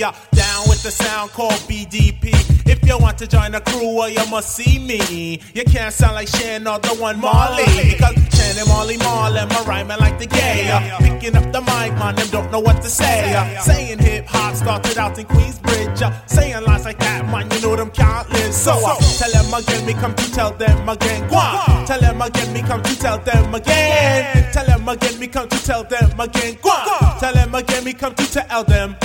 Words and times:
sensei. 0.00 0.12
Down 0.32 0.68
with 0.68 0.82
the 0.82 0.90
sound 0.90 1.30
called 1.32 1.52
BDP. 1.68 2.32
If 2.66 2.86
you 2.86 2.98
want 2.98 3.18
to 3.18 3.26
join 3.26 3.52
the 3.52 3.60
crew, 3.60 3.96
well, 3.96 4.08
you 4.08 4.24
must 4.30 4.54
see 4.54 4.78
me. 4.78 5.40
You 5.54 5.64
can't 5.64 5.92
sound 5.92 6.14
like 6.14 6.28
Shan 6.28 6.66
or 6.66 6.78
the 6.78 6.94
one 6.94 7.20
Marley. 7.20 7.64
Because 7.66 8.14
Shan 8.34 8.58
and 8.58 8.68
Marley 8.68 8.96
Marl, 8.98 9.32
my 9.32 9.64
rhyming 9.66 9.98
like 9.98 10.18
the 10.18 10.26
gay. 10.26 10.70
Picking 11.00 11.36
up 11.36 11.52
the 11.52 11.60
mic, 11.60 11.92
man, 11.98 12.14
them 12.14 12.28
don't 12.30 12.50
know 12.50 12.60
what 12.60 12.80
to 12.82 12.88
say. 12.88 13.58
Saying 13.62 13.98
hip 13.98 14.26
hop 14.26 14.54
started 14.54 14.96
out 14.98 15.18
in 15.18 15.26
Queensbridge. 15.26 16.30
Saying 16.30 16.64
lines 16.64 16.84
like 16.84 16.98
that, 16.98 17.26
man, 17.26 17.50
you 17.50 17.60
know 17.60 17.76
them 17.76 17.90
can't 17.90 18.28
live. 18.30 18.54
So 18.54 18.72
uh, 18.72 18.96
tell 19.18 19.30
them 19.32 19.52
again, 19.52 19.86
me 19.86 19.94
come 19.94 20.14
to 20.14 20.32
tell 20.32 20.52
them 20.52 20.88
again. 20.88 21.28
Go. 21.28 21.84
Tell 21.86 22.00
them 22.00 22.22
again, 22.22 22.52
me 22.52 22.62
come 22.62 22.82
to 22.82 22.98
tell 22.98 23.18
them 23.18 23.54
again. 23.54 24.52
Tell 24.52 24.66
them 24.66 24.88
again, 24.88 25.18
me 25.18 25.26
come 25.26 25.48
to 25.48 25.64
tell 25.64 25.84
them 25.84 26.20
again. 26.20 26.56
Go. 26.62 26.70
Tell 27.18 27.34
them 27.34 27.54
again, 27.54 27.84
me 27.84 27.92
come 27.92 28.14
to 28.14 28.32
tell 28.32 28.64
them. 28.64 28.96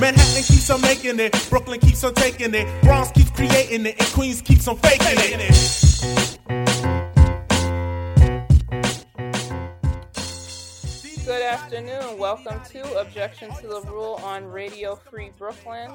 Manhattan 0.00 0.44
keeps 0.44 0.70
on 0.70 0.80
making 0.80 1.18
it, 1.18 1.34
Brooklyn 1.50 1.80
keeps 1.80 2.04
on 2.04 2.14
taking 2.14 2.54
it, 2.54 2.82
Bronx 2.82 3.10
keeps 3.10 3.30
creating 3.30 3.84
it, 3.84 3.96
and 3.98 4.08
Queens 4.12 4.40
keeps 4.40 4.68
on 4.68 4.76
faking 4.76 5.18
it. 5.18 6.38
Good 11.24 11.42
afternoon. 11.42 12.16
Welcome 12.16 12.60
to 12.70 13.00
Objection 13.00 13.52
to 13.56 13.66
the 13.66 13.80
Rule 13.90 14.20
on 14.22 14.44
Radio 14.44 14.94
Free 14.94 15.32
Brooklyn. 15.36 15.90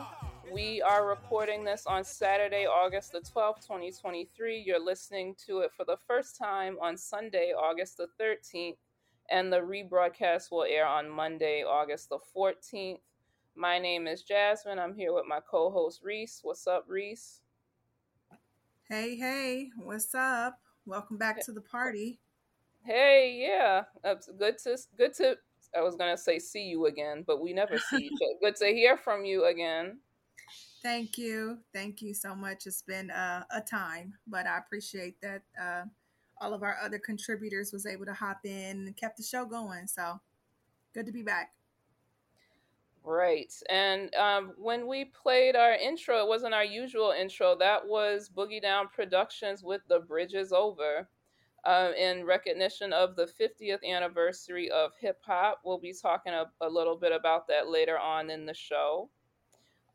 We 0.51 0.81
are 0.81 1.07
recording 1.07 1.63
this 1.63 1.85
on 1.87 2.03
Saturday, 2.03 2.65
August 2.65 3.13
the 3.13 3.21
12th, 3.21 3.61
2023. 3.61 4.61
You're 4.67 4.83
listening 4.83 5.33
to 5.47 5.59
it 5.59 5.71
for 5.77 5.85
the 5.85 5.97
first 6.05 6.37
time 6.37 6.77
on 6.81 6.97
Sunday, 6.97 7.53
August 7.57 7.95
the 7.95 8.07
13th, 8.19 8.75
and 9.31 9.51
the 9.51 9.61
rebroadcast 9.61 10.51
will 10.51 10.65
air 10.65 10.85
on 10.85 11.09
Monday, 11.09 11.63
August 11.63 12.09
the 12.09 12.19
14th. 12.35 12.99
My 13.55 13.77
name 13.77 14.07
is 14.07 14.23
Jasmin. 14.23 14.79
I'm 14.79 14.95
here 14.95 15.13
with 15.13 15.25
my 15.27 15.39
co 15.39 15.69
host 15.69 16.01
Reese. 16.03 16.39
What's 16.41 16.65
up, 16.65 16.85
Reese? 16.87 17.41
Hey, 18.89 19.15
hey, 19.15 19.69
what's 19.77 20.15
up? 20.15 20.59
Welcome 20.85 21.17
back 21.17 21.43
to 21.45 21.51
the 21.51 21.61
party. 21.61 22.19
Hey, 22.83 23.39
yeah, 23.47 23.83
it's 24.03 24.27
good 24.39 24.57
to 24.63 24.77
good 24.97 25.13
to. 25.15 25.37
I 25.77 25.81
was 25.81 25.95
gonna 25.95 26.17
say 26.17 26.39
see 26.39 26.63
you 26.63 26.87
again, 26.87 27.23
but 27.25 27.41
we 27.41 27.53
never 27.53 27.77
see 27.77 27.97
each 27.97 28.11
other. 28.11 28.39
Good 28.41 28.55
to 28.57 28.73
hear 28.73 28.97
from 28.97 29.23
you 29.23 29.45
again. 29.45 29.99
Thank 30.81 31.17
you. 31.19 31.59
Thank 31.73 32.01
you 32.01 32.15
so 32.15 32.35
much. 32.35 32.65
It's 32.65 32.81
been 32.81 33.11
uh, 33.11 33.43
a 33.51 33.61
time, 33.61 34.15
but 34.27 34.47
I 34.47 34.57
appreciate 34.57 35.21
that 35.21 35.43
uh, 35.61 35.83
all 36.41 36.53
of 36.55 36.63
our 36.63 36.77
other 36.83 36.99
contributors 36.99 37.71
was 37.71 37.85
able 37.85 38.05
to 38.05 38.13
hop 38.13 38.39
in 38.45 38.87
and 38.87 38.97
kept 38.97 39.17
the 39.17 39.23
show 39.23 39.45
going. 39.45 39.87
So 39.87 40.19
good 40.93 41.05
to 41.05 41.11
be 41.11 41.21
back. 41.21 41.51
Right. 43.05 43.53
And 43.69 44.13
um, 44.15 44.53
when 44.57 44.87
we 44.87 45.05
played 45.05 45.57
our 45.57 45.73
intro, 45.73 46.19
it 46.19 46.27
wasn't 46.27 46.53
our 46.53 46.63
usual 46.63 47.11
intro. 47.11 47.55
That 47.57 47.85
was 47.85 48.29
Boogie 48.33 48.61
Down 48.61 48.87
Productions 48.87 49.61
with 49.61 49.81
The 49.89 49.99
Bridge 49.99 50.33
is 50.33 50.53
Over. 50.53 51.09
Uh, 51.65 51.91
in 51.97 52.25
recognition 52.25 52.91
of 52.91 53.15
the 53.15 53.25
50th 53.25 53.83
anniversary 53.85 54.69
of 54.71 54.91
hip 54.99 55.19
hop, 55.25 55.61
we'll 55.63 55.77
be 55.77 55.93
talking 55.93 56.33
a, 56.33 56.45
a, 56.59 56.67
little 56.69 56.97
bit 56.97 57.13
about 57.13 57.47
that 57.47 57.69
later 57.69 57.97
on 57.97 58.29
in 58.29 58.45
the 58.45 58.53
show. 58.53 59.09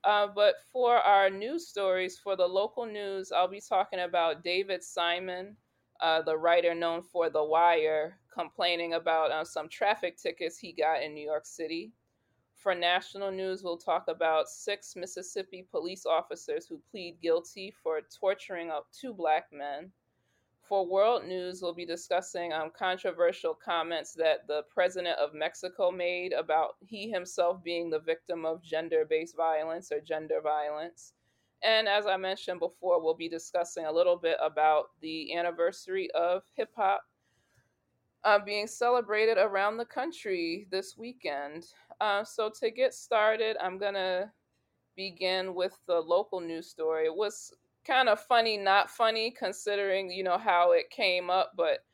Uh, 0.04 0.26
but 0.26 0.54
for 0.72 0.96
our 0.96 1.28
news 1.28 1.68
stories, 1.68 2.18
for 2.18 2.36
the 2.36 2.46
local 2.46 2.86
news, 2.86 3.32
I'll 3.32 3.48
be 3.48 3.60
talking 3.60 4.00
about 4.00 4.42
David 4.42 4.82
Simon, 4.82 5.56
uh, 6.00 6.22
the 6.22 6.36
writer 6.36 6.74
known 6.74 7.02
for 7.02 7.28
The 7.28 7.44
Wire, 7.44 8.18
complaining 8.32 8.94
about 8.94 9.30
uh, 9.30 9.44
some 9.44 9.68
traffic 9.68 10.16
tickets 10.16 10.56
he 10.56 10.72
got 10.72 11.02
in 11.02 11.12
New 11.12 11.26
York 11.26 11.44
City. 11.44 11.92
For 12.58 12.74
national 12.74 13.30
news, 13.30 13.62
we'll 13.62 13.76
talk 13.76 14.08
about 14.08 14.48
six 14.48 14.96
Mississippi 14.96 15.62
police 15.70 16.04
officers 16.04 16.66
who 16.66 16.82
plead 16.90 17.20
guilty 17.22 17.70
for 17.70 18.00
torturing 18.20 18.68
up 18.68 18.88
two 18.90 19.14
black 19.14 19.46
men. 19.52 19.92
For 20.62 20.84
world 20.84 21.24
news, 21.24 21.62
we'll 21.62 21.72
be 21.72 21.86
discussing 21.86 22.52
um, 22.52 22.72
controversial 22.76 23.54
comments 23.54 24.12
that 24.14 24.48
the 24.48 24.64
president 24.74 25.20
of 25.20 25.34
Mexico 25.34 25.92
made 25.92 26.32
about 26.32 26.74
he 26.84 27.08
himself 27.08 27.62
being 27.62 27.90
the 27.90 28.00
victim 28.00 28.44
of 28.44 28.60
gender 28.60 29.06
based 29.08 29.36
violence 29.36 29.92
or 29.92 30.00
gender 30.00 30.40
violence. 30.42 31.12
And 31.62 31.88
as 31.88 32.06
I 32.06 32.16
mentioned 32.16 32.58
before, 32.58 33.00
we'll 33.00 33.14
be 33.14 33.28
discussing 33.28 33.86
a 33.86 33.92
little 33.92 34.16
bit 34.16 34.36
about 34.42 34.90
the 35.00 35.32
anniversary 35.32 36.10
of 36.10 36.42
hip 36.54 36.70
hop 36.74 37.04
uh, 38.24 38.38
being 38.38 38.66
celebrated 38.66 39.38
around 39.38 39.76
the 39.76 39.84
country 39.84 40.66
this 40.70 40.96
weekend. 40.96 41.66
Uh, 42.00 42.24
so, 42.24 42.50
to 42.60 42.70
get 42.70 42.94
started, 42.94 43.56
I'm 43.60 43.78
going 43.78 43.94
to 43.94 44.30
begin 44.96 45.54
with 45.54 45.78
the 45.86 46.00
local 46.00 46.40
news 46.40 46.68
story. 46.68 47.06
It 47.06 47.14
was 47.14 47.52
kind 47.86 48.08
of 48.08 48.20
funny, 48.20 48.56
not 48.56 48.90
funny, 48.90 49.30
considering, 49.30 50.10
you 50.10 50.22
know, 50.22 50.38
how 50.38 50.72
it 50.72 50.90
came 50.90 51.30
up, 51.30 51.52
but 51.56 51.84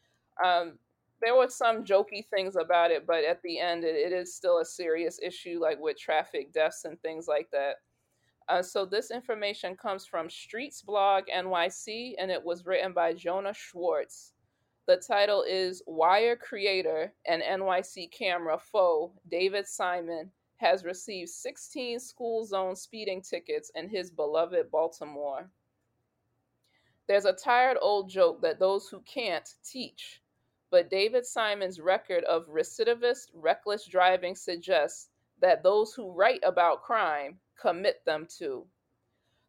um, 0.45 0.79
there 1.21 1.37
were 1.37 1.49
some 1.49 1.85
jokey 1.85 2.27
things 2.27 2.57
about 2.57 2.91
it, 2.91 3.07
but 3.07 3.25
at 3.25 3.41
the 3.43 3.61
end, 3.61 3.85
it, 3.85 3.95
it 3.95 4.13
is 4.13 4.35
still 4.35 4.59
a 4.59 4.65
serious 4.65 5.19
issue, 5.23 5.59
like 5.61 5.79
with 5.81 5.99
traffic 5.99 6.53
deaths 6.53 6.85
and 6.85 7.01
things 7.01 7.29
like 7.29 7.49
that. 7.53 7.77
Uh, 8.49 8.63
so, 8.63 8.85
this 8.85 9.11
information 9.11 9.75
comes 9.75 10.05
from 10.05 10.29
Streetsblog 10.29 11.23
NYC, 11.35 12.13
and 12.19 12.31
it 12.31 12.45
was 12.45 12.67
written 12.67 12.93
by 12.93 13.15
Jonah 13.15 13.55
Schwartz. 13.55 14.34
The 14.87 14.99
title 14.99 15.43
is 15.43 15.83
Wire 15.87 16.37
Creator 16.37 17.15
and 17.25 17.43
NYC 17.43 18.13
camera 18.13 18.59
foe 18.59 19.13
David 19.31 19.67
Simon 19.67 20.31
has 20.57 20.85
received 20.85 21.31
16 21.31 21.99
school 21.99 22.45
zone 22.45 22.77
speeding 22.77 23.23
tickets 23.23 23.71
in 23.75 23.89
his 23.89 24.11
beloved 24.11 24.71
Baltimore. 24.71 25.51
There's 27.07 27.25
a 27.25 27.33
tired 27.33 27.79
old 27.81 28.11
joke 28.11 28.43
that 28.43 28.59
those 28.59 28.87
who 28.87 29.01
can't 29.01 29.49
teach, 29.65 30.21
but 30.71 30.91
David 30.91 31.25
Simon's 31.25 31.81
record 31.81 32.25
of 32.25 32.47
recidivist, 32.49 33.31
reckless 33.33 33.87
driving 33.87 34.35
suggests 34.35 35.09
that 35.41 35.63
those 35.63 35.95
who 35.95 36.13
write 36.13 36.41
about 36.43 36.83
crime 36.83 37.41
commit 37.59 38.05
them 38.05 38.27
too. 38.27 38.67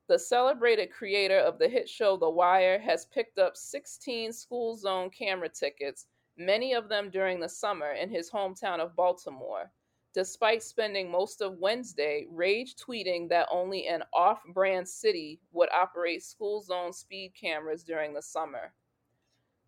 The 0.08 0.20
celebrated 0.20 0.92
creator 0.92 1.40
of 1.40 1.58
the 1.58 1.68
hit 1.68 1.90
show 1.90 2.16
The 2.16 2.30
Wire 2.30 2.78
has 2.78 3.08
picked 3.08 3.40
up 3.40 3.58
16 3.58 4.34
school 4.34 4.76
zone 4.76 5.10
camera 5.10 5.50
tickets, 5.50 6.06
many 6.38 6.74
of 6.74 6.90
them 6.90 7.10
during 7.10 7.40
the 7.40 7.50
summer, 7.50 7.94
in 7.94 8.12
his 8.12 8.30
hometown 8.30 8.80
of 8.80 8.96
Baltimore, 8.96 9.72
despite 10.14 10.62
spending 10.62 11.10
most 11.10 11.42
of 11.42 11.58
Wednesday 11.58 12.28
rage 12.30 12.76
tweeting 12.76 13.28
that 13.30 13.48
only 13.50 13.88
an 13.88 14.04
off 14.14 14.44
brand 14.54 14.88
city 14.88 15.42
would 15.52 15.70
operate 15.72 16.24
school 16.24 16.62
zone 16.62 16.94
speed 16.94 17.34
cameras 17.34 17.84
during 17.84 18.14
the 18.14 18.22
summer. 18.22 18.76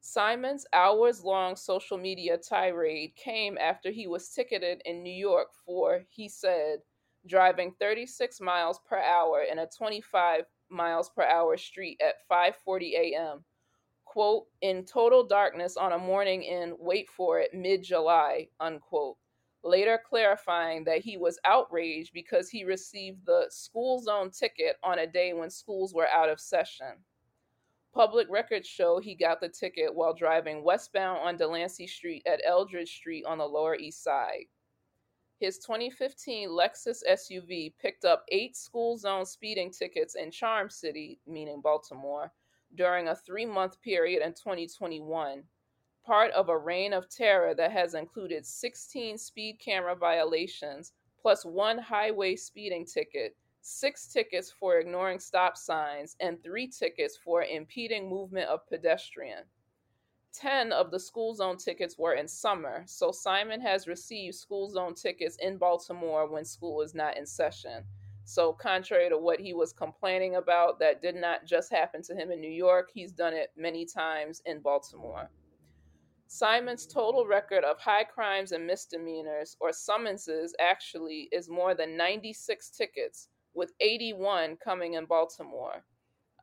Simon's 0.02 0.68
hours 0.72 1.24
long 1.24 1.56
social 1.56 1.98
media 1.98 2.38
tirade 2.38 3.16
came 3.16 3.58
after 3.58 3.90
he 3.90 4.06
was 4.06 4.30
ticketed 4.30 4.84
in 4.86 5.02
New 5.02 5.10
York 5.10 5.50
for, 5.66 6.04
he 6.10 6.30
said, 6.30 6.84
driving 7.28 7.74
36 7.80 8.42
miles 8.42 8.80
per 8.88 9.00
hour 9.00 9.44
in 9.50 9.60
a 9.60 9.68
25 9.68 10.46
miles 10.70 11.10
per 11.10 11.24
hour 11.24 11.58
street 11.58 12.02
at 12.02 12.16
5:40 12.30 12.94
a.m. 12.94 13.44
quote 14.06 14.48
in 14.62 14.86
total 14.86 15.26
darkness 15.26 15.78
on 15.78 15.94
a 15.94 15.98
morning 15.98 16.44
in 16.44 16.76
wait 16.80 17.10
for 17.10 17.40
it 17.40 17.54
mid-July 17.54 18.48
unquote 18.60 19.18
later 19.64 20.00
clarifying 20.08 20.84
that 20.84 21.00
he 21.00 21.18
was 21.18 21.40
outraged 21.46 22.12
because 22.14 22.50
he 22.50 22.64
received 22.64 23.26
the 23.26 23.46
school 23.50 24.00
zone 24.00 24.32
ticket 24.32 24.78
on 24.84 25.00
a 25.00 25.08
day 25.08 25.34
when 25.34 25.50
schools 25.50 25.94
were 25.94 26.08
out 26.10 26.30
of 26.30 26.40
session 26.40 26.96
Public 27.98 28.28
records 28.30 28.68
show 28.68 29.00
he 29.00 29.16
got 29.16 29.42
the 29.42 29.50
ticket 29.50 29.94
while 29.94 30.14
driving 30.14 30.64
westbound 30.64 31.20
on 31.20 31.36
Delancey 31.36 31.88
Street 31.88 32.22
at 32.28 32.42
Eldridge 32.46 32.96
Street 32.96 33.26
on 33.26 33.40
the 33.40 33.46
Lower 33.48 33.76
East 33.76 34.04
Side. 34.04 34.46
His 35.40 35.60
2015 35.60 36.50
Lexus 36.50 37.04
SUV 37.08 37.78
picked 37.78 38.06
up 38.06 38.26
eight 38.30 38.56
school 38.56 38.98
zone 38.98 39.24
speeding 39.24 39.70
tickets 39.70 40.16
in 40.16 40.32
Charm 40.32 40.68
City, 40.68 41.20
meaning 41.28 41.62
Baltimore, 41.62 42.34
during 42.74 43.08
a 43.08 43.16
three 43.16 43.46
month 43.46 43.80
period 43.82 44.24
in 44.24 44.34
2021, 44.34 45.44
part 46.04 46.32
of 46.32 46.50
a 46.50 46.58
reign 46.58 46.92
of 46.92 47.08
terror 47.08 47.54
that 47.54 47.72
has 47.72 47.94
included 47.94 48.48
16 48.48 49.20
speed 49.20 49.60
camera 49.60 49.96
violations, 49.96 50.94
plus 51.22 51.46
one 51.46 51.78
highway 51.78 52.36
speeding 52.36 52.84
ticket, 52.84 53.38
six 53.62 54.08
tickets 54.08 54.50
for 54.50 54.80
ignoring 54.80 55.20
stop 55.20 55.56
signs, 55.56 56.16
and 56.20 56.42
three 56.42 56.68
tickets 56.68 57.16
for 57.16 57.44
impeding 57.44 58.10
movement 58.10 58.50
of 58.50 58.68
pedestrian. 58.68 59.44
10 60.40 60.72
of 60.72 60.92
the 60.92 61.00
school 61.00 61.34
zone 61.34 61.58
tickets 61.58 61.98
were 61.98 62.14
in 62.14 62.28
summer, 62.28 62.84
so 62.86 63.12
Simon 63.12 63.60
has 63.62 63.88
received 63.88 64.36
school 64.36 64.70
zone 64.70 64.94
tickets 64.94 65.36
in 65.42 65.58
Baltimore 65.58 66.30
when 66.30 66.46
school 66.46 66.82
is 66.82 66.94
not 66.94 67.18
in 67.18 67.26
session. 67.26 67.84
So, 68.24 68.54
contrary 68.54 69.10
to 69.10 69.18
what 69.18 69.40
he 69.40 69.54
was 69.54 69.74
complaining 69.74 70.36
about, 70.36 70.80
that 70.80 71.02
did 71.02 71.16
not 71.16 71.46
just 71.46 71.72
happen 71.72 72.04
to 72.04 72.16
him 72.16 72.30
in 72.30 72.40
New 72.40 72.52
York, 72.52 72.90
he's 72.94 73.12
done 73.12 73.34
it 73.34 73.52
many 73.56 73.86
times 73.86 74.42
in 74.46 74.60
Baltimore. 74.60 75.30
Simon's 76.28 76.86
total 76.86 77.26
record 77.26 77.64
of 77.64 77.80
high 77.80 78.04
crimes 78.04 78.52
and 78.52 78.68
misdemeanors, 78.68 79.56
or 79.60 79.72
summonses 79.72 80.54
actually, 80.60 81.30
is 81.32 81.50
more 81.50 81.74
than 81.74 81.98
96 81.98 82.70
tickets, 82.70 83.30
with 83.54 83.72
81 83.80 84.58
coming 84.58 84.94
in 84.96 85.06
Baltimore. 85.06 85.84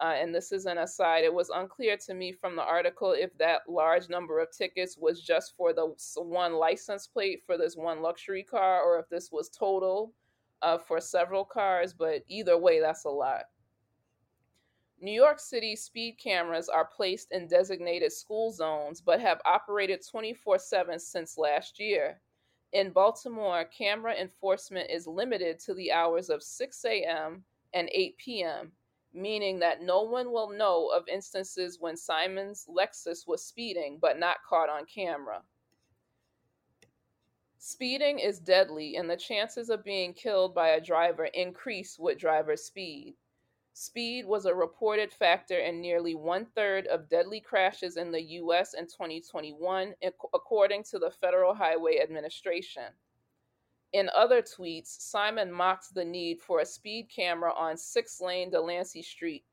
Uh, 0.01 0.15
and 0.17 0.35
this 0.35 0.51
is 0.51 0.67
an 0.67 0.79
aside, 0.79 1.25
it 1.25 1.33
was 1.33 1.51
unclear 1.51 1.97
to 1.97 2.15
me 2.15 2.33
from 2.33 2.57
the 2.57 2.63
article 2.63 3.13
if 3.13 3.37
that 3.39 3.61
large 3.69 4.09
number 4.09 4.41
of 4.41 4.51
tickets 4.51 4.99
was 4.99 5.21
just 5.21 5.57
for 5.57 5.73
the 5.73 5.95
one 6.17 6.55
license 6.55 7.07
plate 7.07 7.43
for 7.47 7.57
this 7.57 7.77
one 7.77 8.03
luxury 8.03 8.43
car 8.43 8.83
or 8.83 8.99
if 8.99 9.09
this 9.09 9.31
was 9.31 9.49
total 9.49 10.13
uh, 10.63 10.79
for 10.79 11.01
several 11.01 11.45
cars, 11.45 11.93
but 11.93 12.25
either 12.29 12.59
way, 12.59 12.81
that's 12.81 13.05
a 13.05 13.11
lot. 13.11 13.45
New 15.01 15.13
York 15.13 15.39
City 15.39 15.77
speed 15.77 16.17
cameras 16.23 16.69
are 16.69 16.87
placed 16.87 17.31
in 17.33 17.47
designated 17.47 18.11
school 18.11 18.51
zones 18.51 19.01
but 19.01 19.21
have 19.21 19.41
operated 19.45 20.01
24 20.09 20.59
7 20.59 20.99
since 20.99 21.37
last 21.37 21.79
year. 21.79 22.21
In 22.73 22.91
Baltimore, 22.91 23.65
camera 23.67 24.15
enforcement 24.15 24.91
is 24.91 25.07
limited 25.07 25.61
to 25.61 25.75
the 25.75 25.93
hours 25.93 26.31
of 26.31 26.43
6 26.43 26.85
a.m. 26.87 27.45
and 27.73 27.89
8 27.93 28.19
p.m., 28.19 28.73
meaning 29.15 29.61
that 29.61 29.83
no 29.83 30.03
one 30.03 30.33
will 30.33 30.51
know 30.51 30.89
of 30.89 31.09
instances 31.09 31.79
when 31.81 31.97
Simon's 31.97 32.67
Lexus 32.69 33.27
was 33.27 33.45
speeding 33.45 33.99
but 34.01 34.19
not 34.19 34.43
caught 34.49 34.69
on 34.69 34.85
camera. 34.87 35.43
Speeding 37.59 38.19
is 38.19 38.41
deadly, 38.41 38.97
and 38.97 39.09
the 39.09 39.17
chances 39.17 39.71
of 39.71 39.83
being 39.83 40.13
killed 40.13 40.55
by 40.55 40.69
a 40.69 40.81
driver 40.81 41.25
increase 41.25 41.99
with 41.99 42.19
driver 42.19 42.57
speed. 42.57 43.15
Speed 43.73 44.27
was 44.27 44.45
a 44.45 44.55
reported 44.55 45.13
factor 45.13 45.59
in 45.59 45.81
nearly 45.81 46.15
one 46.15 46.45
third 46.45 46.87
of 46.89 47.09
deadly 47.09 47.41
crashes 47.41 47.97
in 47.97 48.13
the 48.13 48.23
U.S. 48.23 48.75
in 48.75 48.87
2021, 48.87 49.95
according 50.35 50.85
to 50.85 50.99
the 50.99 51.11
Federal 51.11 51.55
Highway 51.55 52.01
Administration. 52.01 52.93
In 53.95 54.11
other 54.13 54.43
tweets, 54.43 55.01
Simon 55.01 55.53
mocked 55.53 55.95
the 55.95 56.05
need 56.05 56.41
for 56.41 56.59
a 56.59 56.67
speed 56.67 57.09
camera 57.15 57.55
on 57.55 57.77
six 57.77 58.21
lane 58.21 58.51
Delancey 58.51 59.03
Street, 59.03 59.45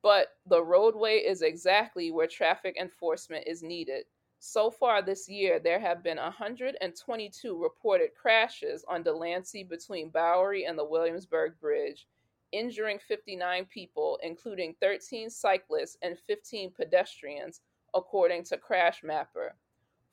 but 0.00 0.28
the 0.46 0.64
roadway 0.64 1.18
is 1.18 1.42
exactly 1.42 2.10
where 2.10 2.26
traffic 2.26 2.78
enforcement 2.80 3.46
is 3.46 3.62
needed. 3.62 4.06
So 4.38 4.70
far 4.70 5.02
this 5.02 5.28
year, 5.28 5.60
there 5.60 5.78
have 5.78 6.02
been 6.02 6.16
122 6.16 7.62
reported 7.62 8.14
crashes 8.14 8.82
on 8.88 9.02
Delancey 9.02 9.62
between 9.62 10.08
Bowery 10.08 10.64
and 10.64 10.78
the 10.78 10.86
Williamsburg 10.86 11.60
Bridge 11.60 12.08
injuring 12.50 12.98
59 12.98 13.66
people, 13.66 14.18
including 14.22 14.74
13 14.80 15.28
cyclists 15.28 15.98
and 16.00 16.18
15 16.18 16.70
pedestrians, 16.70 17.60
according 17.92 18.44
to 18.44 18.56
CrashMapper. 18.56 19.50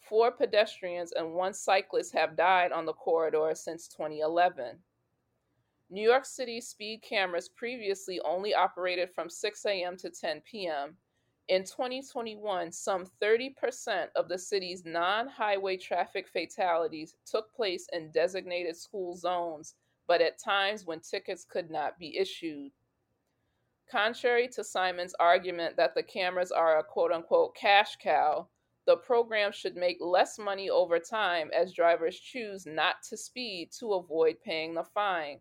Four 0.07 0.31
pedestrians 0.31 1.12
and 1.12 1.34
one 1.34 1.54
cyclist 1.54 2.13
have 2.13 2.36
died 2.36 2.72
on 2.72 2.86
the 2.86 2.94
corridor 2.94 3.51
since 3.54 3.88
2011. 3.88 4.78
New 5.92 6.07
York 6.07 6.25
City 6.25 6.62
speed 6.62 7.01
cameras 7.01 7.50
previously 7.50 8.19
only 8.22 8.54
operated 8.54 9.10
from 9.10 9.30
6 9.30 9.66
a.m. 9.66 9.98
to 9.98 10.10
10 10.10 10.42
p.m. 10.42 10.98
In 11.48 11.63
2021, 11.63 12.72
some 12.72 13.06
30% 13.22 14.07
of 14.16 14.30
the 14.30 14.38
city's 14.38 14.86
non 14.86 15.28
highway 15.28 15.78
traffic 15.78 16.28
fatalities 16.28 17.16
took 17.25 17.54
place 17.54 17.88
in 17.92 18.12
designated 18.12 18.78
school 18.78 19.16
zones 19.16 19.75
but 20.10 20.22
at 20.22 20.40
times 20.40 20.86
when 20.86 21.00
tickets 21.00 21.46
could 21.46 21.69
not 21.69 22.00
be 22.00 22.18
issued. 22.18 22.72
Contrary 23.90 24.48
to 24.48 24.63
Simon's 24.63 25.13
argument 25.19 25.78
that 25.78 25.94
the 25.94 26.01
cameras 26.01 26.51
are 26.51 26.80
a 26.80 26.84
quote 26.84 27.12
unquote 27.12 27.56
cash 27.56 27.96
cow, 28.01 28.48
the 28.89 28.97
program 28.97 29.51
should 29.51 29.75
make 29.75 30.00
less 30.01 30.39
money 30.39 30.68
over 30.68 30.97
time 30.97 31.51
as 31.56 31.75
drivers 31.75 32.19
choose 32.19 32.65
not 32.65 32.95
to 33.07 33.15
speed 33.15 33.69
to 33.71 33.94
avoid 33.94 34.36
paying 34.44 34.74
the 34.74 34.83
fine. 34.83 35.38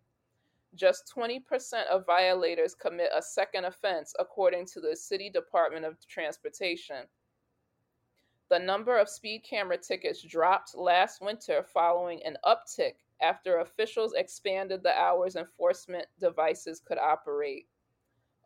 Just 0.75 1.11
20% 1.17 1.87
of 1.87 2.05
violators 2.05 2.75
commit 2.75 3.09
a 3.11 3.23
second 3.23 3.65
offense, 3.65 4.13
according 4.19 4.67
to 4.67 4.79
the 4.79 4.95
City 4.95 5.31
Department 5.31 5.83
of 5.83 5.97
Transportation. 6.07 7.07
The 8.51 8.59
number 8.59 8.99
of 8.99 9.09
speed 9.09 9.43
camera 9.49 9.79
tickets 9.79 10.21
dropped 10.21 10.75
last 10.75 11.19
winter 11.19 11.65
following 11.73 12.21
an 12.23 12.37
uptick 12.45 12.97
after 13.19 13.61
officials 13.61 14.13
expanded 14.13 14.83
the 14.83 14.95
hours 14.95 15.35
enforcement 15.35 16.05
devices 16.19 16.83
could 16.85 16.99
operate. 16.99 17.65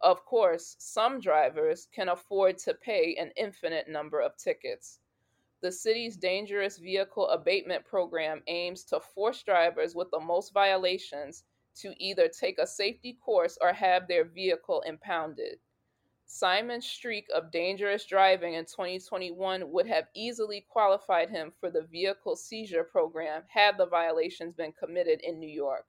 Of 0.02 0.26
course, 0.26 0.76
some 0.80 1.20
drivers 1.20 1.88
can 1.94 2.10
afford 2.10 2.58
to 2.60 2.74
pay 2.74 3.16
an 3.16 3.32
infinite 3.36 3.88
number 3.88 4.20
of 4.20 4.36
tickets. 4.38 5.00
The 5.62 5.72
city's 5.72 6.18
dangerous 6.18 6.78
vehicle 6.78 7.30
abatement 7.30 7.86
program 7.86 8.44
aims 8.48 8.84
to 8.86 9.00
force 9.00 9.44
drivers 9.44 9.96
with 9.96 10.12
the 10.12 10.20
most 10.20 10.54
violations 10.54 11.46
to 11.76 11.94
either 11.98 12.28
take 12.28 12.60
a 12.60 12.68
safety 12.68 13.14
course 13.14 13.58
or 13.62 13.72
have 13.72 14.08
their 14.08 14.26
vehicle 14.26 14.82
impounded. 14.82 15.60
Simon's 16.26 16.86
streak 16.86 17.28
of 17.34 17.52
dangerous 17.52 18.06
driving 18.06 18.56
in 18.56 18.66
2021 18.66 19.72
would 19.72 19.88
have 19.88 20.10
easily 20.14 20.62
qualified 20.62 21.30
him 21.30 21.52
for 21.60 21.70
the 21.70 21.84
vehicle 21.84 22.36
seizure 22.36 22.84
program 22.84 23.44
had 23.48 23.78
the 23.78 23.86
violations 23.86 24.54
been 24.54 24.74
committed 24.74 25.22
in 25.22 25.40
New 25.40 25.50
York. 25.50 25.86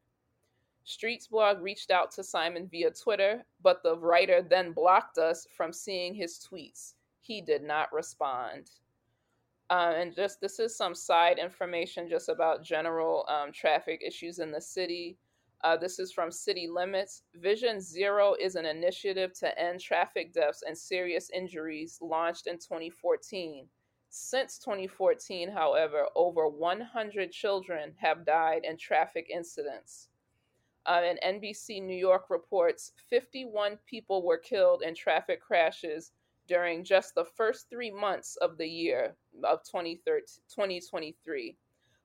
Streetsblog 0.86 1.62
reached 1.62 1.90
out 1.90 2.10
to 2.12 2.22
Simon 2.22 2.68
via 2.68 2.90
Twitter, 2.90 3.44
but 3.62 3.82
the 3.82 3.96
writer 3.96 4.42
then 4.42 4.72
blocked 4.72 5.16
us 5.16 5.46
from 5.56 5.72
seeing 5.72 6.14
his 6.14 6.38
tweets. 6.38 6.94
He 7.20 7.40
did 7.40 7.62
not 7.62 7.92
respond. 7.92 8.70
Uh, 9.70 9.94
and 9.96 10.14
just 10.14 10.42
this 10.42 10.60
is 10.60 10.76
some 10.76 10.94
side 10.94 11.38
information 11.38 12.06
just 12.06 12.28
about 12.28 12.62
general 12.62 13.24
um, 13.28 13.50
traffic 13.50 14.02
issues 14.06 14.38
in 14.38 14.52
the 14.52 14.60
city. 14.60 15.16
Uh, 15.62 15.74
this 15.74 15.98
is 15.98 16.12
from 16.12 16.30
City 16.30 16.68
Limits. 16.68 17.22
Vision 17.36 17.80
Zero 17.80 18.34
is 18.38 18.54
an 18.54 18.66
initiative 18.66 19.32
to 19.38 19.58
end 19.58 19.80
traffic 19.80 20.34
deaths 20.34 20.62
and 20.66 20.76
serious 20.76 21.30
injuries 21.30 21.98
launched 22.02 22.46
in 22.46 22.58
2014. 22.58 23.66
Since 24.10 24.58
2014, 24.58 25.50
however, 25.50 26.06
over 26.14 26.46
100 26.46 27.32
children 27.32 27.94
have 27.96 28.26
died 28.26 28.64
in 28.64 28.76
traffic 28.76 29.30
incidents. 29.34 30.08
Uh, 30.86 31.00
and 31.04 31.18
NBC 31.42 31.82
New 31.82 31.96
York 31.96 32.26
reports 32.28 32.92
51 33.08 33.78
people 33.86 34.22
were 34.22 34.36
killed 34.36 34.82
in 34.82 34.94
traffic 34.94 35.40
crashes 35.40 36.12
during 36.46 36.84
just 36.84 37.14
the 37.14 37.24
first 37.24 37.70
three 37.70 37.90
months 37.90 38.36
of 38.36 38.58
the 38.58 38.68
year 38.68 39.16
of 39.44 39.60
2023 39.64 41.56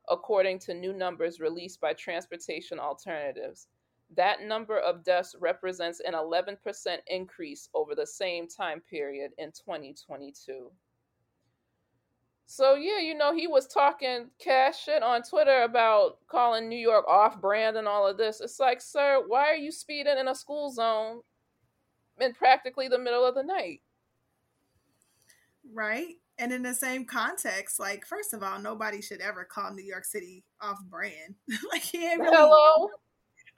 according 0.09 0.59
to 0.59 0.73
new 0.73 0.93
numbers 0.93 1.39
released 1.39 1.79
by 1.79 1.93
Transportation 1.93 2.79
Alternatives. 2.79 3.67
That 4.15 4.41
number 4.41 4.79
of 4.79 5.03
deaths 5.03 5.35
represents 5.39 5.99
an 5.99 6.13
11% 6.13 6.57
increase 7.07 7.69
over 7.75 7.93
the 7.93 8.07
same 8.07 8.47
time 8.47 8.81
period 8.81 9.31
in 9.37 9.51
2022. 9.51 10.71
So, 12.51 12.73
yeah, 12.73 12.97
you 12.97 13.13
know, 13.13 13.31
he 13.35 13.45
was 13.45 13.67
talking 13.67 14.31
cash 14.39 14.85
shit 14.85 15.03
on 15.03 15.21
Twitter 15.21 15.61
about 15.61 16.17
calling 16.27 16.67
New 16.67 16.79
York 16.79 17.05
off 17.07 17.39
brand 17.39 17.77
and 17.77 17.87
all 17.87 18.07
of 18.07 18.17
this. 18.17 18.41
It's 18.41 18.59
like, 18.59 18.81
sir, 18.81 19.23
why 19.27 19.45
are 19.49 19.55
you 19.55 19.71
speeding 19.71 20.17
in 20.17 20.27
a 20.27 20.33
school 20.33 20.71
zone 20.71 21.21
in 22.19 22.33
practically 22.33 22.87
the 22.87 22.97
middle 22.97 23.23
of 23.23 23.35
the 23.35 23.43
night? 23.43 23.81
Right 25.71 26.15
and 26.39 26.53
in 26.53 26.63
the 26.63 26.73
same 26.73 27.05
context, 27.05 27.79
like 27.79 28.05
first 28.05 28.33
of 28.33 28.41
all, 28.41 28.59
nobody 28.59 29.01
should 29.01 29.19
ever 29.19 29.43
call 29.43 29.73
New 29.73 29.83
York 29.83 30.05
City 30.05 30.43
off 30.61 30.79
brand. 30.89 31.35
like 31.71 31.83
he 31.83 32.09
ain't 32.09 32.21
really. 32.21 32.35
Hello. 32.35 32.89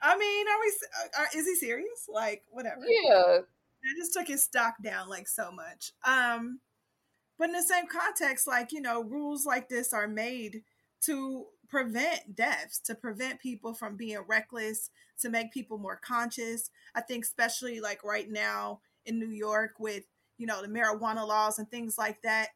I 0.02 0.18
mean, 0.18 0.46
are 0.48 0.60
we? 0.60 0.72
Are, 1.18 1.38
is 1.38 1.46
he 1.46 1.54
serious? 1.54 2.08
Like 2.12 2.42
whatever. 2.50 2.82
Yeah. 2.84 3.38
I 3.38 3.98
just 3.98 4.12
took 4.12 4.26
his 4.26 4.42
stock 4.42 4.74
down 4.82 5.08
like 5.08 5.28
so 5.28 5.50
much. 5.52 5.92
Um, 6.04 6.58
but 7.38 7.48
in 7.48 7.52
the 7.52 7.62
same 7.62 7.86
context, 7.86 8.46
like 8.46 8.72
you 8.72 8.80
know, 8.80 9.02
rules 9.02 9.46
like 9.46 9.68
this 9.68 9.92
are 9.92 10.08
made 10.08 10.62
to 11.02 11.46
prevent 11.68 12.36
deaths, 12.36 12.78
to 12.80 12.94
prevent 12.94 13.40
people 13.40 13.74
from 13.74 13.96
being 13.96 14.18
reckless, 14.28 14.90
to 15.20 15.30
make 15.30 15.52
people 15.52 15.78
more 15.78 16.00
conscious. 16.02 16.70
I 16.94 17.00
think, 17.00 17.24
especially 17.24 17.80
like 17.80 18.04
right 18.04 18.30
now 18.30 18.80
in 19.06 19.18
New 19.18 19.30
York 19.30 19.72
with 19.78 20.04
you 20.38 20.46
know 20.46 20.62
the 20.62 20.68
marijuana 20.68 21.26
laws 21.26 21.58
and 21.58 21.70
things 21.70 21.98
like 21.98 22.22
that 22.22 22.48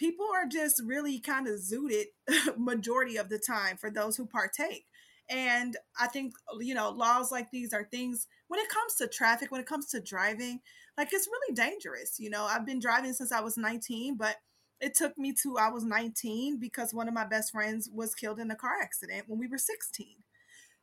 people 0.00 0.26
are 0.34 0.46
just 0.46 0.80
really 0.82 1.20
kind 1.20 1.46
of 1.46 1.60
zooted 1.60 2.06
majority 2.56 3.18
of 3.18 3.28
the 3.28 3.38
time 3.38 3.76
for 3.76 3.90
those 3.90 4.16
who 4.16 4.24
partake. 4.24 4.86
And 5.28 5.76
I 6.00 6.06
think, 6.06 6.32
you 6.58 6.74
know, 6.74 6.88
laws 6.88 7.30
like 7.30 7.50
these 7.50 7.74
are 7.74 7.84
things 7.84 8.26
when 8.48 8.58
it 8.58 8.70
comes 8.70 8.94
to 8.94 9.06
traffic, 9.06 9.52
when 9.52 9.60
it 9.60 9.66
comes 9.66 9.88
to 9.90 10.00
driving, 10.00 10.60
like 11.00 11.12
it's 11.14 11.28
really 11.28 11.54
dangerous. 11.54 12.20
You 12.20 12.30
know, 12.30 12.44
I've 12.44 12.66
been 12.66 12.78
driving 12.78 13.14
since 13.14 13.32
I 13.32 13.40
was 13.40 13.56
19, 13.56 14.16
but 14.18 14.36
it 14.80 14.94
took 14.94 15.16
me 15.18 15.32
to 15.42 15.56
I 15.58 15.70
was 15.70 15.84
19 15.84 16.58
because 16.58 16.92
one 16.94 17.08
of 17.08 17.14
my 17.14 17.26
best 17.26 17.52
friends 17.52 17.88
was 17.92 18.14
killed 18.14 18.38
in 18.38 18.50
a 18.50 18.56
car 18.56 18.80
accident 18.82 19.24
when 19.28 19.38
we 19.38 19.48
were 19.48 19.58
16. 19.58 20.16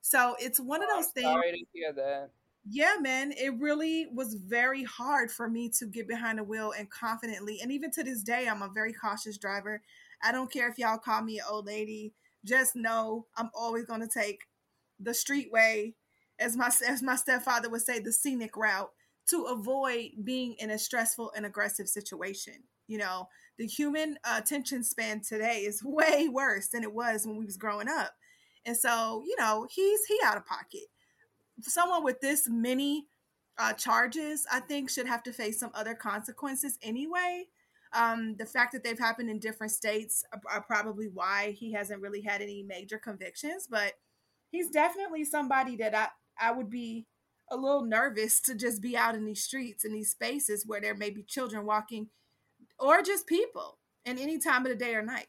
So 0.02 0.36
it's 0.40 0.60
one 0.60 0.82
of 0.82 0.90
Oh, 0.92 0.96
those 0.98 1.10
things. 1.10 1.26
sorry 1.26 1.52
to 1.52 1.66
hear 1.74 1.94
that. 1.94 2.32
Yeah, 2.70 2.96
man, 3.00 3.32
it 3.32 3.58
really 3.60 4.08
was 4.14 4.34
very 4.34 4.84
hard 4.84 5.32
for 5.32 5.50
me 5.50 5.70
to 5.80 5.86
get 5.86 6.08
behind 6.08 6.40
the 6.40 6.44
wheel 6.44 6.74
and 6.78 6.90
confidently. 6.90 7.60
And 7.62 7.72
even 7.72 7.92
to 7.92 8.04
this 8.04 8.24
day, 8.24 8.48
I'm 8.48 8.62
a 8.62 8.70
very 8.70 8.92
cautious 8.94 9.38
driver. 9.38 9.82
I 10.22 10.32
don't 10.34 10.52
care 10.52 10.70
if 10.70 10.78
y'all 10.78 10.98
call 10.98 11.22
me 11.24 11.40
an 11.40 11.46
old 11.50 11.66
lady. 11.68 12.14
Just 12.44 12.76
know 12.76 13.28
I'm 13.38 13.52
always 13.54 13.86
going 13.86 14.02
to 14.02 14.08
take 14.08 14.42
the 15.00 15.14
street 15.14 15.52
way, 15.52 15.96
as 16.40 16.58
my 16.58 16.72
as 16.88 17.04
my 17.04 17.16
stepfather 17.16 17.70
would 17.70 17.84
say, 17.84 18.00
the 18.00 18.12
scenic 18.12 18.58
route 18.58 18.92
to 19.30 19.44
avoid 19.44 20.12
being 20.24 20.56
in 20.60 20.72
a 20.72 20.80
stressful 20.80 21.32
and 21.36 21.46
aggressive 21.46 21.88
situation. 21.88 22.56
You 22.88 23.00
know, 23.00 23.28
the 23.58 23.68
human 23.68 24.18
uh, 24.24 24.40
attention 24.42 24.84
span 24.84 25.22
today 25.22 25.60
is 25.62 25.84
way 25.86 26.30
worse 26.30 26.68
than 26.70 26.84
it 26.84 26.94
was 26.94 27.26
when 27.26 27.38
we 27.38 27.46
was 27.46 27.58
growing 27.58 27.90
up. 27.90 28.14
And 28.66 28.76
so, 28.76 29.24
you 29.26 29.36
know, 29.40 29.68
he's 29.70 30.06
he 30.06 30.20
out 30.26 30.38
of 30.38 30.46
pocket 30.46 30.82
someone 31.62 32.04
with 32.04 32.20
this 32.22 32.48
many 32.50 33.08
uh, 33.58 33.74
charges, 33.74 34.46
I 34.52 34.60
think, 34.60 34.90
should 34.90 35.08
have 35.08 35.24
to 35.24 35.34
face 35.34 35.60
some 35.60 35.72
other 35.74 35.96
consequences 35.96 36.78
anyway. 36.82 37.46
Um, 37.94 38.36
the 38.38 38.46
fact 38.46 38.74
that 38.74 38.84
they've 38.84 39.00
happened 39.00 39.30
in 39.30 39.40
different 39.40 39.72
states 39.72 40.24
are, 40.34 40.42
are 40.52 40.62
probably 40.62 41.08
why 41.08 41.56
he 41.58 41.72
hasn't 41.72 42.02
really 42.02 42.22
had 42.22 42.42
any 42.42 42.64
major 42.64 43.00
convictions, 43.00 43.68
but 43.70 43.94
he's 44.52 44.70
definitely 44.70 45.24
somebody 45.24 45.78
that 45.78 45.96
I, 45.96 46.08
I 46.40 46.52
would 46.52 46.70
be 46.70 47.08
a 47.50 47.56
little 47.56 47.84
nervous 47.84 48.40
to 48.42 48.56
just 48.56 48.82
be 48.82 48.98
out 48.98 49.16
in 49.16 49.26
these 49.26 49.44
streets 49.44 49.86
in 49.86 49.94
these 49.94 50.12
spaces 50.12 50.66
where 50.66 50.82
there 50.82 50.96
may 50.96 51.10
be 51.10 51.24
children 51.24 51.66
walking 51.66 52.08
or 52.80 53.02
just 53.02 53.28
people 53.28 53.78
in 54.06 54.18
any 54.18 54.38
time 54.38 54.66
of 54.66 54.70
the 54.70 54.76
day 54.76 54.96
or 54.96 55.02
night. 55.02 55.28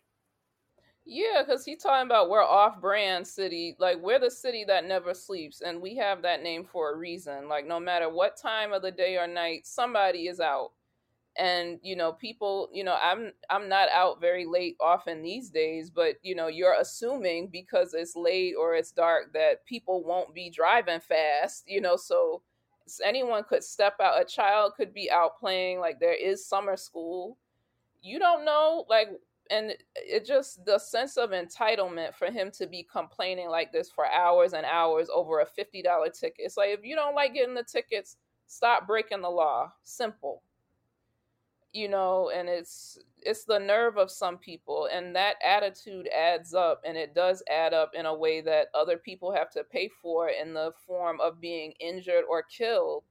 Yeah, 1.11 1.43
because 1.43 1.65
he's 1.65 1.83
talking 1.83 2.07
about 2.07 2.29
we're 2.29 2.45
off 2.45 2.83
brand 2.83 3.27
city. 3.27 3.75
Like, 3.79 3.97
we're 4.03 4.19
the 4.19 4.31
city 4.31 4.65
that 4.69 4.85
never 4.85 5.15
sleeps, 5.15 5.63
and 5.63 5.81
we 5.81 5.97
have 5.97 6.21
that 6.21 6.43
name 6.43 6.67
for 6.71 6.93
a 6.93 6.97
reason. 6.99 7.49
Like, 7.49 7.67
no 7.67 7.81
matter 7.81 8.11
what 8.11 8.37
time 8.37 8.75
of 8.75 8.83
the 8.83 8.91
day 8.91 9.17
or 9.17 9.27
night, 9.27 9.67
somebody 9.67 10.29
is 10.29 10.39
out. 10.39 10.73
And, 11.39 11.79
you 11.83 11.95
know, 11.95 12.13
people, 12.13 12.69
you 12.73 12.83
know, 12.83 12.97
I'm 13.01 13.33
I'm 13.49 13.69
not 13.69 13.89
out 13.91 14.21
very 14.21 14.45
late 14.45 14.77
often 14.81 15.23
these 15.23 15.51
days, 15.51 15.89
but 15.89 16.17
you 16.23 16.35
know, 16.35 16.49
you're 16.49 16.75
assuming 16.75 17.49
because 17.49 17.95
it's 17.95 18.17
late 18.17 18.55
or 18.59 18.75
it's 18.75 18.91
dark 18.91 19.33
that 19.35 19.65
people 19.65 20.03
won't 20.05 20.35
be 20.35 20.51
driving 20.51 21.01
fast, 21.01 21.65
you 21.69 21.81
know, 21.81 21.97
so 21.97 22.43
anyone 23.05 23.45
could 23.45 23.63
step 23.63 23.95
out. 24.01 24.21
A 24.21 24.25
child 24.25 24.73
could 24.77 24.93
be 24.93 25.11
out 25.11 25.39
playing, 25.39 25.79
like 25.79 26.01
there 26.01 26.15
is 26.15 26.45
summer 26.45 26.77
school. 26.77 27.39
You 28.03 28.19
don't 28.19 28.45
know, 28.45 28.85
like 28.89 29.09
and 29.51 29.75
it 29.95 30.27
just 30.27 30.65
the 30.65 30.79
sense 30.79 31.17
of 31.17 31.31
entitlement 31.31 32.15
for 32.15 32.31
him 32.31 32.51
to 32.51 32.67
be 32.67 32.87
complaining 32.91 33.49
like 33.49 33.73
this 33.73 33.91
for 33.91 34.07
hours 34.07 34.53
and 34.53 34.67
hours 34.67 35.09
over 35.13 35.41
a 35.41 35.47
$50 35.47 36.13
ticket 36.13 36.35
it's 36.39 36.57
like 36.57 36.71
if 36.71 36.85
you 36.85 36.95
don't 36.95 37.15
like 37.15 37.35
getting 37.35 37.55
the 37.55 37.63
tickets 37.63 38.17
stop 38.47 38.87
breaking 38.87 39.23
the 39.23 39.31
law 39.31 39.73
simple 39.85 40.43
you 41.73 41.89
know 41.89 42.31
and 42.35 42.49
it's 42.49 42.99
it's 43.21 43.45
the 43.45 43.59
nerve 43.59 43.99
of 43.99 44.11
some 44.11 44.39
people 44.39 44.89
and 44.93 45.15
that 45.15 45.35
attitude 45.45 46.09
adds 46.09 46.55
up 46.55 46.81
and 46.87 46.97
it 46.97 47.15
does 47.15 47.43
add 47.51 47.75
up 47.75 47.93
in 47.95 48.07
a 48.07 48.15
way 48.15 48.41
that 48.41 48.69
other 48.75 48.97
people 48.97 49.33
have 49.33 49.51
to 49.51 49.65
pay 49.65 49.89
for 50.01 50.29
in 50.29 50.55
the 50.55 50.73
form 50.87 51.21
of 51.21 51.41
being 51.41 51.73
injured 51.81 52.25
or 52.29 52.43
killed 52.43 53.05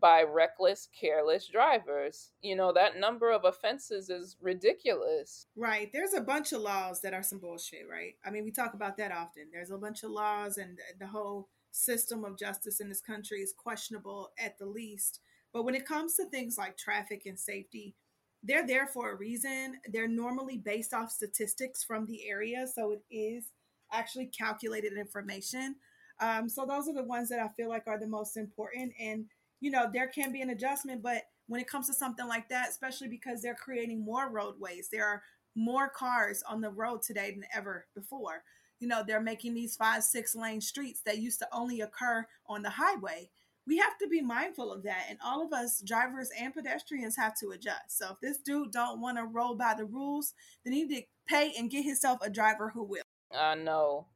by 0.00 0.22
reckless 0.22 0.88
careless 0.98 1.48
drivers 1.48 2.32
you 2.42 2.54
know 2.54 2.72
that 2.72 2.98
number 2.98 3.30
of 3.30 3.44
offenses 3.44 4.10
is 4.10 4.36
ridiculous 4.42 5.46
Right. 5.56 5.90
There's 5.92 6.14
a 6.14 6.20
bunch 6.20 6.52
of 6.52 6.60
laws 6.60 7.00
that 7.00 7.14
are 7.14 7.22
some 7.22 7.38
bullshit, 7.38 7.88
right? 7.90 8.14
I 8.24 8.30
mean, 8.30 8.44
we 8.44 8.50
talk 8.50 8.74
about 8.74 8.96
that 8.98 9.12
often. 9.12 9.44
There's 9.52 9.70
a 9.70 9.78
bunch 9.78 10.02
of 10.02 10.10
laws, 10.10 10.58
and 10.58 10.78
the 10.98 11.06
whole 11.06 11.48
system 11.70 12.24
of 12.24 12.38
justice 12.38 12.80
in 12.80 12.88
this 12.88 13.00
country 13.00 13.40
is 13.40 13.52
questionable 13.56 14.32
at 14.38 14.58
the 14.58 14.66
least. 14.66 15.20
But 15.54 15.64
when 15.64 15.76
it 15.76 15.86
comes 15.86 16.16
to 16.16 16.26
things 16.26 16.58
like 16.58 16.76
traffic 16.76 17.22
and 17.24 17.38
safety, 17.38 17.94
they're 18.42 18.66
there 18.66 18.88
for 18.88 19.12
a 19.12 19.16
reason. 19.16 19.76
They're 19.90 20.08
normally 20.08 20.58
based 20.58 20.92
off 20.92 21.10
statistics 21.10 21.82
from 21.82 22.04
the 22.04 22.28
area. 22.28 22.66
So 22.66 22.90
it 22.92 23.02
is 23.10 23.46
actually 23.92 24.26
calculated 24.26 24.98
information. 24.98 25.76
Um, 26.20 26.48
so 26.48 26.66
those 26.66 26.88
are 26.88 26.94
the 26.94 27.04
ones 27.04 27.28
that 27.30 27.38
I 27.38 27.48
feel 27.56 27.68
like 27.68 27.84
are 27.86 27.98
the 27.98 28.06
most 28.06 28.36
important. 28.36 28.92
And, 29.00 29.26
you 29.60 29.70
know, 29.70 29.88
there 29.92 30.08
can 30.08 30.32
be 30.32 30.42
an 30.42 30.50
adjustment, 30.50 31.02
but 31.02 31.22
when 31.46 31.60
it 31.60 31.68
comes 31.68 31.86
to 31.86 31.94
something 31.94 32.26
like 32.26 32.48
that, 32.48 32.68
especially 32.68 33.08
because 33.08 33.40
they're 33.40 33.54
creating 33.54 34.04
more 34.04 34.30
roadways, 34.30 34.88
there 34.90 35.06
are 35.06 35.22
more 35.54 35.88
cars 35.88 36.42
on 36.48 36.60
the 36.60 36.70
road 36.70 37.02
today 37.02 37.30
than 37.30 37.44
ever 37.54 37.86
before. 37.94 38.42
You 38.80 38.88
know, 38.88 39.04
they're 39.06 39.20
making 39.20 39.54
these 39.54 39.76
five, 39.76 40.02
six 40.02 40.34
lane 40.34 40.60
streets 40.60 41.00
that 41.06 41.18
used 41.18 41.38
to 41.38 41.48
only 41.52 41.80
occur 41.80 42.26
on 42.46 42.62
the 42.62 42.70
highway. 42.70 43.30
We 43.66 43.78
have 43.78 43.96
to 43.98 44.08
be 44.08 44.20
mindful 44.20 44.70
of 44.72 44.82
that, 44.82 45.06
and 45.08 45.18
all 45.24 45.44
of 45.44 45.52
us 45.52 45.80
drivers 45.80 46.28
and 46.38 46.52
pedestrians 46.52 47.16
have 47.16 47.34
to 47.40 47.50
adjust. 47.50 47.98
So 47.98 48.10
if 48.12 48.20
this 48.20 48.38
dude 48.38 48.72
don't 48.72 49.00
want 49.00 49.16
to 49.16 49.24
roll 49.24 49.54
by 49.54 49.74
the 49.76 49.86
rules, 49.86 50.34
then 50.64 50.74
he 50.74 50.84
need 50.84 50.96
to 50.96 51.02
pay 51.26 51.52
and 51.58 51.70
get 51.70 51.84
himself 51.84 52.18
a 52.22 52.28
driver 52.28 52.70
who 52.74 52.84
will. 52.84 53.02
i 53.34 53.54
know 53.54 54.06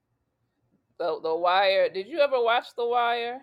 the 0.98 1.18
the 1.22 1.34
wire 1.34 1.88
did 1.88 2.06
you 2.06 2.20
ever 2.20 2.42
watch 2.42 2.66
the 2.76 2.86
wire 2.86 3.40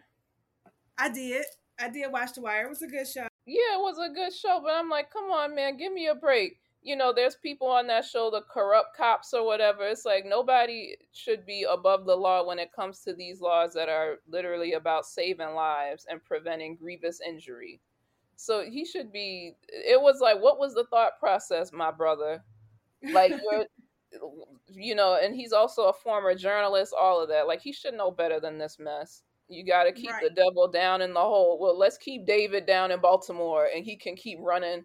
I 0.97 1.09
did. 1.09 1.43
I 1.77 1.89
did 1.89 2.09
watch 2.11 2.33
The 2.33 2.41
Wire. 2.41 2.65
It 2.67 2.69
was 2.69 2.81
a 2.81 2.87
good 2.87 3.05
show. 3.07 3.27
yeah 3.45 3.75
it 3.75 3.81
was 3.81 3.97
a 3.99 4.13
good 4.13 4.31
show 4.33 4.61
but 4.63 4.71
i'm 4.73 4.89
like 4.89 5.11
come 5.11 5.25
on 5.31 5.53
man 5.55 5.75
give 5.77 5.91
me 5.91 6.07
a 6.07 6.15
break 6.15 6.57
you 6.85 6.95
know 6.95 7.11
there's 7.11 7.35
people 7.35 7.67
on 7.67 7.87
that 7.87 8.05
show 8.05 8.29
the 8.29 8.43
corrupt 8.43 8.95
cops 8.95 9.33
or 9.33 9.43
whatever 9.43 9.87
it's 9.87 10.05
like 10.05 10.23
nobody 10.23 10.95
should 11.13 11.43
be 11.43 11.65
above 11.67 12.05
the 12.05 12.15
law 12.15 12.45
when 12.45 12.59
it 12.59 12.71
comes 12.71 12.99
to 12.99 13.13
these 13.13 13.41
laws 13.41 13.73
that 13.73 13.89
are 13.89 14.19
literally 14.29 14.73
about 14.73 15.05
saving 15.05 15.55
lives 15.55 16.05
and 16.09 16.23
preventing 16.23 16.75
grievous 16.75 17.19
injury. 17.27 17.81
So 18.35 18.63
he 18.69 18.85
should 18.85 19.11
be 19.11 19.55
it 19.67 19.99
was 19.99 20.19
like 20.21 20.39
what 20.39 20.59
was 20.59 20.75
the 20.75 20.85
thought 20.85 21.19
process 21.19 21.73
my 21.73 21.89
brother? 21.89 22.43
Like 23.11 23.31
you're 23.51 23.65
you 24.67 24.93
know 24.93 25.17
and 25.21 25.35
he's 25.35 25.53
also 25.53 25.85
a 25.85 25.93
former 25.93 26.35
journalist 26.35 26.93
all 26.99 27.21
of 27.21 27.29
that 27.29 27.47
like 27.47 27.61
he 27.61 27.73
should 27.73 27.95
know 27.95 28.11
better 28.11 28.39
than 28.39 28.59
this 28.59 28.77
mess. 28.79 29.23
You 29.47 29.65
got 29.65 29.83
to 29.83 29.91
keep 29.91 30.11
the 30.21 30.29
devil 30.29 30.67
down 30.71 31.01
in 31.01 31.13
the 31.13 31.19
hole. 31.19 31.57
Well 31.59 31.77
let's 31.77 31.97
keep 31.97 32.27
david 32.27 32.67
down 32.67 32.91
in 32.91 33.01
baltimore 33.01 33.69
and 33.75 33.83
he 33.83 33.95
can 33.95 34.15
keep 34.15 34.37
running 34.39 34.83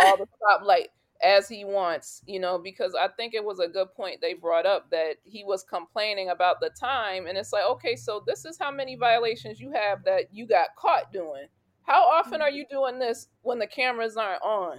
all 0.00 0.18
the 0.18 0.26
stoplight 0.42 0.88
as 1.22 1.48
he 1.48 1.64
wants 1.64 2.22
you 2.26 2.38
know 2.38 2.58
because 2.58 2.94
i 2.94 3.08
think 3.16 3.34
it 3.34 3.44
was 3.44 3.58
a 3.58 3.66
good 3.68 3.92
point 3.94 4.20
they 4.20 4.34
brought 4.34 4.66
up 4.66 4.88
that 4.90 5.16
he 5.24 5.42
was 5.44 5.64
complaining 5.64 6.28
about 6.30 6.60
the 6.60 6.70
time 6.70 7.26
and 7.26 7.36
it's 7.36 7.52
like 7.52 7.64
okay 7.64 7.96
so 7.96 8.22
this 8.26 8.44
is 8.44 8.56
how 8.58 8.70
many 8.70 8.94
violations 8.94 9.58
you 9.60 9.70
have 9.72 10.04
that 10.04 10.32
you 10.32 10.46
got 10.46 10.68
caught 10.76 11.12
doing 11.12 11.46
how 11.82 12.02
often 12.02 12.40
are 12.40 12.50
you 12.50 12.64
doing 12.70 12.98
this 12.98 13.28
when 13.42 13.58
the 13.58 13.66
cameras 13.66 14.16
aren't 14.16 14.42
on 14.42 14.78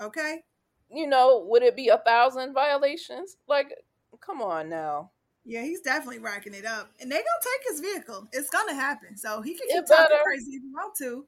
okay. 0.00 0.42
you 0.90 1.06
know, 1.06 1.44
would 1.48 1.62
it 1.62 1.76
be 1.76 1.88
a 1.88 1.98
thousand 1.98 2.52
violations? 2.54 3.36
Like, 3.48 3.72
come 4.20 4.40
on 4.42 4.68
now. 4.68 5.10
Yeah, 5.44 5.62
he's 5.62 5.80
definitely 5.82 6.20
racking 6.20 6.54
it 6.54 6.64
up. 6.64 6.90
And 7.00 7.10
they 7.10 7.16
gonna 7.16 7.26
take 7.42 7.70
his 7.70 7.80
vehicle. 7.80 8.26
It's 8.32 8.48
gonna 8.50 8.74
happen. 8.74 9.16
So 9.16 9.42
he 9.42 9.50
can 9.54 9.68
keep 9.68 9.78
It 9.78 9.86
talking 9.86 10.06
better. 10.08 10.22
crazy 10.24 10.52
if 10.52 10.62
he 10.62 10.68
want 10.72 10.94
to. 10.98 11.26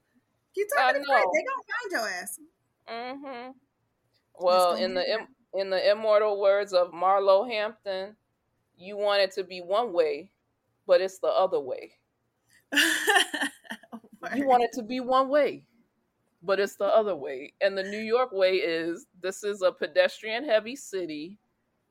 Keep 0.54 0.68
talking 0.74 1.04
crazy. 1.04 1.24
They 1.34 1.44
gonna 1.44 1.66
find 1.68 1.90
your 1.90 2.08
ass. 2.08 2.40
Mm-hmm. 2.88 3.50
Well, 4.38 4.74
in 4.74 4.94
the 4.94 5.10
im- 5.10 5.28
in 5.54 5.70
the 5.70 5.90
immortal 5.90 6.40
words 6.40 6.72
of 6.72 6.92
Marlo 6.92 7.48
Hampton, 7.48 8.16
you 8.76 8.96
want 8.96 9.22
it 9.22 9.32
to 9.32 9.44
be 9.44 9.60
one 9.60 9.92
way, 9.92 10.30
but 10.86 11.00
it's 11.00 11.18
the 11.18 11.28
other 11.28 11.60
way. 11.60 11.92
Oh 14.32 14.36
you 14.36 14.46
want 14.46 14.62
it 14.62 14.72
to 14.72 14.82
be 14.82 15.00
one 15.00 15.28
way, 15.28 15.64
but 16.42 16.58
it's 16.58 16.76
the 16.76 16.86
other 16.86 17.14
way. 17.14 17.52
And 17.60 17.76
the 17.76 17.82
New 17.82 18.00
York 18.00 18.32
way 18.32 18.54
is 18.54 19.06
this 19.22 19.44
is 19.44 19.62
a 19.62 19.70
pedestrian 19.70 20.44
heavy 20.44 20.74
city, 20.74 21.38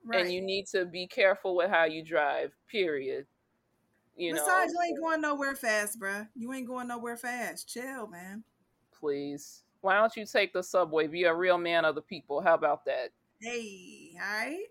right. 0.04 0.22
and 0.22 0.34
you 0.34 0.42
need 0.42 0.68
to 0.68 0.86
be 0.86 1.08
careful 1.08 1.56
with 1.56 1.70
how 1.70 1.86
you 1.86 2.04
drive. 2.04 2.52
Period. 2.70 3.26
You 4.18 4.34
know, 4.34 4.40
Besides, 4.40 4.74
you 4.74 4.80
ain't 4.86 5.00
going 5.00 5.22
nowhere 5.22 5.56
fast, 5.56 6.00
bruh. 6.00 6.28
You 6.36 6.54
ain't 6.54 6.68
going 6.68 6.88
nowhere 6.88 7.18
fast. 7.18 7.68
Chill, 7.68 8.08
man. 8.08 8.44
please. 8.98 9.64
Why 9.86 10.00
don't 10.00 10.18
you 10.18 10.26
take 10.26 10.52
the 10.52 10.64
subway? 10.64 11.06
Be 11.06 11.26
a 11.26 11.34
real 11.34 11.60
man 11.60 11.86
of 11.86 11.94
the 11.94 12.02
people. 12.02 12.42
How 12.42 12.56
about 12.56 12.86
that? 12.86 13.12
Hey, 13.40 14.14
all 14.16 14.46
right? 14.46 14.66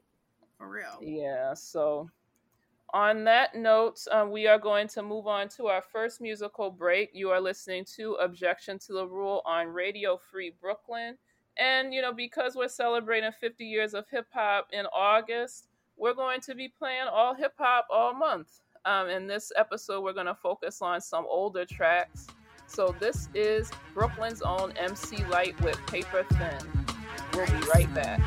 For 0.59 0.69
real. 0.69 0.99
Yeah, 1.01 1.55
so 1.55 2.11
on 2.93 3.23
that 3.23 3.55
note, 3.55 4.01
um, 4.11 4.33
we 4.33 4.49
are 4.49 4.59
going 4.59 4.89
to 4.89 5.05
move 5.05 5.29
on 5.29 5.49
to 5.51 5.69
our 5.69 5.83
first 5.83 6.21
musical 6.21 6.69
break. 6.69 7.11
You 7.13 7.31
are 7.31 7.41
listening 7.41 7.85
to 7.95 8.15
Objection 8.15 8.77
to 8.81 8.93
the 8.93 9.07
Rule 9.07 9.41
on 9.47 9.69
Radio 9.69 10.19
Free 10.33 10.53
Brooklyn. 10.61 11.17
And, 11.59 11.95
you 11.95 12.03
know, 12.03 12.13
because 12.13 12.57
we're 12.57 12.67
celebrating 12.67 13.31
50 13.41 13.65
years 13.65 13.95
of 13.95 14.07
hip 14.11 14.27
hop 14.35 14.67
in 14.73 14.87
August, 14.93 15.69
we're 15.97 16.15
going 16.15 16.41
to 16.41 16.57
be 16.57 16.67
playing 16.69 17.07
all 17.09 17.37
hip 17.37 17.55
hop 17.57 17.87
all 17.89 18.15
month. 18.15 18.49
Um, 18.85 19.09
in 19.09 19.29
this 19.29 19.53
episode, 19.57 20.03
we're 20.03 20.13
going 20.13 20.27
to 20.27 20.35
focus 20.35 20.83
on 20.83 21.01
some 21.01 21.25
older 21.29 21.65
tracks. 21.65 22.27
So 22.67 22.95
this 22.99 23.29
is 23.35 23.71
Brooklyn's 23.95 24.43
own 24.43 24.73
MC 24.73 25.25
Lyte 25.27 25.61
with 25.61 25.79
Paper 25.87 26.25
Thin. 26.31 26.87
We'll 27.35 27.47
be 27.47 27.67
right 27.69 27.93
back. 27.95 28.21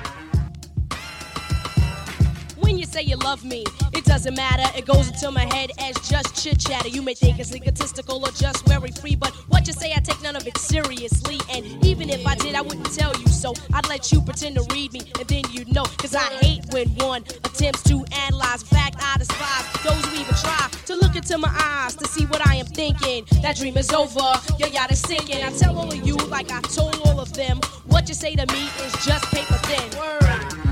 Say 2.97 3.03
you 3.03 3.17
love 3.17 3.45
me, 3.45 3.63
It 3.93 4.05
doesn't 4.05 4.33
matter, 4.33 4.75
it 4.75 4.87
goes 4.87 5.09
into 5.09 5.29
my 5.29 5.45
head 5.53 5.69
as 5.77 5.95
just 6.09 6.43
chit 6.43 6.59
chatter. 6.59 6.87
You 6.87 7.03
may 7.03 7.13
think 7.13 7.37
it's 7.37 7.53
egotistical 7.53 8.25
or 8.25 8.31
just 8.31 8.67
very 8.67 8.89
free, 8.89 9.15
but 9.15 9.29
what 9.49 9.67
you 9.67 9.73
say, 9.73 9.93
I 9.95 9.99
take 9.99 10.19
none 10.23 10.35
of 10.35 10.47
it 10.47 10.57
seriously. 10.57 11.39
And 11.51 11.63
even 11.85 12.09
if 12.09 12.25
I 12.25 12.33
did, 12.33 12.55
I 12.55 12.61
wouldn't 12.61 12.91
tell 12.91 13.15
you 13.19 13.27
so. 13.27 13.53
I'd 13.71 13.87
let 13.87 14.11
you 14.11 14.19
pretend 14.19 14.55
to 14.55 14.65
read 14.73 14.93
me, 14.93 15.01
and 15.19 15.27
then 15.27 15.43
you'd 15.51 15.71
know. 15.71 15.83
Cause 15.99 16.15
I 16.15 16.23
hate 16.41 16.63
when 16.71 16.87
one 16.95 17.21
attempts 17.43 17.83
to 17.83 18.03
analyze. 18.25 18.63
In 18.63 18.69
fact, 18.69 18.95
I 18.99 19.15
despise 19.19 19.65
those 19.83 20.03
who 20.05 20.19
even 20.19 20.33
try 20.33 20.67
to 20.87 20.95
look 20.95 21.15
into 21.15 21.37
my 21.37 21.53
eyes 21.55 21.95
to 21.97 22.07
see 22.07 22.25
what 22.25 22.47
I 22.47 22.55
am 22.55 22.65
thinking. 22.65 23.25
That 23.43 23.57
dream 23.57 23.77
is 23.77 23.93
over, 23.93 24.27
your 24.57 24.69
yacht 24.69 24.91
is 24.91 25.01
sinking. 25.01 25.43
I 25.43 25.51
tell 25.51 25.77
all 25.77 25.87
of 25.87 26.03
you, 26.03 26.15
like 26.15 26.51
I 26.51 26.61
told 26.61 26.99
all 27.05 27.19
of 27.19 27.31
them, 27.33 27.59
what 27.85 28.09
you 28.09 28.15
say 28.15 28.33
to 28.33 28.47
me 28.47 28.63
is 28.85 29.05
just 29.05 29.23
paper 29.25 29.59
thin. 29.67 29.99
Word. 29.99 30.66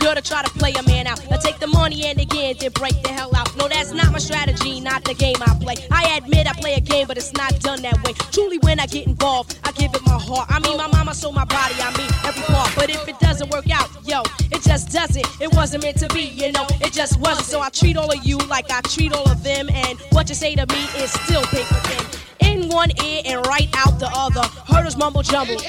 Girl 0.00 0.14
to 0.14 0.22
try 0.22 0.42
to 0.42 0.50
play 0.58 0.72
a 0.72 0.82
man 0.84 1.06
out. 1.06 1.20
I 1.30 1.36
take 1.36 1.58
the 1.58 1.66
money 1.66 2.06
and 2.06 2.18
again, 2.18 2.56
then 2.58 2.72
break 2.72 3.00
the 3.02 3.10
hell 3.10 3.30
out. 3.36 3.54
No, 3.56 3.68
that's 3.68 3.92
not 3.92 4.10
my 4.12 4.18
strategy, 4.18 4.80
not 4.80 5.04
the 5.04 5.14
game 5.14 5.36
I 5.40 5.54
play. 5.60 5.76
I 5.90 6.16
admit 6.16 6.48
I 6.48 6.54
play 6.54 6.74
a 6.74 6.80
game, 6.80 7.06
but 7.06 7.16
it's 7.16 7.32
not 7.34 7.58
done 7.60 7.82
that 7.82 8.02
way. 8.04 8.14
Truly, 8.32 8.58
when 8.58 8.80
I 8.80 8.86
get 8.86 9.06
involved, 9.06 9.58
I 9.62 9.72
give 9.72 9.94
it 9.94 10.02
my 10.06 10.18
heart. 10.18 10.48
I 10.50 10.58
mean, 10.60 10.76
my 10.76 10.88
mama 10.88 11.14
sold 11.14 11.34
my 11.34 11.44
body, 11.44 11.74
I 11.78 11.96
mean, 11.96 12.10
every 12.24 12.42
part. 12.42 12.70
But 12.74 12.90
if 12.90 13.06
it 13.06 13.18
doesn't 13.20 13.50
work 13.50 13.70
out, 13.70 13.88
yo, 14.04 14.22
it 14.50 14.62
just 14.62 14.90
doesn't. 14.90 15.26
It 15.40 15.52
wasn't 15.54 15.84
meant 15.84 15.98
to 15.98 16.08
be, 16.08 16.22
you 16.22 16.50
know, 16.52 16.66
it 16.80 16.92
just 16.92 17.20
wasn't. 17.20 17.46
So 17.46 17.60
I 17.60 17.68
treat 17.68 17.96
all 17.96 18.10
of 18.10 18.24
you 18.24 18.38
like 18.38 18.70
I 18.70 18.80
treat 18.82 19.12
all 19.12 19.28
of 19.30 19.42
them, 19.42 19.68
and 19.70 19.98
what 20.10 20.28
you 20.28 20.34
say 20.34 20.54
to 20.54 20.66
me 20.66 20.82
is 20.96 21.12
still 21.12 21.42
paper 21.42 21.74
thin. 21.74 22.20
In 22.40 22.68
one 22.68 22.90
ear 23.04 23.22
and 23.26 23.46
right 23.46 23.68
out 23.76 23.98
the 23.98 24.10
other. 24.14 24.42
Hurdles 24.66 24.96
mumble 24.96 25.22
jumble 25.22 25.60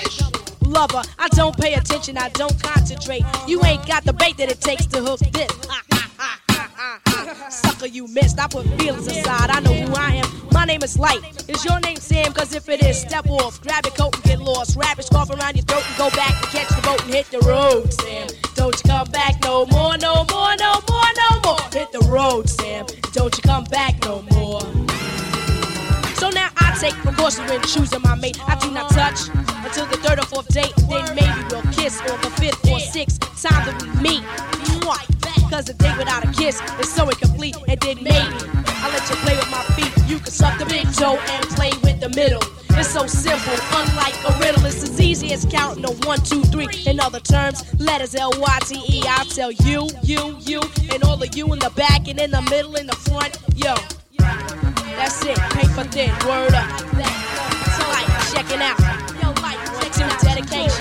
lover. 0.62 1.01
I 1.20 1.27
don't 1.30 1.58
pay 1.58 1.74
attention, 1.74 2.18
I 2.18 2.30
don't 2.30 2.62
concentrate. 2.62 3.24
You 3.48 3.63
ain't 3.65 3.86
got 3.88 4.03
the 4.03 4.13
bait 4.13 4.38
that 4.38 4.51
it 4.51 4.62
takes 4.62 4.86
to 4.88 5.01
hook 5.01 5.20
this. 5.20 5.51
Sucker, 7.50 7.88
you 7.88 8.08
missed. 8.08 8.39
I 8.39 8.48
put 8.48 8.65
feelings 8.80 9.08
aside. 9.08 9.50
I 9.50 9.60
know 9.60 9.74
who 9.74 9.94
I 9.94 10.15
am. 10.15 10.30
My 10.51 10.65
name 10.65 10.84
is 10.84 10.98
Lyte. 10.98 11.50
Is 11.50 11.63
your 11.65 11.80
name 11.80 11.98
Sam? 11.98 12.32
Cause 12.34 12.53
if 12.53 12.70
it 12.70 12.84
is, 12.84 13.00
step 13.00 13.27
off. 13.30 13.62
Grab 13.62 13.86
your 13.86 13.94
coat 13.96 14.15
and 14.15 14.24
get 14.24 14.39
lost. 14.39 14.77
Wrap 14.77 14.98
your 14.98 15.03
scarf 15.03 15.30
around 15.30 15.56
your 15.56 15.65
throat 15.65 15.84
and 15.88 15.98
go 15.98 16.10
back 16.12 16.32
and 16.32 16.46
catch 16.48 16.70
the 16.70 16.82
boat 16.82 17.01
and 17.03 17.13
hit 17.13 17.25
the 17.27 17.39
road, 17.39 17.94
Sam. 17.94 18.27
Don't 18.56 18.75
you 18.75 18.89
come 18.89 19.10
back 19.12 19.41
no 19.44 19.65
more, 19.68 19.98
no 19.98 20.25
more, 20.30 20.56
no 20.58 20.82
more, 20.89 21.12
no 21.18 21.39
more. 21.44 21.62
Hit 21.72 21.91
the 21.91 22.06
road, 22.10 22.50
Sam. 22.50 22.86
Don't 23.13 23.36
you 23.36 23.44
come 23.44 23.63
back 23.65 24.01
no 24.03 24.22
more. 24.32 24.62
So 26.15 26.30
now 26.30 26.50
I 26.58 26.77
take 26.80 26.94
precaution 26.96 27.46
when 27.48 27.62
choosing 27.63 28.01
my 28.03 28.15
mate. 28.15 28.38
I 28.48 28.56
do 28.60 28.72
not 28.72 28.91
touch 28.91 29.30
until 29.65 29.86
the 29.88 29.98
third 29.98 30.20
or 30.20 30.25
we'll 32.05 32.17
the 32.17 32.29
fifth 32.31 32.70
or 32.70 32.79
sixth 32.79 33.20
time 33.41 33.65
that 33.65 33.81
we 33.81 33.89
meet. 34.01 34.24
Cause 35.51 35.67
a 35.67 35.74
date 35.74 35.98
without 35.98 36.24
a 36.24 36.31
kiss 36.31 36.62
is 36.79 36.89
so 36.89 37.10
incomplete. 37.10 37.58
And 37.67 37.77
then 37.81 37.98
maybe 37.98 38.36
I'll 38.81 38.91
let 38.91 39.10
you 39.10 39.15
play 39.17 39.36
with 39.36 39.51
my 39.51 39.62
feet. 39.75 39.91
You 40.08 40.17
can 40.17 40.31
suck 40.31 40.58
the 40.58 40.65
big 40.65 40.88
toe 40.93 41.17
and 41.17 41.46
play 41.50 41.72
with 41.84 42.00
the 42.00 42.08
middle. 42.15 42.41
It's 42.80 42.88
so 42.88 43.06
simple, 43.06 43.54
unlike 43.73 44.15
a 44.23 44.39
riddle. 44.39 44.65
It's 44.65 44.82
as 44.82 45.02
easy 45.02 45.34
as 45.34 45.45
counting 45.45 45.84
a 45.84 45.91
one, 46.08 46.19
two, 46.21 46.41
three. 46.43 46.69
In 46.86 47.02
other 47.02 47.19
terms, 47.19 47.65
letters 47.82 48.15
L 48.15 48.32
Y 48.38 48.60
T 48.63 48.82
E. 48.88 49.04
I'll 49.06 49.26
tell 49.26 49.52
you, 49.52 49.89
you, 50.04 50.38
you, 50.39 50.62
and 50.93 51.04
all 51.04 51.21
of 51.21 51.36
you 51.36 51.52
in 51.52 51.60
the 51.60 51.71
back 51.76 52.08
and 52.08 52.17
in 52.17 52.32
the 52.32 52.41
middle, 52.43 52.76
in 52.78 52.88
the 52.88 52.95
front. 52.95 53.38
Yo, 53.56 53.76
that's 54.95 55.21
it. 55.26 55.38
Paper 55.52 55.84
thin, 55.91 56.12
word 56.26 56.54
up. 56.54 56.69
So 57.76 57.84
like, 57.91 58.08
check 58.32 58.49
it 58.49 58.62
out. 58.62 58.80
Yo, 59.21 59.34
like, 59.41 59.60
dedication 60.23 60.81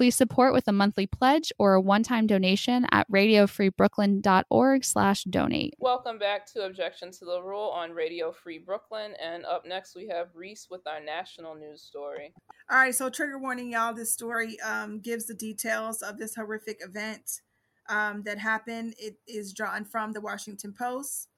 Please 0.00 0.16
support 0.16 0.54
with 0.54 0.66
a 0.66 0.72
monthly 0.72 1.06
pledge 1.06 1.52
or 1.58 1.74
a 1.74 1.80
one-time 1.82 2.26
donation 2.26 2.86
at 2.90 3.06
radiofreebrooklyn.org 3.10 4.82
slash 4.82 5.24
donate. 5.24 5.74
Welcome 5.78 6.18
back 6.18 6.50
to 6.54 6.64
Objection 6.64 7.10
to 7.12 7.26
the 7.26 7.42
Rule 7.42 7.68
on 7.68 7.92
Radio 7.92 8.32
Free 8.32 8.56
Brooklyn. 8.56 9.12
And 9.22 9.44
up 9.44 9.66
next, 9.66 9.94
we 9.94 10.08
have 10.08 10.28
Reese 10.34 10.68
with 10.70 10.86
our 10.86 11.04
national 11.04 11.54
news 11.54 11.82
story. 11.82 12.32
All 12.70 12.78
right, 12.78 12.94
so 12.94 13.10
trigger 13.10 13.38
warning, 13.38 13.72
y'all. 13.72 13.92
This 13.92 14.10
story 14.10 14.58
um, 14.60 15.00
gives 15.00 15.26
the 15.26 15.34
details 15.34 16.00
of 16.00 16.16
this 16.16 16.34
horrific 16.34 16.78
event 16.82 17.42
um, 17.90 18.22
that 18.22 18.38
happened. 18.38 18.94
It 18.96 19.16
is 19.28 19.52
drawn 19.52 19.84
from 19.84 20.12
the 20.12 20.22
Washington 20.22 20.72
Post. 20.72 21.28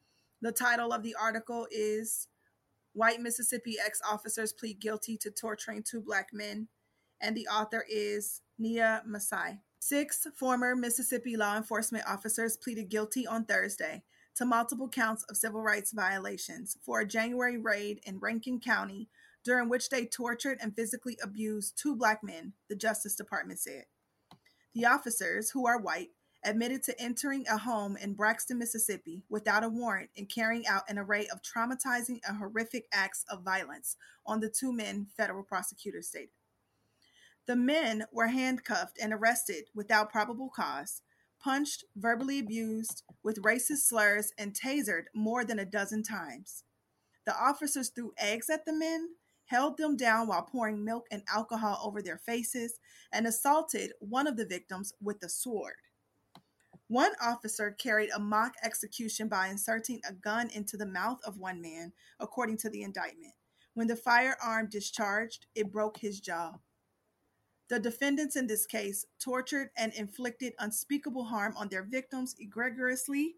The 0.40 0.52
title 0.52 0.92
of 0.92 1.02
the 1.02 1.16
article 1.20 1.66
is 1.72 2.28
White 2.92 3.20
Mississippi 3.20 3.74
Ex 3.84 4.00
Officers 4.08 4.52
Plead 4.52 4.78
Guilty 4.80 5.16
to 5.16 5.32
Torturing 5.32 5.82
Two 5.82 6.00
Black 6.00 6.28
Men. 6.32 6.68
And 7.20 7.36
the 7.36 7.48
author 7.48 7.84
is 7.88 8.41
Niha 8.60 9.06
Masih. 9.06 9.58
Six 9.78 10.26
former 10.36 10.76
Mississippi 10.76 11.36
law 11.36 11.56
enforcement 11.56 12.04
officers 12.06 12.56
pleaded 12.56 12.88
guilty 12.88 13.26
on 13.26 13.44
Thursday 13.44 14.04
to 14.36 14.44
multiple 14.44 14.88
counts 14.88 15.24
of 15.24 15.36
civil 15.36 15.60
rights 15.60 15.92
violations 15.92 16.76
for 16.82 17.00
a 17.00 17.06
January 17.06 17.58
raid 17.58 18.00
in 18.04 18.18
Rankin 18.18 18.60
County 18.60 19.08
during 19.44 19.68
which 19.68 19.88
they 19.88 20.06
tortured 20.06 20.58
and 20.60 20.74
physically 20.74 21.18
abused 21.22 21.76
two 21.76 21.96
black 21.96 22.22
men, 22.22 22.52
the 22.68 22.76
Justice 22.76 23.16
Department 23.16 23.58
said. 23.58 23.86
The 24.74 24.86
officers, 24.86 25.50
who 25.50 25.66
are 25.66 25.80
white, 25.80 26.10
admitted 26.44 26.82
to 26.84 27.00
entering 27.00 27.44
a 27.48 27.58
home 27.58 27.96
in 27.96 28.14
Braxton, 28.14 28.58
Mississippi 28.58 29.22
without 29.28 29.64
a 29.64 29.68
warrant 29.68 30.10
and 30.16 30.28
carrying 30.28 30.66
out 30.66 30.88
an 30.88 30.98
array 30.98 31.26
of 31.28 31.40
traumatizing 31.42 32.20
and 32.26 32.36
horrific 32.38 32.86
acts 32.92 33.24
of 33.28 33.42
violence 33.42 33.96
on 34.26 34.40
the 34.40 34.48
two 34.48 34.72
men, 34.72 35.06
federal 35.16 35.42
prosecutors 35.42 36.08
stated. 36.08 36.30
The 37.46 37.56
men 37.56 38.04
were 38.12 38.28
handcuffed 38.28 38.98
and 39.00 39.12
arrested 39.12 39.64
without 39.74 40.12
probable 40.12 40.48
cause, 40.48 41.02
punched, 41.40 41.84
verbally 41.96 42.38
abused 42.38 43.02
with 43.22 43.42
racist 43.42 43.88
slurs, 43.88 44.32
and 44.38 44.54
tasered 44.54 45.06
more 45.14 45.44
than 45.44 45.58
a 45.58 45.64
dozen 45.64 46.04
times. 46.04 46.62
The 47.24 47.36
officers 47.36 47.88
threw 47.88 48.12
eggs 48.16 48.48
at 48.48 48.64
the 48.64 48.72
men, 48.72 49.16
held 49.46 49.76
them 49.76 49.96
down 49.96 50.28
while 50.28 50.42
pouring 50.42 50.84
milk 50.84 51.06
and 51.10 51.22
alcohol 51.28 51.80
over 51.82 52.00
their 52.00 52.18
faces, 52.18 52.78
and 53.12 53.26
assaulted 53.26 53.92
one 53.98 54.28
of 54.28 54.36
the 54.36 54.46
victims 54.46 54.92
with 55.00 55.22
a 55.24 55.28
sword. 55.28 55.74
One 56.86 57.12
officer 57.20 57.70
carried 57.72 58.10
a 58.10 58.20
mock 58.20 58.54
execution 58.62 59.26
by 59.26 59.48
inserting 59.48 60.00
a 60.08 60.12
gun 60.12 60.48
into 60.50 60.76
the 60.76 60.86
mouth 60.86 61.18
of 61.24 61.38
one 61.38 61.60
man, 61.60 61.92
according 62.20 62.58
to 62.58 62.70
the 62.70 62.82
indictment. 62.82 63.34
When 63.74 63.86
the 63.86 63.96
firearm 63.96 64.68
discharged, 64.68 65.46
it 65.54 65.72
broke 65.72 65.96
his 65.96 66.20
jaw. 66.20 66.58
The 67.68 67.78
defendants 67.78 68.36
in 68.36 68.46
this 68.46 68.66
case 68.66 69.06
tortured 69.18 69.70
and 69.76 69.92
inflicted 69.94 70.52
unspeakable 70.58 71.24
harm 71.24 71.54
on 71.56 71.68
their 71.68 71.82
victims 71.82 72.34
egregiously, 72.38 73.36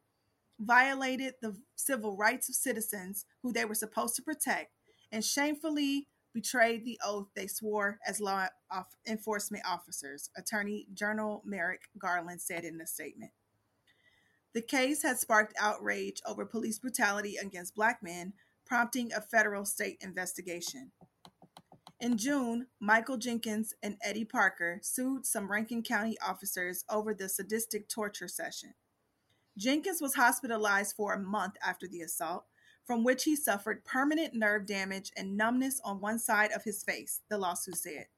violated 0.58 1.34
the 1.40 1.56
civil 1.76 2.16
rights 2.16 2.48
of 2.48 2.54
citizens 2.54 3.26
who 3.42 3.52
they 3.52 3.64
were 3.64 3.74
supposed 3.74 4.16
to 4.16 4.22
protect, 4.22 4.72
and 5.12 5.24
shamefully 5.24 6.08
betrayed 6.32 6.84
the 6.84 6.98
oath 7.04 7.28
they 7.34 7.46
swore 7.46 7.98
as 8.06 8.20
law 8.20 8.46
enforcement 9.06 9.64
officers, 9.64 10.30
Attorney 10.36 10.88
General 10.92 11.42
Merrick 11.44 11.82
Garland 11.96 12.40
said 12.40 12.64
in 12.64 12.80
a 12.80 12.86
statement. 12.86 13.30
The 14.52 14.62
case 14.62 15.02
has 15.02 15.20
sparked 15.20 15.54
outrage 15.60 16.20
over 16.26 16.44
police 16.44 16.78
brutality 16.78 17.36
against 17.36 17.74
black 17.74 18.02
men, 18.02 18.32
prompting 18.66 19.12
a 19.12 19.20
federal 19.20 19.64
state 19.64 19.98
investigation. 20.00 20.92
In 22.04 22.18
June, 22.18 22.66
Michael 22.80 23.16
Jenkins 23.16 23.72
and 23.82 23.96
Eddie 24.02 24.26
Parker 24.26 24.78
sued 24.82 25.24
some 25.24 25.50
Rankin 25.50 25.82
County 25.82 26.18
officers 26.20 26.84
over 26.90 27.14
the 27.14 27.30
sadistic 27.30 27.88
torture 27.88 28.28
session. 28.28 28.74
Jenkins 29.56 30.02
was 30.02 30.14
hospitalized 30.14 30.96
for 30.96 31.14
a 31.14 31.18
month 31.18 31.54
after 31.66 31.88
the 31.88 32.02
assault, 32.02 32.44
from 32.84 33.04
which 33.04 33.24
he 33.24 33.34
suffered 33.34 33.86
permanent 33.86 34.34
nerve 34.34 34.66
damage 34.66 35.12
and 35.16 35.34
numbness 35.34 35.80
on 35.82 35.98
one 35.98 36.18
side 36.18 36.52
of 36.52 36.62
his 36.62 36.84
face, 36.84 37.22
the 37.30 37.38
lawsuit 37.38 37.78
said. 37.78 38.08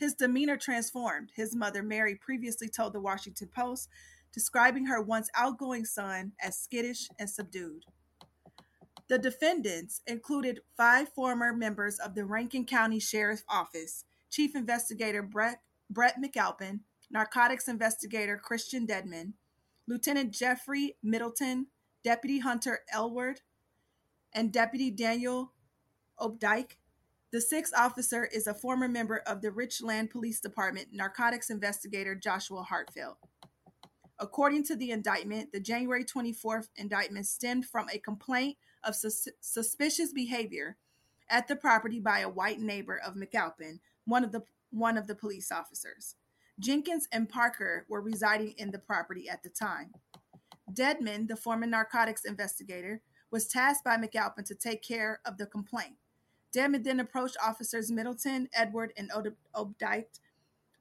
His 0.00 0.14
demeanor 0.14 0.56
transformed, 0.56 1.30
his 1.36 1.54
mother 1.54 1.84
Mary 1.84 2.16
previously 2.16 2.68
told 2.68 2.92
the 2.92 3.00
Washington 3.00 3.50
Post, 3.54 3.88
describing 4.32 4.86
her 4.86 5.00
once 5.00 5.30
outgoing 5.36 5.84
son 5.84 6.32
as 6.42 6.58
skittish 6.58 7.08
and 7.20 7.30
subdued. 7.30 7.84
The 9.08 9.18
defendants 9.18 10.02
included 10.06 10.60
five 10.76 11.08
former 11.08 11.54
members 11.54 11.98
of 11.98 12.14
the 12.14 12.26
Rankin 12.26 12.66
County 12.66 13.00
Sheriff's 13.00 13.44
Office, 13.48 14.04
Chief 14.30 14.54
Investigator 14.54 15.22
Brett, 15.22 15.62
Brett 15.88 16.16
McAlpin, 16.22 16.80
Narcotics 17.10 17.68
Investigator 17.68 18.36
Christian 18.36 18.86
Dedman, 18.86 19.32
Lieutenant 19.86 20.30
Jeffrey 20.30 20.96
Middleton, 21.02 21.68
Deputy 22.04 22.40
Hunter 22.40 22.80
Elward, 22.92 23.38
and 24.34 24.52
Deputy 24.52 24.90
Daniel 24.90 25.54
Opdyke. 26.20 26.76
The 27.32 27.40
sixth 27.40 27.72
officer 27.74 28.26
is 28.26 28.46
a 28.46 28.52
former 28.52 28.88
member 28.88 29.22
of 29.26 29.40
the 29.40 29.50
Richland 29.50 30.10
Police 30.10 30.40
Department 30.40 30.88
narcotics 30.92 31.48
investigator 31.48 32.14
Joshua 32.14 32.62
Hartfield. 32.62 33.16
According 34.18 34.64
to 34.64 34.76
the 34.76 34.90
indictment, 34.90 35.52
the 35.52 35.60
January 35.60 36.04
24th 36.04 36.68
indictment 36.76 37.26
stemmed 37.26 37.64
from 37.64 37.88
a 37.90 37.98
complaint 37.98 38.58
of 38.84 38.94
sus- 38.94 39.28
suspicious 39.40 40.12
behavior 40.12 40.76
at 41.30 41.48
the 41.48 41.56
property 41.56 42.00
by 42.00 42.20
a 42.20 42.28
white 42.28 42.60
neighbor 42.60 43.00
of 43.04 43.14
McAlpin, 43.14 43.80
one 44.04 44.24
of 44.24 44.32
the 44.32 44.42
one 44.70 44.98
of 44.98 45.06
the 45.06 45.14
police 45.14 45.50
officers. 45.50 46.16
Jenkins 46.60 47.08
and 47.12 47.28
Parker 47.28 47.86
were 47.88 48.00
residing 48.00 48.54
in 48.58 48.70
the 48.70 48.78
property 48.78 49.28
at 49.28 49.42
the 49.42 49.48
time. 49.48 49.92
Dedman, 50.72 51.28
the 51.28 51.36
former 51.36 51.66
narcotics 51.66 52.24
investigator, 52.24 53.00
was 53.30 53.46
tasked 53.46 53.84
by 53.84 53.96
McAlpin 53.96 54.44
to 54.44 54.54
take 54.54 54.82
care 54.82 55.20
of 55.24 55.38
the 55.38 55.46
complaint. 55.46 55.96
Dedman 56.54 56.84
then 56.84 57.00
approached 57.00 57.36
officers 57.42 57.90
Middleton, 57.90 58.48
Elward, 58.56 58.90
and 58.96 59.10
Opdyke, 59.54 60.20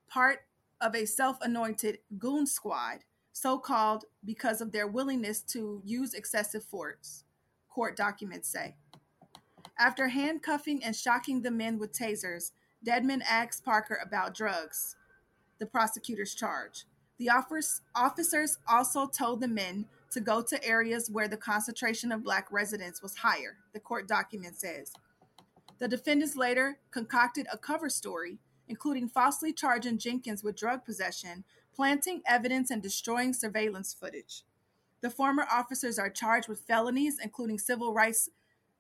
part 0.08 0.40
of 0.82 0.96
a 0.96 1.06
self 1.06 1.38
anointed 1.42 2.00
goon 2.18 2.48
squad, 2.48 3.00
so 3.34 3.58
called 3.58 4.06
because 4.26 4.62
of 4.62 4.72
their 4.72 4.88
willingness 4.88 5.42
to 5.42 5.82
use 5.86 6.14
excessive 6.14 6.64
force, 6.64 7.24
court 7.78 7.96
documents 7.96 8.50
say. 8.50 8.74
After 9.78 10.08
handcuffing 10.08 10.84
and 10.84 10.96
shocking 10.96 11.44
the 11.44 11.52
men 11.52 11.78
with 11.78 11.94
tasers, 11.94 12.50
Dedman 12.84 13.22
asked 13.30 13.64
Parker 13.64 14.00
about 14.04 14.34
drugs, 14.34 14.96
the 15.60 15.68
prosecutors 15.68 16.34
charge. 16.34 16.86
The 17.20 17.30
officers 17.30 18.58
also 18.68 19.06
told 19.06 19.42
the 19.42 19.48
men 19.48 19.86
to 20.10 20.20
go 20.20 20.42
to 20.42 20.66
areas 20.66 21.12
where 21.12 21.28
the 21.28 21.38
concentration 21.38 22.12
of 22.12 22.24
black 22.24 22.52
residents 22.52 23.04
was 23.04 23.18
higher, 23.18 23.58
the 23.74 23.80
court 23.80 24.08
document 24.08 24.56
says. 24.56 24.92
The 25.78 25.88
defendants 25.88 26.36
later 26.36 26.80
concocted 26.90 27.46
a 27.54 27.60
cover 27.60 27.90
story, 27.90 28.40
including 28.68 29.08
falsely 29.08 29.54
charging 29.54 30.00
Jenkins 30.00 30.44
with 30.44 30.58
drug 30.58 30.84
possession, 30.84 31.44
planting 31.76 32.24
evidence, 32.26 32.72
and 32.72 32.82
destroying 32.82 33.34
surveillance 33.34 33.94
footage. 33.94 34.42
The 35.02 35.10
former 35.10 35.46
officers 35.52 36.00
are 36.00 36.10
charged 36.10 36.48
with 36.48 36.62
felonies, 36.62 37.20
including 37.22 37.60
civil 37.60 37.94
rights 37.94 38.30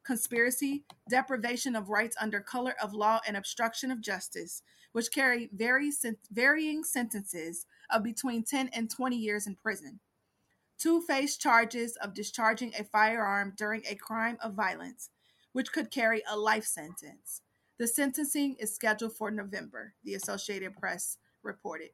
conspiracy, 0.03 0.85
deprivation 1.09 1.75
of 1.75 1.89
rights 1.89 2.15
under 2.19 2.39
color 2.39 2.73
of 2.81 2.93
law, 2.93 3.19
and 3.27 3.35
obstruction 3.35 3.91
of 3.91 3.99
justice, 3.99 4.63
which 4.93 5.11
carry 5.11 5.49
very, 5.53 5.91
varying 6.31 6.83
sentences 6.83 7.65
of 7.89 8.03
between 8.03 8.41
10 8.41 8.69
and 8.73 8.89
20 8.89 9.17
years 9.17 9.45
in 9.45 9.55
prison. 9.55 9.99
Two 10.79 11.01
face 11.01 11.35
charges 11.35 11.97
of 11.97 12.13
discharging 12.13 12.71
a 12.79 12.85
firearm 12.85 13.53
during 13.57 13.83
a 13.85 13.95
crime 13.95 14.37
of 14.41 14.53
violence, 14.53 15.09
which 15.51 15.73
could 15.73 15.91
carry 15.91 16.23
a 16.29 16.37
life 16.37 16.65
sentence. 16.65 17.41
The 17.77 17.87
sentencing 17.87 18.55
is 18.59 18.73
scheduled 18.73 19.13
for 19.13 19.29
November, 19.29 19.93
the 20.03 20.13
Associated 20.13 20.77
Press 20.77 21.17
reported. 21.43 21.89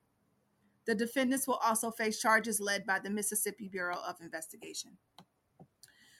The 0.85 0.95
defendants 0.95 1.47
will 1.47 1.59
also 1.63 1.91
face 1.91 2.19
charges 2.19 2.59
led 2.59 2.85
by 2.85 2.99
the 2.99 3.09
Mississippi 3.09 3.69
Bureau 3.69 3.97
of 4.07 4.15
Investigation. 4.21 4.97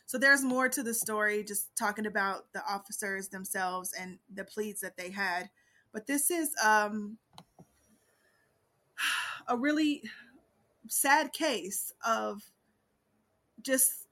So 0.06 0.18
there's 0.18 0.44
more 0.44 0.70
to 0.70 0.84
the 0.84 0.94
story, 0.94 1.44
just 1.44 1.76
talking 1.76 2.06
about 2.06 2.52
the 2.54 2.62
officers 2.70 3.30
themselves 3.30 3.94
and 3.98 4.20
the 4.34 4.44
pleas 4.44 4.80
that 4.82 4.98
they 4.98 5.10
had. 5.10 5.50
But 5.92 6.08
this 6.08 6.30
is 6.30 6.52
um, 6.64 7.18
a 9.48 9.58
really 9.58 10.04
sad 10.88 11.34
case 11.34 11.94
of 12.06 12.42
just 13.62 14.08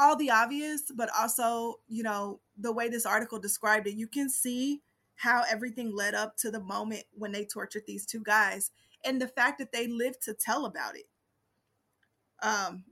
all 0.00 0.16
the 0.16 0.30
obvious, 0.30 0.90
but 0.94 1.10
also, 1.18 1.80
you 1.88 2.02
know, 2.02 2.40
the 2.56 2.72
way 2.72 2.88
this 2.88 3.06
article 3.06 3.38
described 3.38 3.86
it, 3.86 3.94
you 3.94 4.06
can 4.06 4.30
see 4.30 4.80
how 5.16 5.42
everything 5.50 5.94
led 5.94 6.14
up 6.14 6.36
to 6.36 6.50
the 6.50 6.60
moment 6.60 7.04
when 7.12 7.32
they 7.32 7.44
tortured 7.44 7.82
these 7.86 8.06
two 8.06 8.22
guys 8.22 8.70
and 9.04 9.20
the 9.20 9.28
fact 9.28 9.58
that 9.58 9.72
they 9.72 9.86
live 9.86 10.18
to 10.20 10.34
tell 10.34 10.66
about 10.66 10.96
it. 10.96 11.06
Um, 12.42 12.84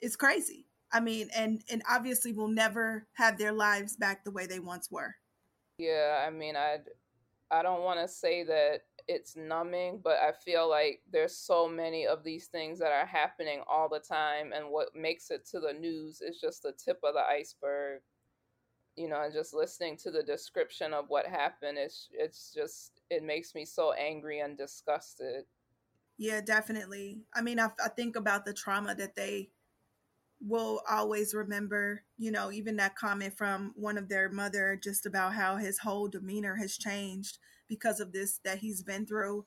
it's 0.00 0.16
crazy. 0.16 0.66
I 0.92 1.00
mean, 1.00 1.28
and 1.34 1.62
and 1.70 1.82
obviously 1.90 2.32
will 2.32 2.48
never 2.48 3.06
have 3.14 3.36
their 3.36 3.52
lives 3.52 3.96
back 3.96 4.24
the 4.24 4.30
way 4.30 4.46
they 4.46 4.60
once 4.60 4.90
were. 4.90 5.14
Yeah, 5.78 6.24
I 6.26 6.30
mean, 6.30 6.56
I 6.56 6.78
I 7.50 7.62
don't 7.62 7.82
want 7.82 8.00
to 8.00 8.08
say 8.08 8.44
that 8.44 8.82
it's 9.06 9.36
numbing, 9.36 10.00
but 10.02 10.18
I 10.18 10.32
feel 10.32 10.68
like 10.68 11.02
there's 11.12 11.36
so 11.36 11.68
many 11.68 12.06
of 12.06 12.24
these 12.24 12.46
things 12.46 12.78
that 12.78 12.92
are 12.92 13.06
happening 13.06 13.60
all 13.68 13.88
the 13.88 13.98
time, 13.98 14.52
and 14.52 14.70
what 14.70 14.94
makes 14.94 15.30
it 15.30 15.46
to 15.50 15.60
the 15.60 15.72
news 15.72 16.20
is 16.20 16.40
just 16.40 16.62
the 16.62 16.72
tip 16.72 17.00
of 17.04 17.14
the 17.14 17.20
iceberg. 17.20 18.00
You 18.96 19.08
know, 19.08 19.22
and 19.22 19.32
just 19.32 19.54
listening 19.54 19.96
to 19.98 20.10
the 20.10 20.22
description 20.22 20.94
of 20.94 21.06
what 21.08 21.26
happened, 21.26 21.78
it's 21.78 22.08
it's 22.12 22.52
just 22.54 23.02
it 23.10 23.22
makes 23.24 23.54
me 23.54 23.64
so 23.64 23.92
angry 23.92 24.40
and 24.40 24.56
disgusted. 24.56 25.44
Yeah, 26.16 26.40
definitely. 26.40 27.22
I 27.34 27.42
mean, 27.42 27.58
I, 27.58 27.70
I 27.84 27.88
think 27.88 28.14
about 28.14 28.44
the 28.44 28.52
trauma 28.54 28.94
that 28.94 29.16
they 29.16 29.50
will 30.40 30.82
always 30.88 31.34
remember, 31.34 32.02
you 32.18 32.30
know, 32.30 32.52
even 32.52 32.76
that 32.76 32.96
comment 32.96 33.36
from 33.36 33.72
one 33.76 33.98
of 33.98 34.08
their 34.08 34.28
mother 34.28 34.78
just 34.80 35.06
about 35.06 35.34
how 35.34 35.56
his 35.56 35.78
whole 35.78 36.06
demeanor 36.06 36.56
has 36.56 36.76
changed 36.76 37.38
because 37.68 37.98
of 37.98 38.12
this 38.12 38.40
that 38.44 38.58
he's 38.58 38.82
been 38.82 39.06
through. 39.06 39.44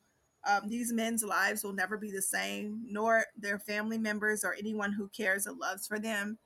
Um, 0.48 0.68
these 0.68 0.92
men's 0.94 1.24
lives 1.24 1.64
will 1.64 1.74
never 1.74 1.98
be 1.98 2.12
the 2.12 2.22
same, 2.22 2.84
nor 2.90 3.26
their 3.38 3.60
family 3.60 3.98
members 3.98 4.44
or 4.44 4.56
anyone 4.58 4.94
who 4.94 5.10
cares 5.10 5.46
or 5.46 5.54
loves 5.54 5.88
for 5.88 6.00
them. 6.00 6.38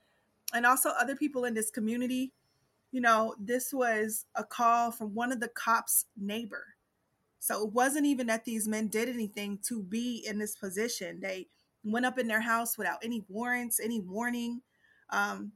And 0.54 0.66
also, 0.66 0.90
other 0.90 1.16
people 1.16 1.46
in 1.46 1.54
this 1.54 1.72
community. 1.72 2.34
You 2.92 3.02
know, 3.02 3.36
this 3.40 3.74
was 3.74 4.26
a 4.36 4.44
call 4.44 4.92
from 4.92 5.16
one 5.16 5.32
of 5.32 5.40
the 5.40 5.48
cops' 5.48 6.06
neighbor. 6.18 6.76
So 7.40 7.66
it 7.66 7.74
wasn't 7.74 8.06
even 8.06 8.28
that 8.28 8.46
these 8.46 8.68
men 8.68 8.88
did 8.88 9.10
anything 9.10 9.60
to 9.64 9.82
be 9.82 10.24
in 10.28 10.38
this 10.38 10.56
position. 10.56 11.20
They 11.22 11.48
went 11.84 12.06
up 12.06 12.20
in 12.20 12.28
their 12.28 12.42
house 12.42 12.78
without 12.78 13.00
any 13.04 13.24
warrants, 13.28 13.80
any 13.80 14.00
warning, 14.00 14.62
um, 15.10 15.54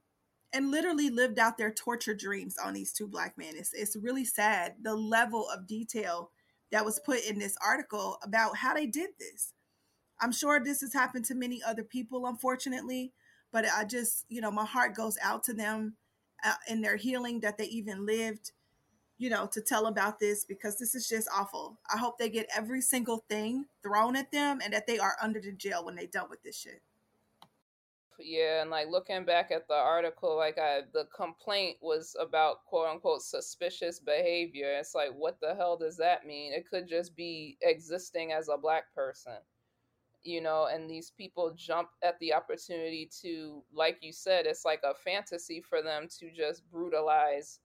and 0.52 0.71
literally 0.71 1.10
lived 1.10 1.38
out 1.38 1.58
their 1.58 1.71
torture 1.71 2.15
dreams 2.15 2.58
on 2.58 2.74
these 2.74 2.91
two 2.91 3.08
black 3.08 3.38
men. 3.38 3.54
It's, 3.56 3.74
it's 3.74 3.95
really 3.95 4.26
sad 4.26 4.76
the 4.82 4.95
level 4.95 5.48
of 5.50 5.67
detail 5.67 6.32
that 6.71 6.86
was 6.86 7.00
put 7.00 7.24
in 7.26 7.38
this 7.38 7.58
article 7.63 8.17
about 8.24 8.58
how 8.58 8.74
they 8.74 8.88
did 8.88 9.12
this. 9.19 9.54
I'm 10.19 10.32
sure 10.32 10.60
this 10.60 10.82
has 10.82 10.93
happened 10.93 11.26
to 11.26 11.36
many 11.36 11.62
other 11.62 11.84
people, 11.84 12.26
unfortunately, 12.26 13.12
but 13.52 13.65
I 13.65 13.84
just, 13.84 14.26
you 14.30 14.41
know, 14.41 14.52
my 14.52 14.65
heart 14.65 14.95
goes 14.95 15.17
out 15.21 15.43
to 15.43 15.54
them 15.54 15.98
uh, 16.45 16.53
in 16.69 16.81
their 16.81 16.95
healing 16.95 17.39
that 17.41 17.58
they 17.58 17.65
even 17.65 18.05
lived 18.05 18.51
you 19.17 19.29
know, 19.29 19.47
to 19.47 19.62
tell 19.62 19.86
about 19.86 20.19
this 20.19 20.43
because 20.43 20.77
this 20.77 20.93
is 20.93 21.08
just 21.08 21.29
awful. 21.34 21.79
I 21.93 21.97
hope 21.97 22.17
they 22.17 22.29
get 22.29 22.49
every 22.55 22.81
single 22.81 23.23
thing 23.29 23.65
thrown 23.81 24.15
at 24.15 24.31
them 24.31 24.60
and 24.63 24.73
that 24.73 24.88
they 24.88 24.99
are 24.99 25.15
under 25.21 25.39
the 25.39 25.53
jail 25.53 25.86
when 25.86 25.95
they 25.95 26.08
done 26.08 26.29
with 26.29 26.43
this 26.43 26.58
shit. 26.58 26.81
Yeah, 28.19 28.62
and 28.62 28.69
like 28.69 28.88
looking 28.89 29.25
back 29.25 29.51
at 29.51 29.67
the 29.67 29.73
article, 29.73 30.38
like 30.38 30.58
I 30.58 30.81
the 30.93 31.05
complaint 31.15 31.77
was 31.81 32.15
about 32.19 32.63
quote 32.65 32.88
unquote 32.88 33.21
suspicious 33.21 33.99
behavior. 33.99 34.77
It's 34.79 34.95
like 34.95 35.12
what 35.13 35.38
the 35.41 35.53
hell 35.53 35.77
does 35.77 35.97
that 35.97 36.25
mean? 36.25 36.53
It 36.53 36.69
could 36.69 36.88
just 36.88 37.15
be 37.15 37.58
existing 37.62 38.31
as 38.31 38.47
a 38.47 38.58
black 38.58 38.93
person. 38.95 39.34
You 40.25 40.41
know, 40.41 40.67
and 40.73 40.89
these 40.89 41.11
people 41.11 41.53
jump 41.55 41.89
at 42.03 42.19
the 42.19 42.33
opportunity 42.33 43.09
to, 43.21 43.63
like 43.73 43.99
you 44.01 44.11
said, 44.11 44.47
it's 44.47 44.65
like 44.65 44.81
a 44.83 44.95
fantasy 44.95 45.61
for 45.61 45.83
them 45.83 46.07
to 46.19 46.31
just 46.31 46.69
brutalize 46.71 47.59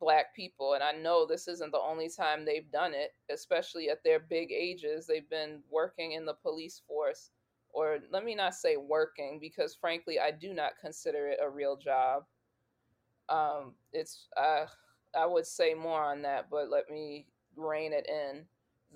black 0.00 0.34
people. 0.34 0.74
And 0.74 0.82
i 0.82 0.92
know 0.92 1.26
this 1.26 1.48
isn't 1.48 1.72
the 1.72 1.78
only 1.80 2.08
time 2.08 2.44
they've 2.44 2.70
done 2.70 2.94
it 2.94 3.12
especially 3.30 3.90
at 3.90 4.02
their 4.04 4.20
big 4.20 4.52
ages. 4.52 5.06
They've 5.06 5.28
been 5.28 5.62
working 5.70 6.12
in 6.12 6.24
the 6.26 6.34
police 6.34 6.82
force 6.86 7.30
or 7.70 7.98
let 8.10 8.24
me 8.24 8.34
not 8.34 8.54
say 8.54 8.76
working 8.76 9.38
because 9.40 9.74
frankly 9.74 10.18
i 10.20 10.30
do 10.30 10.54
not 10.54 10.72
consider 10.80 11.28
it 11.28 11.38
a 11.42 11.48
real 11.50 11.76
job. 11.76 12.24
Um 13.28 13.74
it's 13.92 14.28
uh 14.36 14.66
i 15.14 15.26
would 15.26 15.46
say 15.46 15.74
more 15.74 16.02
on 16.02 16.22
that 16.22 16.48
but 16.50 16.70
let 16.70 16.90
me 16.90 17.26
rein 17.56 17.92
it 17.92 18.06
in 18.08 18.46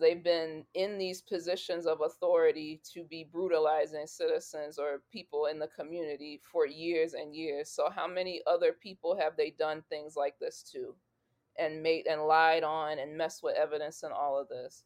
they've 0.00 0.22
been 0.22 0.64
in 0.74 0.98
these 0.98 1.22
positions 1.22 1.86
of 1.86 2.00
authority 2.00 2.80
to 2.92 3.04
be 3.04 3.28
brutalizing 3.30 4.06
citizens 4.06 4.78
or 4.78 5.02
people 5.12 5.46
in 5.46 5.58
the 5.58 5.68
community 5.68 6.40
for 6.50 6.66
years 6.66 7.14
and 7.14 7.34
years. 7.34 7.70
So 7.70 7.88
how 7.90 8.06
many 8.06 8.40
other 8.46 8.72
people 8.72 9.16
have 9.16 9.36
they 9.36 9.50
done 9.50 9.82
things 9.88 10.16
like 10.16 10.38
this 10.38 10.62
to 10.72 10.94
and 11.58 11.82
made 11.82 12.06
and 12.06 12.22
lied 12.22 12.62
on 12.62 12.98
and 12.98 13.16
messed 13.16 13.42
with 13.42 13.56
evidence 13.56 14.02
and 14.02 14.12
all 14.12 14.38
of 14.38 14.48
this? 14.48 14.84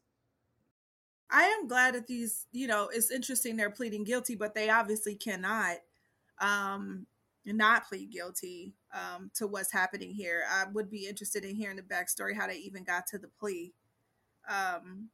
I 1.29 1.43
am 1.43 1.67
glad 1.67 1.95
that 1.95 2.07
these, 2.07 2.47
you 2.51 2.67
know, 2.67 2.89
it's 2.93 3.11
interesting 3.11 3.55
they're 3.55 3.69
pleading 3.69 4.03
guilty, 4.03 4.35
but 4.35 4.53
they 4.53 4.69
obviously 4.69 5.15
cannot 5.15 5.77
um 6.39 7.05
not 7.45 7.87
plead 7.87 8.11
guilty 8.11 8.75
um, 8.93 9.31
to 9.35 9.47
what's 9.47 9.71
happening 9.71 10.13
here. 10.13 10.43
I 10.49 10.65
would 10.71 10.89
be 10.89 11.07
interested 11.07 11.43
in 11.43 11.55
hearing 11.55 11.77
the 11.77 11.81
backstory, 11.81 12.35
how 12.35 12.47
they 12.47 12.57
even 12.57 12.83
got 12.83 13.07
to 13.07 13.17
the 13.17 13.29
plea, 13.39 13.73
um, 14.49 15.09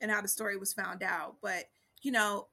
and 0.00 0.10
how 0.10 0.20
the 0.20 0.28
story 0.28 0.56
was 0.56 0.72
found 0.72 1.02
out. 1.02 1.36
But 1.42 1.64
you 2.02 2.12
know, 2.12 2.48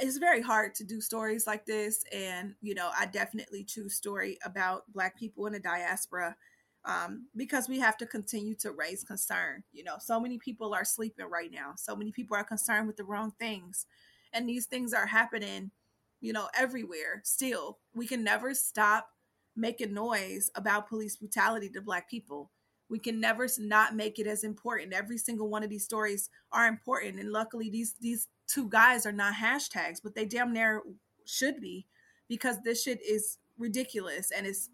it's 0.00 0.18
very 0.18 0.40
hard 0.40 0.74
to 0.76 0.84
do 0.84 1.00
stories 1.00 1.46
like 1.46 1.66
this, 1.66 2.04
and 2.12 2.54
you 2.60 2.74
know, 2.74 2.90
I 2.98 3.06
definitely 3.06 3.64
choose 3.64 3.94
story 3.94 4.38
about 4.44 4.84
Black 4.92 5.18
people 5.18 5.46
in 5.46 5.52
the 5.52 5.60
diaspora. 5.60 6.36
Um, 6.84 7.26
because 7.34 7.68
we 7.68 7.80
have 7.80 7.96
to 7.96 8.06
continue 8.06 8.54
to 8.60 8.70
raise 8.70 9.02
concern. 9.02 9.64
You 9.72 9.82
know, 9.82 9.96
so 9.98 10.20
many 10.20 10.38
people 10.38 10.72
are 10.72 10.84
sleeping 10.84 11.26
right 11.28 11.50
now. 11.50 11.72
So 11.76 11.96
many 11.96 12.12
people 12.12 12.36
are 12.36 12.44
concerned 12.44 12.86
with 12.86 12.96
the 12.96 13.02
wrong 13.02 13.32
things. 13.40 13.86
And 14.32 14.48
these 14.48 14.66
things 14.66 14.94
are 14.94 15.06
happening 15.06 15.72
you 16.20 16.32
know, 16.32 16.48
everywhere 16.56 17.20
still. 17.24 17.78
We 17.94 18.06
can 18.06 18.24
never 18.24 18.54
stop 18.54 19.08
making 19.54 19.94
noise 19.94 20.50
about 20.54 20.88
police 20.88 21.16
brutality 21.16 21.68
to 21.70 21.80
Black 21.80 22.10
people. 22.10 22.50
We 22.88 22.98
can 22.98 23.20
never 23.20 23.48
not 23.58 23.96
make 23.96 24.18
it 24.18 24.26
as 24.26 24.44
important. 24.44 24.92
Every 24.92 25.18
single 25.18 25.48
one 25.48 25.62
of 25.62 25.70
these 25.70 25.84
stories 25.84 26.30
are 26.52 26.66
important. 26.66 27.18
And 27.18 27.32
luckily, 27.32 27.70
these, 27.70 27.94
these 28.00 28.28
two 28.46 28.68
guys 28.68 29.06
are 29.06 29.12
not 29.12 29.34
hashtags, 29.34 29.98
but 30.02 30.14
they 30.14 30.24
damn 30.24 30.52
near 30.52 30.82
should 31.24 31.60
be 31.60 31.86
because 32.28 32.62
this 32.62 32.82
shit 32.82 33.00
is 33.04 33.38
ridiculous 33.58 34.30
and 34.30 34.46
it's 34.46 34.68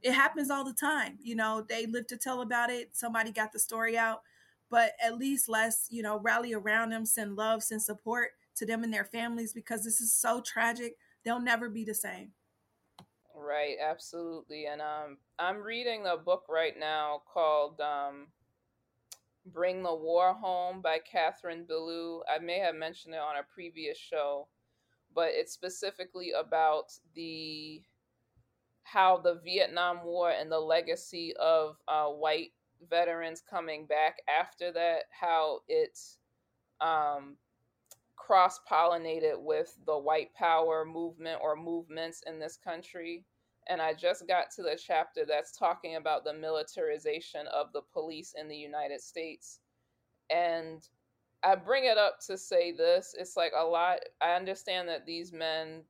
it 0.00 0.12
happens 0.12 0.48
all 0.48 0.62
the 0.62 0.74
time 0.74 1.18
you 1.20 1.34
know 1.34 1.64
they 1.68 1.86
live 1.86 2.06
to 2.06 2.16
tell 2.16 2.42
about 2.42 2.70
it 2.70 2.90
somebody 2.92 3.32
got 3.32 3.52
the 3.52 3.58
story 3.58 3.96
out 3.96 4.20
but 4.70 4.92
at 5.02 5.16
least 5.18 5.48
let's 5.48 5.88
you 5.90 6.02
know 6.02 6.20
rally 6.20 6.52
around 6.52 6.90
them 6.90 7.06
send 7.06 7.34
love 7.34 7.62
send 7.62 7.82
support 7.82 8.32
to 8.58 8.66
them 8.66 8.84
and 8.84 8.92
their 8.92 9.04
families 9.04 9.52
because 9.52 9.84
this 9.84 10.00
is 10.00 10.12
so 10.12 10.40
tragic. 10.40 10.96
They'll 11.24 11.40
never 11.40 11.68
be 11.68 11.84
the 11.84 11.94
same. 11.94 12.32
Right, 13.40 13.76
absolutely. 13.80 14.66
And 14.66 14.80
um, 14.80 15.18
I'm 15.38 15.62
reading 15.62 16.06
a 16.06 16.16
book 16.16 16.44
right 16.48 16.78
now 16.78 17.22
called 17.32 17.80
um, 17.80 18.28
Bring 19.46 19.82
the 19.82 19.94
War 19.94 20.34
Home 20.34 20.80
by 20.82 20.98
Catherine 20.98 21.64
Belew. 21.64 22.22
I 22.28 22.38
may 22.38 22.58
have 22.58 22.74
mentioned 22.74 23.14
it 23.14 23.20
on 23.20 23.36
a 23.36 23.42
previous 23.54 23.96
show, 23.96 24.48
but 25.14 25.28
it's 25.30 25.52
specifically 25.52 26.32
about 26.32 26.92
the 27.14 27.82
how 28.82 29.18
the 29.18 29.34
Vietnam 29.44 30.02
War 30.02 30.30
and 30.30 30.50
the 30.50 30.58
legacy 30.58 31.34
of 31.36 31.76
uh, 31.86 32.06
white 32.06 32.52
veterans 32.88 33.42
coming 33.48 33.86
back 33.86 34.16
after 34.28 34.72
that, 34.72 35.04
how 35.10 35.60
it 35.68 35.98
um, 36.80 37.36
cross 38.18 38.60
pollinated 38.70 39.40
with 39.40 39.76
the 39.86 39.96
white 39.96 40.34
power 40.34 40.84
movement 40.84 41.40
or 41.42 41.56
movements 41.56 42.22
in 42.26 42.38
this 42.38 42.56
country. 42.56 43.24
And 43.68 43.80
I 43.82 43.94
just 43.94 44.26
got 44.26 44.50
to 44.56 44.62
the 44.62 44.78
chapter 44.82 45.24
that's 45.26 45.56
talking 45.56 45.96
about 45.96 46.24
the 46.24 46.32
militarization 46.32 47.46
of 47.54 47.72
the 47.72 47.82
police 47.92 48.34
in 48.38 48.48
the 48.48 48.56
United 48.56 49.00
States. 49.00 49.60
And 50.30 50.86
I 51.42 51.54
bring 51.54 51.84
it 51.84 51.98
up 51.98 52.18
to 52.26 52.36
say 52.36 52.72
this 52.72 53.14
it's 53.18 53.36
like 53.36 53.52
a 53.56 53.64
lot, 53.64 53.98
I 54.20 54.32
understand 54.32 54.88
that 54.88 55.06
these 55.06 55.32
men, 55.32 55.82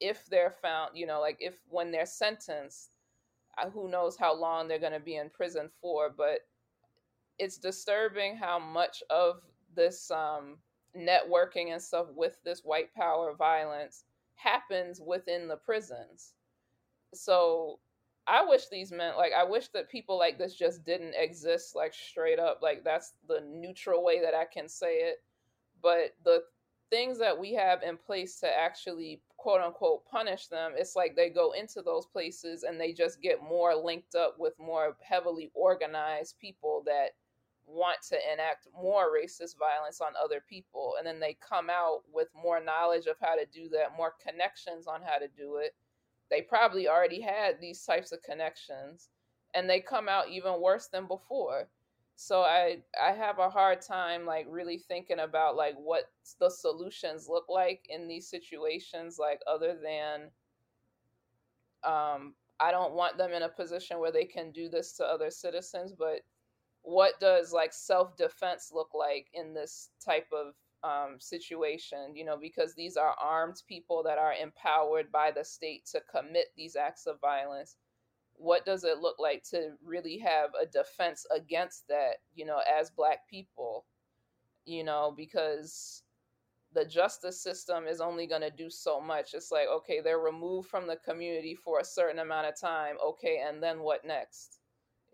if 0.00 0.26
they're 0.26 0.54
found, 0.62 0.90
you 0.94 1.06
know, 1.06 1.20
like 1.20 1.36
if 1.40 1.54
when 1.68 1.90
they're 1.90 2.06
sentenced, 2.06 2.90
uh, 3.58 3.70
who 3.70 3.88
knows 3.88 4.16
how 4.16 4.34
long 4.34 4.68
they're 4.68 4.78
going 4.78 4.92
to 4.92 5.00
be 5.00 5.16
in 5.16 5.30
prison 5.30 5.70
for, 5.80 6.10
but 6.14 6.40
it's 7.38 7.58
disturbing 7.58 8.36
how 8.36 8.58
much 8.58 9.02
of 9.10 9.40
this 9.74 10.10
um, 10.10 10.56
networking 10.96 11.72
and 11.72 11.80
stuff 11.80 12.06
with 12.14 12.38
this 12.44 12.62
white 12.64 12.94
power 12.94 13.34
violence 13.34 14.04
happens 14.34 15.00
within 15.00 15.48
the 15.48 15.56
prisons. 15.56 16.32
So 17.14 17.78
I 18.26 18.44
wish 18.44 18.68
these 18.68 18.90
men 18.90 19.14
like 19.16 19.32
I 19.36 19.44
wish 19.44 19.68
that 19.68 19.88
people 19.88 20.18
like 20.18 20.38
this 20.38 20.54
just 20.54 20.84
didn't 20.84 21.14
exist 21.16 21.76
like 21.76 21.94
straight 21.94 22.38
up 22.38 22.60
like 22.60 22.82
that's 22.82 23.12
the 23.28 23.40
neutral 23.40 24.04
way 24.04 24.20
that 24.20 24.34
I 24.34 24.44
can 24.44 24.68
say 24.68 24.96
it. 24.96 25.22
But 25.82 26.14
the 26.24 26.42
things 26.90 27.18
that 27.18 27.38
we 27.38 27.52
have 27.54 27.82
in 27.82 27.96
place 27.96 28.40
to 28.40 28.58
actually 28.58 29.20
quote 29.36 29.60
unquote 29.60 30.04
punish 30.06 30.48
them, 30.48 30.72
it's 30.76 30.96
like 30.96 31.14
they 31.14 31.30
go 31.30 31.52
into 31.52 31.82
those 31.82 32.06
places 32.06 32.64
and 32.64 32.80
they 32.80 32.92
just 32.92 33.22
get 33.22 33.42
more 33.42 33.74
linked 33.74 34.14
up 34.14 34.36
with 34.38 34.58
more 34.58 34.96
heavily 35.02 35.50
organized 35.54 36.38
people 36.40 36.82
that 36.86 37.10
want 37.66 37.98
to 38.08 38.16
enact 38.32 38.68
more 38.80 39.08
racist 39.12 39.58
violence 39.58 40.00
on 40.00 40.12
other 40.22 40.42
people 40.48 40.94
and 40.98 41.06
then 41.06 41.18
they 41.18 41.36
come 41.46 41.68
out 41.68 42.02
with 42.12 42.28
more 42.34 42.62
knowledge 42.62 43.06
of 43.06 43.16
how 43.20 43.34
to 43.34 43.46
do 43.52 43.68
that 43.68 43.96
more 43.96 44.14
connections 44.24 44.86
on 44.86 45.00
how 45.02 45.18
to 45.18 45.28
do 45.36 45.56
it. 45.56 45.74
They 46.30 46.42
probably 46.42 46.88
already 46.88 47.20
had 47.20 47.60
these 47.60 47.84
types 47.84 48.12
of 48.12 48.22
connections 48.22 49.08
and 49.54 49.68
they 49.68 49.80
come 49.80 50.08
out 50.08 50.28
even 50.28 50.60
worse 50.60 50.88
than 50.88 51.06
before. 51.06 51.68
So 52.16 52.42
i 52.42 52.78
i 53.00 53.12
have 53.12 53.38
a 53.38 53.50
hard 53.50 53.82
time 53.82 54.24
like 54.24 54.46
really 54.48 54.78
thinking 54.78 55.18
about 55.18 55.54
like 55.54 55.76
what 55.76 56.10
the 56.40 56.48
solutions 56.48 57.28
look 57.28 57.44
like 57.48 57.86
in 57.90 58.08
these 58.08 58.28
situations 58.28 59.18
like 59.18 59.40
other 59.46 59.76
than 59.82 60.30
um 61.84 62.34
i 62.58 62.70
don't 62.70 62.94
want 62.94 63.18
them 63.18 63.32
in 63.32 63.42
a 63.42 63.48
position 63.50 63.98
where 63.98 64.10
they 64.10 64.24
can 64.24 64.50
do 64.50 64.70
this 64.70 64.94
to 64.94 65.04
other 65.04 65.30
citizens 65.30 65.92
but 65.92 66.20
what 66.86 67.18
does 67.18 67.52
like 67.52 67.72
self 67.72 68.16
defense 68.16 68.70
look 68.72 68.90
like 68.94 69.26
in 69.34 69.52
this 69.52 69.90
type 70.02 70.28
of 70.32 70.54
um, 70.88 71.16
situation, 71.18 72.14
you 72.14 72.24
know, 72.24 72.36
because 72.40 72.74
these 72.74 72.96
are 72.96 73.16
armed 73.20 73.60
people 73.66 74.04
that 74.04 74.18
are 74.18 74.34
empowered 74.34 75.10
by 75.10 75.32
the 75.32 75.44
state 75.44 75.84
to 75.86 76.00
commit 76.08 76.46
these 76.56 76.76
acts 76.76 77.06
of 77.06 77.20
violence. 77.20 77.74
What 78.34 78.64
does 78.64 78.84
it 78.84 78.98
look 78.98 79.16
like 79.18 79.42
to 79.50 79.72
really 79.84 80.16
have 80.18 80.50
a 80.62 80.64
defense 80.64 81.26
against 81.34 81.88
that, 81.88 82.18
you 82.36 82.46
know, 82.46 82.60
as 82.78 82.90
Black 82.90 83.28
people, 83.28 83.84
you 84.64 84.84
know, 84.84 85.12
because 85.16 86.04
the 86.72 86.84
justice 86.84 87.42
system 87.42 87.88
is 87.88 88.00
only 88.00 88.28
going 88.28 88.42
to 88.42 88.50
do 88.50 88.70
so 88.70 89.00
much. 89.00 89.34
It's 89.34 89.50
like, 89.50 89.66
okay, 89.68 90.00
they're 90.00 90.20
removed 90.20 90.68
from 90.68 90.86
the 90.86 90.96
community 91.04 91.56
for 91.56 91.80
a 91.80 91.84
certain 91.84 92.20
amount 92.20 92.46
of 92.46 92.60
time. 92.60 92.94
Okay, 93.04 93.42
and 93.44 93.60
then 93.60 93.80
what 93.80 94.04
next? 94.04 94.55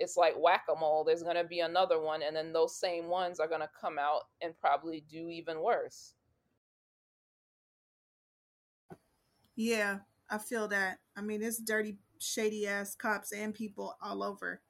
It's 0.03 0.17
like 0.17 0.35
whack-a-mole 0.37 1.05
there's 1.05 1.23
going 1.23 1.37
to 1.37 1.45
be 1.45 1.61
another 1.61 2.01
one 2.01 2.23
and 2.23 2.35
then 2.37 2.53
those 2.53 2.79
same 2.79 3.07
ones 3.09 3.41
are 3.41 3.49
going 3.49 3.61
to 3.61 3.71
come 3.81 3.99
out 3.99 4.23
and 4.43 4.59
probably 4.61 5.05
do 5.09 5.29
even 5.29 5.61
worse. 5.63 6.15
Yeah 9.57 9.99
i 10.31 10.39
feel 10.39 10.67
that. 10.69 10.99
I 11.17 11.21
mean 11.21 11.43
it's 11.43 11.59
dirty 11.59 11.97
shady 12.19 12.67
ass 12.67 12.95
cops 12.95 13.33
and 13.33 13.55
people 13.55 13.97
all 14.03 14.23
over. 14.23 14.61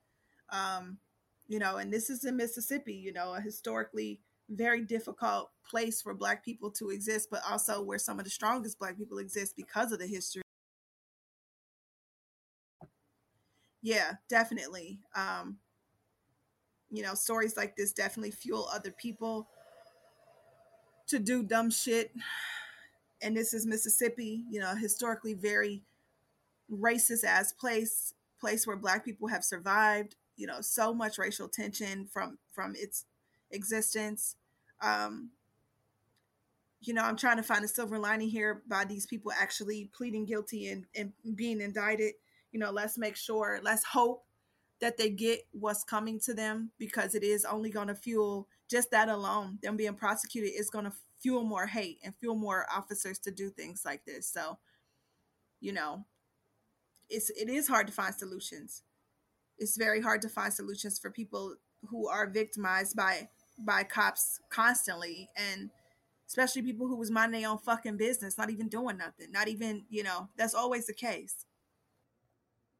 Um 0.51 0.99
you 1.49 1.59
know 1.59 1.77
and 1.77 1.92
this 1.92 2.11
is 2.11 2.25
in 2.25 2.37
mississippi 2.37 2.95
you 2.95 3.12
know 3.12 3.35
a 3.35 3.40
historically 3.40 4.21
very 4.51 4.83
difficult 4.83 5.51
place 5.68 6.03
for 6.03 6.14
black 6.14 6.45
people 6.45 6.71
to 6.71 6.90
exist 6.90 7.29
but 7.31 7.40
also 7.49 7.83
where 7.83 7.99
some 7.99 8.18
of 8.18 8.25
the 8.25 8.31
strongest 8.31 8.79
black 8.79 8.97
people 8.99 9.18
exist 9.18 9.55
because 9.57 9.92
of 9.92 9.99
the 9.99 10.07
history 10.07 10.42
yeah, 13.83 14.14
definitely. 14.29 15.01
Um, 15.14 15.59
you 16.90 17.03
know, 17.03 17.14
stories 17.14 17.57
like 17.57 17.77
this 17.77 17.92
definitely 17.92 18.31
fuel 18.31 18.68
other 18.73 18.90
people 18.90 19.49
to 21.09 21.18
do 21.18 21.42
dumb 21.42 21.71
shit. 21.71 22.12
And 23.21 23.37
this 23.37 23.53
is 23.55 23.66
Mississippi, 23.66 24.45
you 24.51 24.61
know, 24.61 24.75
historically 24.75 25.35
very 25.35 25.83
racist 26.71 27.25
as 27.25 27.53
place, 27.53 28.14
place 28.40 28.66
where 28.66 28.77
black 28.77 29.05
people 29.05 29.29
have 29.29 29.45
survived, 29.45 30.16
you 30.37 30.47
know, 30.47 30.61
so 30.61 30.95
much 30.95 31.18
racial 31.18 31.49
tension 31.49 32.07
from 32.07 32.38
from 32.53 32.75
its 32.77 33.05
existence. 33.51 34.37
Um, 34.81 35.31
you 36.81 36.95
know, 36.95 37.03
I'm 37.03 37.16
trying 37.16 37.37
to 37.37 37.42
find 37.45 37.64
a 37.64 37.68
silver 37.68 37.99
lining 37.99 38.29
here 38.29 38.62
by 38.68 38.85
these 38.85 39.07
people 39.07 39.31
actually 39.33 39.88
pleading 39.97 40.25
guilty 40.25 40.68
and, 40.68 40.85
and 40.97 41.12
being 41.37 41.61
indicted 41.61 42.14
you 42.53 42.61
know, 42.61 42.71
let's 42.71 42.99
make 42.99 43.17
sure, 43.17 43.59
let's 43.62 43.85
hope 43.85 44.25
that 44.81 44.99
they 44.99 45.09
get 45.11 45.41
what's 45.53 45.85
coming 45.85 46.21
to 46.21 46.35
them 46.35 46.71
because 46.79 47.15
it 47.15 47.23
is 47.23 47.45
only 47.45 47.71
going 47.71 47.88
to 47.88 47.95
fuel 47.95 48.47
just 48.71 48.91
that 48.91 49.09
alone. 49.09 49.59
Them 49.62 49.77
being 49.77 49.95
prosecuted 49.95 50.53
is 50.59 50.71
going 50.71 50.85
to 50.85 50.93
fuel 51.21 51.45
more 51.45 51.67
hate 51.67 51.99
and 52.05 52.15
fuel 52.17 52.35
more 52.35 52.67
officers 52.75 53.19
to 53.21 53.31
do 53.31 53.49
things 53.49 53.83
like 53.85 54.05
this. 54.05 54.27
So, 54.27 54.59
you 55.61 55.73
know, 55.73 56.05
it's 57.09 57.31
it 57.31 57.49
is 57.49 57.69
hard 57.69 57.87
to 57.87 57.93
find 57.93 58.15
solutions. 58.15 58.83
It's 59.59 59.77
very 59.77 60.01
hard 60.01 60.21
to 60.23 60.29
find 60.29 60.53
solutions 60.53 60.99
for 60.99 61.11
people 61.11 61.55
who 61.88 62.09
are 62.09 62.29
victimized 62.29 62.97
by 62.97 63.29
by 63.59 63.85
cops 63.85 64.41
constantly 64.51 65.29
and 65.37 65.71
especially 66.27 66.62
people 66.62 66.88
who 66.88 66.97
was 66.97 67.11
minding 67.11 67.43
their 67.43 67.51
own 67.51 67.59
fucking 67.59 67.99
business, 67.99 68.38
not 68.38 68.51
even 68.51 68.67
doing 68.67 68.97
nothing, 68.97 69.31
not 69.31 69.49
even, 69.49 69.85
you 69.91 70.03
know, 70.03 70.29
that's 70.37 70.55
always 70.55 70.87
the 70.87 70.95
case 70.95 71.45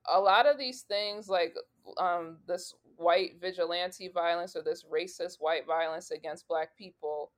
a 0.09 0.21
lot 0.21 0.47
of 0.47 0.59
these 0.59 0.83
things 0.83 1.29
like 1.29 1.55
um, 1.99 2.39
this 2.47 2.75
white 2.97 3.41
vigilante 3.41 4.09
violence 4.09 4.55
or 4.57 4.63
this 4.63 4.85
racist 4.85 5.37
white 5.41 5.67
violence 5.67 6.11
against 6.11 6.49
black 6.49 6.77
people 6.77 7.33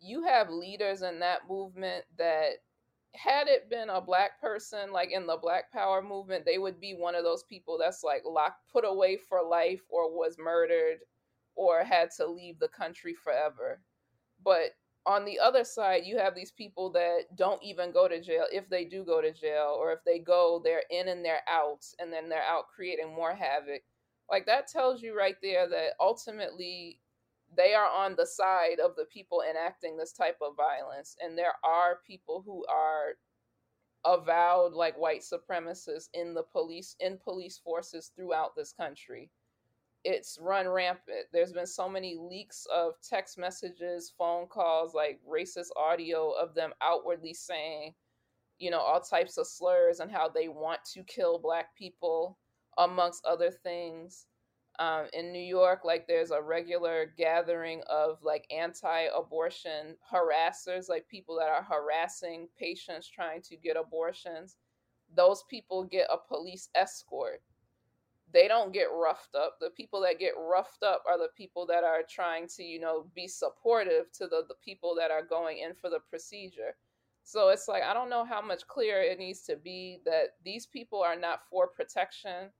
you 0.00 0.22
have 0.22 0.48
leaders 0.48 1.02
in 1.02 1.18
that 1.18 1.40
movement 1.48 2.04
that 2.16 2.52
had 3.14 3.48
it 3.48 3.68
been 3.68 3.90
a 3.90 4.00
black 4.00 4.40
person 4.40 4.92
like 4.92 5.10
in 5.10 5.26
the 5.26 5.36
black 5.36 5.70
power 5.72 6.00
movement 6.00 6.44
they 6.46 6.58
would 6.58 6.80
be 6.80 6.94
one 6.94 7.14
of 7.14 7.24
those 7.24 7.42
people 7.42 7.76
that's 7.78 8.04
like 8.04 8.22
locked 8.24 8.62
put 8.72 8.84
away 8.84 9.16
for 9.16 9.42
life 9.42 9.82
or 9.90 10.10
was 10.16 10.36
murdered 10.38 10.98
or 11.60 11.84
had 11.84 12.10
to 12.16 12.26
leave 12.26 12.58
the 12.58 12.68
country 12.68 13.14
forever. 13.14 13.80
But 14.42 14.70
on 15.06 15.24
the 15.24 15.38
other 15.38 15.64
side 15.64 16.02
you 16.04 16.18
have 16.18 16.34
these 16.34 16.52
people 16.52 16.90
that 16.90 17.20
don't 17.34 17.62
even 17.62 17.92
go 17.92 18.06
to 18.06 18.20
jail 18.20 18.44
if 18.52 18.68
they 18.68 18.84
do 18.84 19.04
go 19.04 19.20
to 19.20 19.32
jail 19.32 19.76
or 19.78 19.92
if 19.92 20.00
they 20.04 20.18
go 20.18 20.60
they're 20.62 20.84
in 20.90 21.08
and 21.08 21.24
they're 21.24 21.42
out 21.48 21.84
and 21.98 22.12
then 22.12 22.28
they're 22.28 22.42
out 22.42 22.64
creating 22.74 23.14
more 23.14 23.34
havoc. 23.34 23.82
Like 24.30 24.46
that 24.46 24.68
tells 24.68 25.02
you 25.02 25.16
right 25.16 25.36
there 25.42 25.68
that 25.68 25.94
ultimately 25.98 27.00
they 27.56 27.74
are 27.74 27.88
on 27.88 28.14
the 28.16 28.26
side 28.26 28.78
of 28.78 28.94
the 28.96 29.06
people 29.06 29.42
enacting 29.48 29.96
this 29.96 30.12
type 30.12 30.38
of 30.40 30.56
violence 30.56 31.16
and 31.22 31.36
there 31.36 31.54
are 31.64 32.00
people 32.06 32.42
who 32.44 32.64
are 32.66 33.16
avowed 34.04 34.72
like 34.72 34.96
white 34.98 35.22
supremacists 35.22 36.08
in 36.14 36.32
the 36.32 36.42
police 36.42 36.96
in 37.00 37.18
police 37.18 37.58
forces 37.58 38.12
throughout 38.16 38.54
this 38.56 38.72
country 38.72 39.30
it's 40.04 40.38
run 40.40 40.66
rampant 40.68 41.26
there's 41.32 41.52
been 41.52 41.66
so 41.66 41.88
many 41.88 42.16
leaks 42.18 42.66
of 42.74 42.94
text 43.02 43.38
messages 43.38 44.12
phone 44.16 44.46
calls 44.46 44.94
like 44.94 45.20
racist 45.30 45.68
audio 45.76 46.30
of 46.30 46.54
them 46.54 46.72
outwardly 46.80 47.34
saying 47.34 47.92
you 48.58 48.70
know 48.70 48.80
all 48.80 49.00
types 49.00 49.36
of 49.36 49.46
slurs 49.46 50.00
and 50.00 50.10
how 50.10 50.28
they 50.28 50.48
want 50.48 50.80
to 50.84 51.02
kill 51.04 51.38
black 51.38 51.74
people 51.76 52.38
amongst 52.78 53.24
other 53.26 53.50
things 53.50 54.26
um, 54.80 55.06
in 55.12 55.30
New 55.30 55.38
York, 55.42 55.80
like 55.84 56.06
there's 56.06 56.30
a 56.30 56.40
regular 56.40 57.12
gathering 57.18 57.82
of 57.90 58.18
like 58.22 58.46
anti-abortion 58.50 59.96
harassers, 60.10 60.88
like 60.88 61.06
people 61.06 61.36
that 61.38 61.50
are 61.50 61.62
harassing 61.62 62.48
patients 62.58 63.06
trying 63.06 63.42
to 63.42 63.56
get 63.56 63.76
abortions. 63.76 64.56
Those 65.14 65.44
people 65.50 65.84
get 65.84 66.08
a 66.10 66.16
police 66.16 66.70
escort. 66.74 67.42
They 68.32 68.48
don't 68.48 68.72
get 68.72 68.88
roughed 68.92 69.34
up. 69.34 69.56
The 69.60 69.70
people 69.70 70.00
that 70.02 70.20
get 70.20 70.34
roughed 70.38 70.82
up 70.82 71.02
are 71.08 71.18
the 71.18 71.30
people 71.36 71.66
that 71.66 71.84
are 71.84 72.02
trying 72.08 72.46
to, 72.56 72.62
you 72.62 72.80
know, 72.80 73.06
be 73.14 73.26
supportive 73.26 74.12
to 74.14 74.26
the, 74.26 74.44
the 74.48 74.54
people 74.64 74.94
that 74.96 75.10
are 75.10 75.24
going 75.24 75.58
in 75.58 75.74
for 75.74 75.90
the 75.90 76.00
procedure. 76.08 76.76
So 77.24 77.48
it's 77.50 77.68
like 77.68 77.82
I 77.82 77.94
don't 77.94 78.10
know 78.10 78.24
how 78.24 78.40
much 78.40 78.66
clearer 78.66 79.02
it 79.02 79.18
needs 79.18 79.42
to 79.42 79.56
be 79.56 80.00
that 80.04 80.30
these 80.44 80.66
people 80.66 81.02
are 81.02 81.16
not 81.16 81.40
for 81.50 81.66
protection 81.68 82.50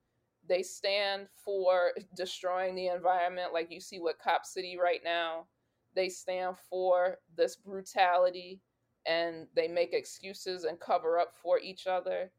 they 0.49 0.63
stand 0.63 1.29
for 1.45 1.93
destroying 2.17 2.75
the 2.75 2.89
environment, 2.89 3.53
like 3.53 3.71
you 3.71 3.81
see 3.81 4.01
with 4.01 4.17
Cop 4.23 4.45
City 4.45 4.79
right 4.83 5.01
now. 5.05 5.47
They 5.95 6.09
stand 6.09 6.57
for 6.69 7.19
this 7.37 7.57
brutality 7.57 8.61
and 9.07 9.47
they 9.57 9.67
make 9.67 9.93
excuses 9.93 10.65
and 10.65 10.79
cover 10.79 11.19
up 11.19 11.35
for 11.43 11.59
each 11.59 11.87
other. 11.87 12.31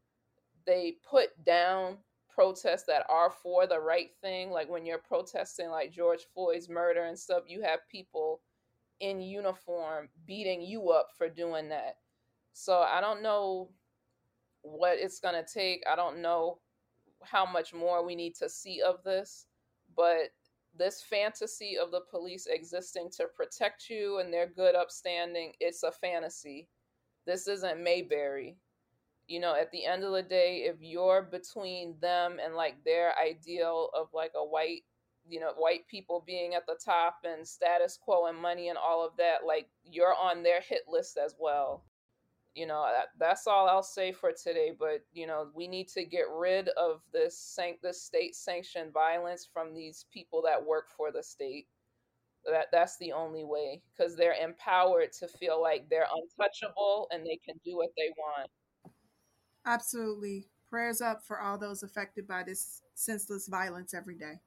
They 0.66 0.96
put 1.10 1.44
down 1.44 1.98
protests 2.34 2.84
that 2.88 3.06
are 3.10 3.30
for 3.30 3.68
the 3.68 3.80
right 3.80 4.10
thing. 4.22 4.52
Like 4.52 4.70
when 4.70 4.86
you're 4.86 4.98
protesting, 4.98 5.70
like 5.70 5.92
George 5.92 6.28
Floyd's 6.34 6.70
murder 6.70 7.04
and 7.04 7.18
stuff, 7.18 7.44
you 7.48 7.62
have 7.62 7.80
people 7.90 8.42
in 9.00 9.22
uniform 9.22 10.10
beating 10.26 10.62
you 10.62 10.90
up 10.90 11.08
for 11.18 11.28
doing 11.28 11.70
that. 11.70 11.98
So 12.54 12.80
I 12.80 13.02
don't 13.02 13.24
know 13.24 13.70
what 14.62 14.98
it's 15.00 15.20
going 15.20 15.36
to 15.36 15.54
take. 15.54 15.84
I 15.92 15.96
don't 15.96 16.22
know 16.22 16.60
how 17.24 17.46
much 17.46 17.74
more 17.74 18.06
we 18.06 18.16
need 18.16 18.36
to 18.36 18.50
see 18.50 18.82
of 18.82 19.04
this, 19.04 19.46
but 19.96 20.30
this 20.78 21.02
fantasy 21.02 21.78
of 21.78 21.92
the 21.92 22.02
police 22.10 22.48
existing 22.50 23.10
to 23.18 23.26
protect 23.36 23.90
you 23.90 24.20
and 24.20 24.34
their 24.34 24.48
good 24.48 24.76
upstanding, 24.76 25.54
it's 25.60 25.84
a 25.84 25.92
fantasy. 25.92 26.68
This 27.26 27.48
isn't 27.48 27.84
Mayberry. 27.84 28.58
You 29.28 29.40
know, 29.40 29.56
at 29.56 29.72
the 29.72 29.86
end 29.86 30.04
of 30.04 30.12
the 30.12 30.24
day, 30.24 30.64
if 30.66 30.82
you're 30.82 31.22
between 31.22 31.98
them 32.02 32.40
and 32.44 32.56
like 32.56 32.84
their 32.84 33.14
ideal 33.18 33.90
of 33.96 34.10
like 34.14 34.34
a 34.36 34.44
white, 34.46 34.84
you 35.28 35.40
know, 35.40 35.54
white 35.56 35.88
people 35.88 36.22
being 36.26 36.54
at 36.56 36.66
the 36.68 36.78
top 36.84 37.20
and 37.24 37.48
status 37.48 37.98
quo 37.98 38.26
and 38.28 38.38
money 38.38 38.68
and 38.70 38.78
all 38.78 39.06
of 39.06 39.16
that, 39.18 39.46
like 39.46 39.70
you're 39.84 40.16
on 40.16 40.44
their 40.44 40.60
hit 40.62 40.82
list 40.88 41.18
as 41.18 41.36
well. 41.40 41.86
You 42.56 42.68
know 42.68 42.86
that, 42.92 43.10
that's 43.18 43.48
all 43.48 43.70
i'll 43.70 43.84
say 43.84 44.12
for 44.12 44.34
today 44.34 44.72
but 44.78 45.06
you 45.14 45.26
know 45.28 45.50
we 45.56 45.68
need 45.70 45.88
to 45.90 46.04
get 46.06 46.26
rid 46.30 46.70
of 46.70 47.02
this 47.14 47.40
san- 47.40 47.78
this 47.82 48.02
state 48.04 48.36
sanctioned 48.36 48.92
violence 48.94 49.48
from 49.54 49.74
these 49.74 50.06
people 50.12 50.42
that 50.44 50.66
work 50.66 50.90
for 50.90 51.12
the 51.12 51.24
state. 51.24 51.68
That 52.46 52.68
that's 52.72 52.98
the 52.98 53.14
only 53.14 53.44
way 53.46 53.84
because 53.96 54.16
they're 54.16 54.34
empowered 54.42 55.12
to 55.20 55.28
feel 55.28 55.62
like 55.62 55.90
they're 55.90 56.08
untouchable 56.12 57.08
and 57.12 57.26
they 57.26 57.38
can 57.46 57.56
do 57.66 57.78
what 57.78 57.92
they 57.98 58.10
want 58.18 58.50
absolutely 59.66 60.48
prayers 60.70 61.02
up 61.02 61.24
for 61.26 61.40
all 61.40 61.58
those 61.58 61.84
affected 61.84 62.28
by 62.28 62.44
this 62.44 62.82
senseless 62.96 63.48
violence 63.48 63.94
every 63.94 64.16
day 64.16 64.40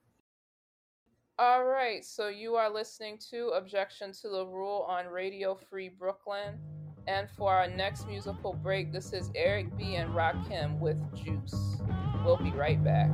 all 1.39 1.65
right 1.65 2.05
so 2.05 2.29
you 2.29 2.55
are 2.55 2.73
listening 2.73 3.19
to 3.19 3.49
objection 3.49 4.13
to 4.13 4.29
the 4.29 4.47
rule 4.47 4.87
on 4.89 5.07
radio 5.07 5.55
free 5.55 5.89
brooklyn 5.89 6.59
and 7.07 7.29
for 7.31 7.53
our 7.53 7.69
next 7.69 8.07
musical 8.07 8.55
break, 8.55 8.93
this 8.93 9.13
is 9.13 9.31
Eric 9.35 9.77
B. 9.77 9.97
and 9.97 10.11
Rakim 10.15 10.79
with 10.79 10.97
Juice. 11.15 11.77
We'll 12.25 12.39
be 12.39 12.51
right 12.51 12.83
back. 12.83 13.11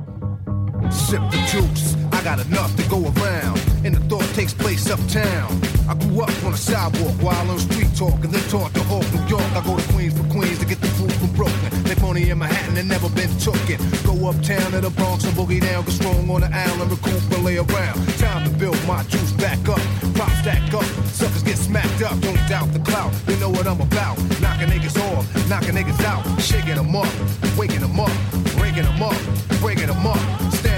Sip 0.91 1.21
the 1.31 1.37
juice, 1.51 1.95
I 2.11 2.23
got 2.23 2.45
enough 2.45 2.75
to 2.75 2.83
go 2.89 2.99
around. 3.03 3.59
And 3.83 3.95
the 3.95 4.01
thought 4.09 4.27
takes 4.35 4.53
place 4.53 4.89
uptown. 4.89 5.49
I 5.89 5.95
grew 5.95 6.21
up 6.21 6.43
on 6.45 6.51
the 6.51 6.57
sidewalk 6.57 7.15
while 7.21 7.49
on 7.49 7.59
street 7.59 7.89
talk, 7.95 8.23
and 8.23 8.31
then 8.31 8.43
taught 8.49 8.73
to 8.75 8.83
Hawk, 8.83 9.05
New 9.13 9.25
York. 9.27 9.49
I 9.55 9.61
go 9.65 9.75
to 9.77 9.93
Queens 9.93 10.17
for 10.17 10.27
Queens 10.29 10.59
to 10.59 10.65
get 10.65 10.79
the 10.81 10.87
food 10.87 11.11
from 11.13 11.31
Brooklyn. 11.33 11.83
They 11.83 11.95
money 12.11 12.29
in 12.29 12.39
Manhattan 12.39 12.77
and 12.77 12.89
never 12.89 13.09
been 13.09 13.29
tooken. 13.39 13.79
Go 14.05 14.27
uptown 14.27 14.71
to 14.71 14.81
the 14.81 14.89
Bronx 14.89 15.23
and 15.23 15.33
boogie 15.33 15.61
down, 15.61 15.85
get 15.85 15.93
strong 15.93 16.29
on 16.29 16.41
the 16.41 16.51
island, 16.51 16.91
recoup 16.91 17.23
and 17.31 17.43
lay 17.45 17.57
around. 17.57 17.97
Time 18.19 18.43
to 18.43 18.51
build 18.57 18.77
my 18.85 19.01
juice 19.03 19.31
back 19.33 19.59
up. 19.69 19.79
Pop 20.15 20.29
stack 20.41 20.73
up, 20.73 20.83
suckers 21.07 21.43
get 21.43 21.57
smacked 21.57 22.01
up. 22.01 22.19
Don't 22.19 22.35
doubt 22.49 22.73
the 22.73 22.79
clout, 22.79 23.13
you 23.29 23.37
know 23.37 23.49
what 23.49 23.65
I'm 23.65 23.79
about. 23.79 24.17
Knocking 24.41 24.67
niggas 24.67 24.99
off, 25.07 25.23
knocking 25.49 25.75
niggas 25.75 26.03
out, 26.03 26.23
shaking 26.41 26.75
them 26.75 26.93
up, 26.95 27.11
waking 27.57 27.79
them 27.79 27.97
up, 27.97 28.11
breaking 28.57 28.83
them 28.83 29.01
up, 29.01 29.17
breaking 29.61 29.87
them 29.87 30.05
up. 30.05 30.19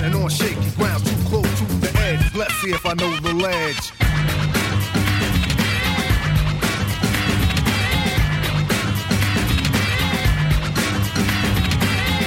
Standing 0.04 0.22
on 0.22 0.30
shaky 0.30 0.70
ground, 0.72 1.06
too 1.06 1.16
close 1.30 1.60
to 1.60 1.66
the 1.80 1.98
edge. 2.02 2.36
Let's 2.36 2.54
see 2.56 2.72
if 2.72 2.86
I 2.86 2.94
know 2.94 3.10
the 3.22 3.34
ledge. 3.36 3.94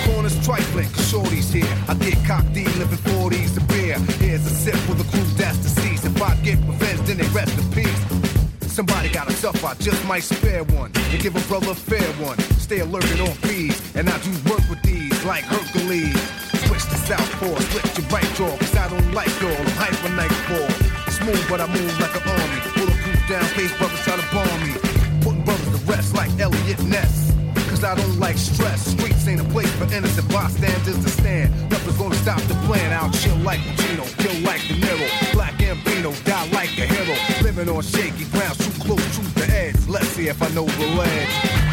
Corners 0.07 0.43
trifling, 0.43 0.89
cause 0.89 1.07
shorty's 1.11 1.53
here. 1.53 1.67
I 1.87 1.93
get 1.97 2.17
cocked, 2.25 2.49
living 2.55 2.97
40s 2.97 3.53
to 3.57 3.61
beer. 3.67 3.99
Here's 4.25 4.47
a 4.47 4.49
sip 4.49 4.77
for 4.87 4.95
the 4.95 5.05
crew 5.11 5.25
that's 5.37 5.59
deceased. 5.59 6.07
If 6.07 6.23
I 6.23 6.35
get 6.37 6.57
revenge, 6.61 7.01
then 7.01 7.19
they 7.19 7.29
rest 7.29 7.59
in 7.59 7.71
peace. 7.73 8.73
Somebody 8.73 9.11
got 9.11 9.31
a 9.31 9.43
tough, 9.43 9.63
I 9.63 9.75
just 9.75 10.03
might 10.07 10.23
spare 10.23 10.65
one. 10.65 10.93
And 10.95 11.21
give 11.23 11.37
a 11.37 11.47
brother 11.47 11.73
a 11.73 11.75
fair 11.75 12.11
one. 12.25 12.39
Stay 12.59 12.79
alerted 12.79 13.21
on 13.21 13.35
fees. 13.45 13.95
And 13.95 14.09
I 14.09 14.19
do 14.21 14.31
work 14.51 14.67
with 14.71 14.81
these 14.83 15.23
like 15.27 15.45
Hercules. 15.45 16.36
Switch 16.77 16.93
to 16.93 16.99
southpaw, 17.07 17.59
split 17.61 17.97
your 17.97 18.07
right 18.09 18.35
jaw. 18.37 18.57
Cause 18.59 18.77
I 18.77 18.89
don't 18.89 19.13
like 19.15 19.33
y'all, 19.41 19.51
I'm 19.51 19.67
hyper 19.81 20.13
nightfall. 20.13 20.69
Smooth, 21.09 21.49
but 21.49 21.61
I 21.61 21.67
move 21.69 22.01
like 22.01 22.15
an 22.21 22.29
army. 22.29 22.61
Bulletproof 22.77 23.29
down, 23.29 23.45
face 23.57 23.73
brothers 23.79 24.01
try 24.05 24.17
to 24.17 24.27
bomb 24.35 24.61
me. 24.61 24.75
Putting 25.25 25.43
brothers 25.45 25.73
to 25.73 25.81
rest 25.91 26.15
like 26.15 26.29
Eliot 26.39 26.83
Ness. 26.85 27.33
Cause 27.71 27.83
I 27.83 27.95
don't 27.95 28.19
like 28.21 28.37
stress. 28.37 28.93
Streets 28.93 29.27
ain't 29.27 29.41
a 29.41 29.45
place 29.45 29.73
for 29.77 29.85
innocent 29.85 30.29
bystanders 30.31 31.03
to 31.03 31.09
stand. 31.09 31.49
Nothing's 31.71 31.97
gonna 31.97 32.15
stop 32.17 32.43
the 32.43 32.55
plan. 32.69 32.93
I'll 32.93 33.11
chill 33.11 33.37
like 33.37 33.61
Pacino, 33.61 34.05
kill 34.21 34.39
like 34.45 34.61
De 34.69 34.75
Niro. 34.77 35.33
Black 35.33 35.55
Ambino, 35.55 36.13
die 36.25 36.51
like 36.51 36.77
a 36.77 36.85
hero. 36.85 37.17
Living 37.43 37.71
on 37.71 37.83
shaky 37.83 38.27
ground, 38.27 38.59
too 38.59 38.77
close 38.85 39.17
to 39.17 39.23
the 39.41 39.47
edge. 39.49 39.77
Let's 39.89 40.09
see 40.09 40.29
if 40.29 40.43
I 40.43 40.49
know 40.51 40.67
the 40.67 40.87
ledge. 40.93 41.66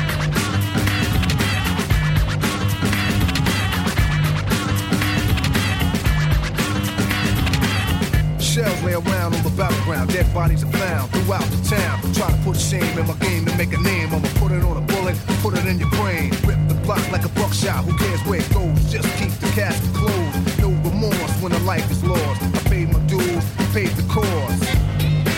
Shells 8.54 8.84
lay 8.84 8.94
around 8.94 9.34
on 9.34 9.42
the 9.42 9.50
battleground, 9.58 10.14
dead 10.14 10.32
bodies 10.32 10.64
are 10.64 10.72
found 10.78 11.10
throughout 11.10 11.42
the 11.50 11.58
town. 11.74 11.98
Try 12.14 12.30
to 12.30 12.38
put 12.46 12.56
shame 12.56 12.86
in 13.00 13.08
my 13.08 13.18
game 13.18 13.46
to 13.48 13.58
make 13.58 13.74
a 13.74 13.82
name. 13.82 14.14
I'ma 14.14 14.30
put 14.38 14.52
it 14.52 14.62
on 14.62 14.78
a 14.78 14.86
bullet, 14.94 15.18
put 15.42 15.58
it 15.58 15.66
in 15.66 15.80
your 15.80 15.90
brain. 15.98 16.30
Rip 16.46 16.62
the 16.70 16.78
block 16.86 17.02
like 17.12 17.26
a 17.26 17.34
buckshot, 17.34 17.84
who 17.84 17.98
cares 17.98 18.22
where 18.30 18.42
it 18.42 18.54
goes? 18.54 18.78
Just 18.94 19.10
keep 19.18 19.34
the 19.42 19.50
casket 19.58 19.90
closed. 19.98 20.38
No 20.62 20.70
remorse 20.86 21.34
when 21.42 21.52
a 21.52 21.58
life 21.66 21.90
is 21.90 22.04
lost. 22.06 22.44
I 22.44 22.62
paid 22.70 22.94
my 22.94 23.02
dues, 23.10 23.42
I 23.58 23.66
paid 23.74 23.90
the 23.98 24.06
cost. 24.06 24.62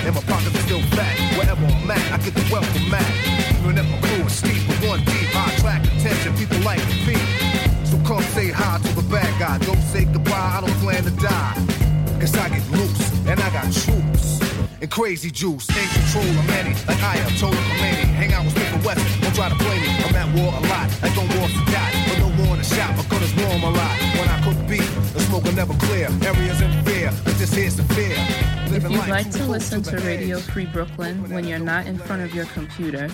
And 0.04 0.12
my 0.12 0.22
pockets 0.28 0.52
are 0.52 0.66
still 0.68 0.84
fat. 0.92 1.16
Wherever 1.40 1.64
I'm 1.64 1.92
at, 1.92 2.12
I 2.12 2.18
get 2.20 2.36
the 2.36 2.44
wealth 2.52 2.68
from 2.68 2.92
Mac. 2.92 3.08
Even 3.64 3.80
if 3.80 3.88
my 3.96 4.00
crew 4.04 4.28
is 4.28 4.36
steep 4.44 4.60
with 4.68 4.84
one 4.92 5.00
deep, 5.08 5.32
high 5.32 5.56
track 5.64 5.88
attention, 5.88 6.36
people 6.36 6.60
like 6.68 6.84
beat. 7.08 7.24
So 7.88 7.96
come 8.04 8.28
say 8.36 8.52
hi 8.52 8.76
to 8.84 8.92
the 8.92 9.08
bad 9.08 9.32
guy. 9.40 9.58
Don't 9.64 9.80
say 9.88 10.04
goodbye, 10.04 10.60
I 10.60 10.60
don't 10.60 10.76
plan 10.84 11.02
to 11.08 11.16
die. 11.16 11.56
Cause 12.20 12.34
I 12.38 12.48
get 12.48 12.64
loose 12.72 13.05
and 14.86 14.98
I 14.98 15.16
got 15.16 15.26
troops. 15.26 15.26
And 15.26 15.26
crazy 15.26 15.32
juice, 15.32 15.70
in 15.70 15.90
control 15.90 16.26
of 16.26 16.48
many, 16.48 16.74
like 16.86 17.04
I 17.04 17.18
am, 17.18 17.30
total 17.32 17.60
Khomeini. 17.60 18.06
Hang 18.16 18.34
out 18.34 18.46
with 18.46 18.54
Smith 18.54 18.86
West, 18.86 19.22
don't 19.22 19.36
try 19.36 19.50
to 19.50 19.56
play 19.56 19.80
me. 19.80 19.90
I'm 20.04 20.16
at 20.16 20.36
war 20.36 20.54
a 20.54 20.62
lot, 20.68 20.90
I 21.04 21.14
don't 21.16 21.30
war 21.38 21.48
to 21.48 21.72
die, 21.72 21.92
but 22.08 22.20
no 22.20 22.28
war 22.44 22.54
in 22.54 22.58
the 22.58 22.64
shop, 22.64 22.96
my 22.98 23.04
gun 23.10 23.24
is 23.24 23.34
warm 23.36 23.64
a 23.64 23.72
lot. 23.72 24.00
When 24.18 24.30
I 24.30 24.42
cook 24.44 24.68
beef, 24.68 25.14
the 25.14 25.20
smoke 25.22 25.44
will 25.44 25.54
never 25.54 25.74
clear. 25.74 26.10
Areas 26.24 26.62
in 26.62 26.84
fear, 26.84 27.12
but 27.24 27.38
this 27.38 27.54
here's 27.54 27.76
the 27.76 27.84
fear. 27.96 28.16
If 28.76 28.84
you'd 28.90 29.08
like 29.08 29.32
to 29.32 29.46
listen 29.46 29.84
to 29.84 29.98
Radio 29.98 30.40
Free 30.40 30.66
Brooklyn 30.66 31.30
when 31.30 31.48
you're 31.48 31.60
not 31.60 31.88
in 31.88 31.98
front 31.98 32.24
of 32.24 32.36
your 32.36 32.46
computer, 32.48 33.10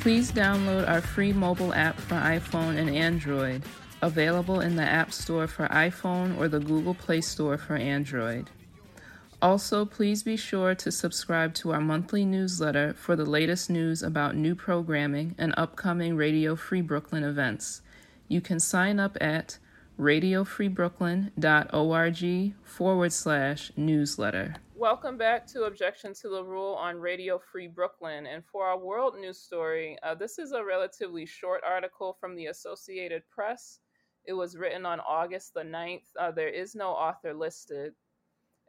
please 0.00 0.32
download 0.32 0.88
our 0.88 1.00
free 1.00 1.32
mobile 1.32 1.74
app 1.74 1.98
for 1.98 2.14
iPhone 2.14 2.76
and 2.76 2.90
Android, 2.90 3.62
available 4.02 4.60
in 4.60 4.76
the 4.76 4.82
App 4.82 5.12
Store 5.12 5.46
for 5.46 5.68
iPhone 5.68 6.38
or 6.38 6.48
the 6.48 6.60
Google 6.60 6.94
Play 6.94 7.20
Store 7.20 7.58
for 7.58 7.76
Android. 7.76 8.50
Also, 9.42 9.84
please 9.84 10.22
be 10.22 10.36
sure 10.36 10.74
to 10.74 10.90
subscribe 10.90 11.52
to 11.52 11.70
our 11.70 11.80
monthly 11.80 12.24
newsletter 12.24 12.94
for 12.94 13.14
the 13.16 13.26
latest 13.26 13.68
news 13.68 14.02
about 14.02 14.34
new 14.34 14.54
programming 14.54 15.34
and 15.36 15.52
upcoming 15.58 16.16
Radio 16.16 16.56
Free 16.56 16.80
Brooklyn 16.80 17.22
events. 17.22 17.82
You 18.28 18.40
can 18.40 18.58
sign 18.58 18.98
up 18.98 19.18
at 19.20 19.58
radiofreebrooklyn.org 20.00 22.54
forward 22.64 23.12
slash 23.12 23.70
newsletter. 23.76 24.54
Welcome 24.74 25.18
back 25.18 25.46
to 25.48 25.64
Objection 25.64 26.14
to 26.14 26.30
the 26.30 26.42
Rule 26.42 26.72
on 26.74 26.98
Radio 26.98 27.38
Free 27.38 27.68
Brooklyn. 27.68 28.26
And 28.26 28.42
for 28.44 28.66
our 28.66 28.78
world 28.78 29.18
news 29.18 29.38
story, 29.38 29.98
uh, 30.02 30.14
this 30.14 30.38
is 30.38 30.52
a 30.52 30.64
relatively 30.64 31.26
short 31.26 31.60
article 31.66 32.16
from 32.18 32.36
the 32.36 32.46
Associated 32.46 33.22
Press. 33.30 33.80
It 34.24 34.32
was 34.32 34.56
written 34.56 34.86
on 34.86 35.00
August 35.00 35.52
the 35.54 35.60
9th. 35.60 36.06
Uh, 36.18 36.30
there 36.30 36.48
is 36.48 36.74
no 36.74 36.88
author 36.88 37.34
listed. 37.34 37.92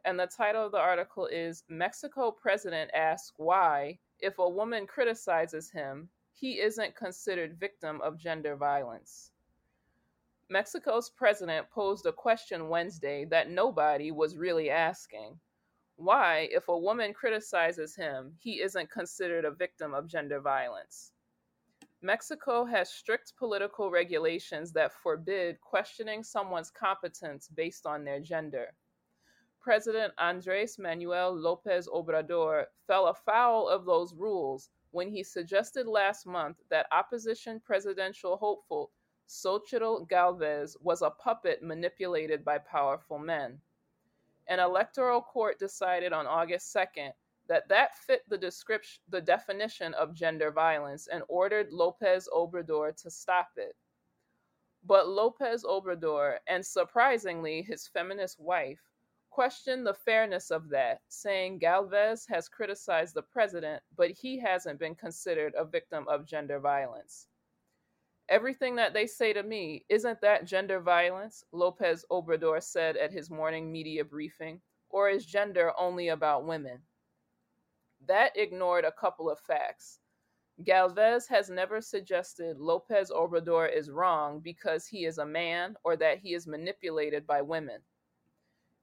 And 0.08 0.18
the 0.18 0.26
title 0.26 0.64
of 0.64 0.72
the 0.72 0.78
article 0.78 1.26
is 1.26 1.64
Mexico 1.68 2.30
President 2.30 2.90
asks 2.94 3.34
why, 3.36 3.98
if 4.20 4.38
a 4.38 4.48
woman 4.48 4.86
criticizes 4.86 5.70
him, 5.70 6.08
he 6.32 6.60
isn't 6.60 6.96
considered 6.96 7.60
victim 7.60 8.00
of 8.00 8.16
gender 8.16 8.56
violence. 8.56 9.32
Mexico's 10.48 11.10
president 11.10 11.68
posed 11.68 12.06
a 12.06 12.12
question 12.12 12.70
Wednesday 12.70 13.26
that 13.26 13.50
nobody 13.50 14.10
was 14.10 14.38
really 14.38 14.70
asking. 14.70 15.38
Why, 15.96 16.48
if 16.52 16.68
a 16.68 16.78
woman 16.78 17.12
criticizes 17.12 17.94
him, 17.94 18.32
he 18.38 18.62
isn't 18.62 18.90
considered 18.90 19.44
a 19.44 19.50
victim 19.50 19.92
of 19.92 20.08
gender 20.08 20.40
violence? 20.40 21.12
Mexico 22.00 22.64
has 22.64 22.88
strict 22.88 23.34
political 23.36 23.90
regulations 23.90 24.72
that 24.72 24.94
forbid 25.02 25.60
questioning 25.60 26.22
someone's 26.22 26.70
competence 26.70 27.46
based 27.48 27.84
on 27.84 28.04
their 28.04 28.20
gender. 28.20 28.72
President 29.68 30.14
Andres 30.16 30.78
Manuel 30.78 31.30
Lopez 31.30 31.90
Obrador 31.92 32.64
fell 32.86 33.08
afoul 33.08 33.68
of 33.68 33.84
those 33.84 34.14
rules 34.14 34.70
when 34.92 35.10
he 35.10 35.22
suggested 35.22 35.86
last 35.86 36.24
month 36.24 36.56
that 36.70 36.86
opposition 36.90 37.60
presidential 37.60 38.38
hopeful 38.38 38.90
Xochitl 39.28 40.08
Galvez 40.08 40.74
was 40.80 41.02
a 41.02 41.10
puppet 41.10 41.62
manipulated 41.62 42.46
by 42.46 42.56
powerful 42.56 43.18
men. 43.18 43.60
An 44.46 44.58
electoral 44.58 45.20
court 45.20 45.58
decided 45.58 46.14
on 46.14 46.26
August 46.26 46.74
2nd 46.74 47.12
that 47.46 47.68
that 47.68 47.94
fit 47.94 48.22
the 48.26 48.38
description 48.38 49.02
the 49.10 49.20
definition 49.20 49.92
of 49.92 50.14
gender 50.14 50.50
violence 50.50 51.08
and 51.08 51.22
ordered 51.28 51.74
Lopez 51.74 52.26
Obrador 52.34 52.96
to 53.02 53.10
stop 53.10 53.50
it. 53.58 53.76
But 54.82 55.08
Lopez 55.08 55.62
Obrador 55.62 56.38
and 56.46 56.64
surprisingly 56.64 57.60
his 57.60 57.86
feminist 57.86 58.40
wife 58.40 58.80
questioned 59.38 59.86
the 59.86 59.94
fairness 59.94 60.50
of 60.50 60.68
that, 60.68 61.00
saying 61.06 61.58
Galvez 61.60 62.26
has 62.28 62.48
criticized 62.48 63.14
the 63.14 63.22
president, 63.22 63.80
but 63.96 64.10
he 64.10 64.36
hasn't 64.36 64.80
been 64.80 64.96
considered 64.96 65.54
a 65.56 65.64
victim 65.64 66.04
of 66.08 66.26
gender 66.26 66.58
violence. 66.58 67.28
Everything 68.28 68.74
that 68.74 68.94
they 68.94 69.06
say 69.06 69.32
to 69.32 69.44
me, 69.44 69.84
isn't 69.88 70.20
that 70.22 70.44
gender 70.44 70.80
violence? 70.80 71.44
Lopez 71.52 72.04
Obrador 72.10 72.60
said 72.60 72.96
at 72.96 73.12
his 73.12 73.30
morning 73.30 73.70
media 73.70 74.04
briefing, 74.04 74.60
or 74.90 75.08
is 75.08 75.24
gender 75.24 75.72
only 75.78 76.08
about 76.08 76.44
women? 76.44 76.80
That 78.08 78.36
ignored 78.36 78.84
a 78.84 78.90
couple 78.90 79.30
of 79.30 79.38
facts. 79.38 80.00
Galvez 80.64 81.28
has 81.28 81.48
never 81.48 81.80
suggested 81.80 82.58
Lopez 82.58 83.12
Obrador 83.12 83.72
is 83.72 83.88
wrong 83.88 84.40
because 84.40 84.88
he 84.88 85.04
is 85.04 85.18
a 85.18 85.24
man 85.24 85.76
or 85.84 85.96
that 85.96 86.18
he 86.18 86.34
is 86.34 86.48
manipulated 86.48 87.24
by 87.24 87.40
women. 87.40 87.78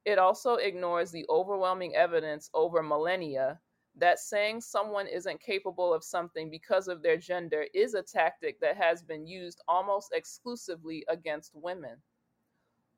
It 0.05 0.19
also 0.19 0.55
ignores 0.55 1.11
the 1.11 1.25
overwhelming 1.29 1.95
evidence 1.95 2.49
over 2.53 2.83
millennia 2.83 3.59
that 3.95 4.19
saying 4.19 4.61
someone 4.61 5.07
isn't 5.07 5.41
capable 5.41 5.93
of 5.93 6.03
something 6.03 6.49
because 6.49 6.87
of 6.87 7.01
their 7.01 7.17
gender 7.17 7.65
is 7.73 7.95
a 7.95 8.03
tactic 8.03 8.59
that 8.59 8.77
has 8.77 9.01
been 9.01 9.25
used 9.25 9.61
almost 9.67 10.13
exclusively 10.13 11.03
against 11.07 11.55
women. 11.55 12.01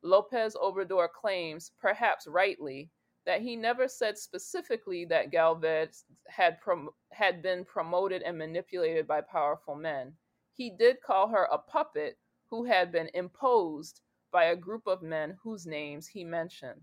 Lopez 0.02 0.54
Obrador 0.54 1.08
claims, 1.10 1.72
perhaps 1.80 2.26
rightly, 2.26 2.90
that 3.24 3.40
he 3.40 3.56
never 3.56 3.88
said 3.88 4.18
specifically 4.18 5.04
that 5.06 5.30
Galvez 5.30 6.04
had, 6.28 6.60
prom- 6.60 6.90
had 7.12 7.42
been 7.42 7.64
promoted 7.64 8.22
and 8.22 8.36
manipulated 8.36 9.06
by 9.06 9.20
powerful 9.22 9.74
men. 9.74 10.14
He 10.52 10.70
did 10.70 11.00
call 11.00 11.28
her 11.28 11.44
a 11.44 11.58
puppet 11.58 12.18
who 12.50 12.64
had 12.64 12.92
been 12.92 13.10
imposed 13.14 14.00
by 14.30 14.44
a 14.44 14.56
group 14.56 14.86
of 14.86 15.02
men 15.02 15.36
whose 15.42 15.66
names 15.66 16.06
he 16.06 16.24
mentioned. 16.24 16.82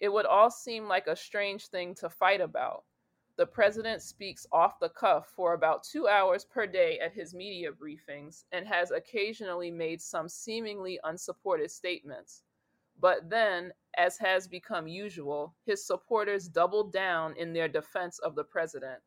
It 0.00 0.08
would 0.08 0.26
all 0.26 0.50
seem 0.50 0.88
like 0.88 1.06
a 1.06 1.14
strange 1.14 1.68
thing 1.68 1.94
to 1.96 2.08
fight 2.08 2.40
about. 2.40 2.84
The 3.36 3.46
president 3.46 4.02
speaks 4.02 4.46
off 4.50 4.80
the 4.80 4.88
cuff 4.88 5.30
for 5.36 5.52
about 5.52 5.84
two 5.84 6.08
hours 6.08 6.44
per 6.44 6.66
day 6.66 6.98
at 6.98 7.12
his 7.12 7.34
media 7.34 7.70
briefings 7.70 8.44
and 8.50 8.66
has 8.66 8.90
occasionally 8.90 9.70
made 9.70 10.00
some 10.00 10.28
seemingly 10.28 10.98
unsupported 11.04 11.70
statements. 11.70 12.42
But 12.98 13.30
then, 13.30 13.72
as 13.96 14.18
has 14.18 14.46
become 14.46 14.86
usual, 14.86 15.54
his 15.64 15.86
supporters 15.86 16.48
doubled 16.48 16.92
down 16.92 17.36
in 17.36 17.52
their 17.52 17.68
defense 17.68 18.18
of 18.18 18.34
the 18.34 18.44
president. 18.44 19.00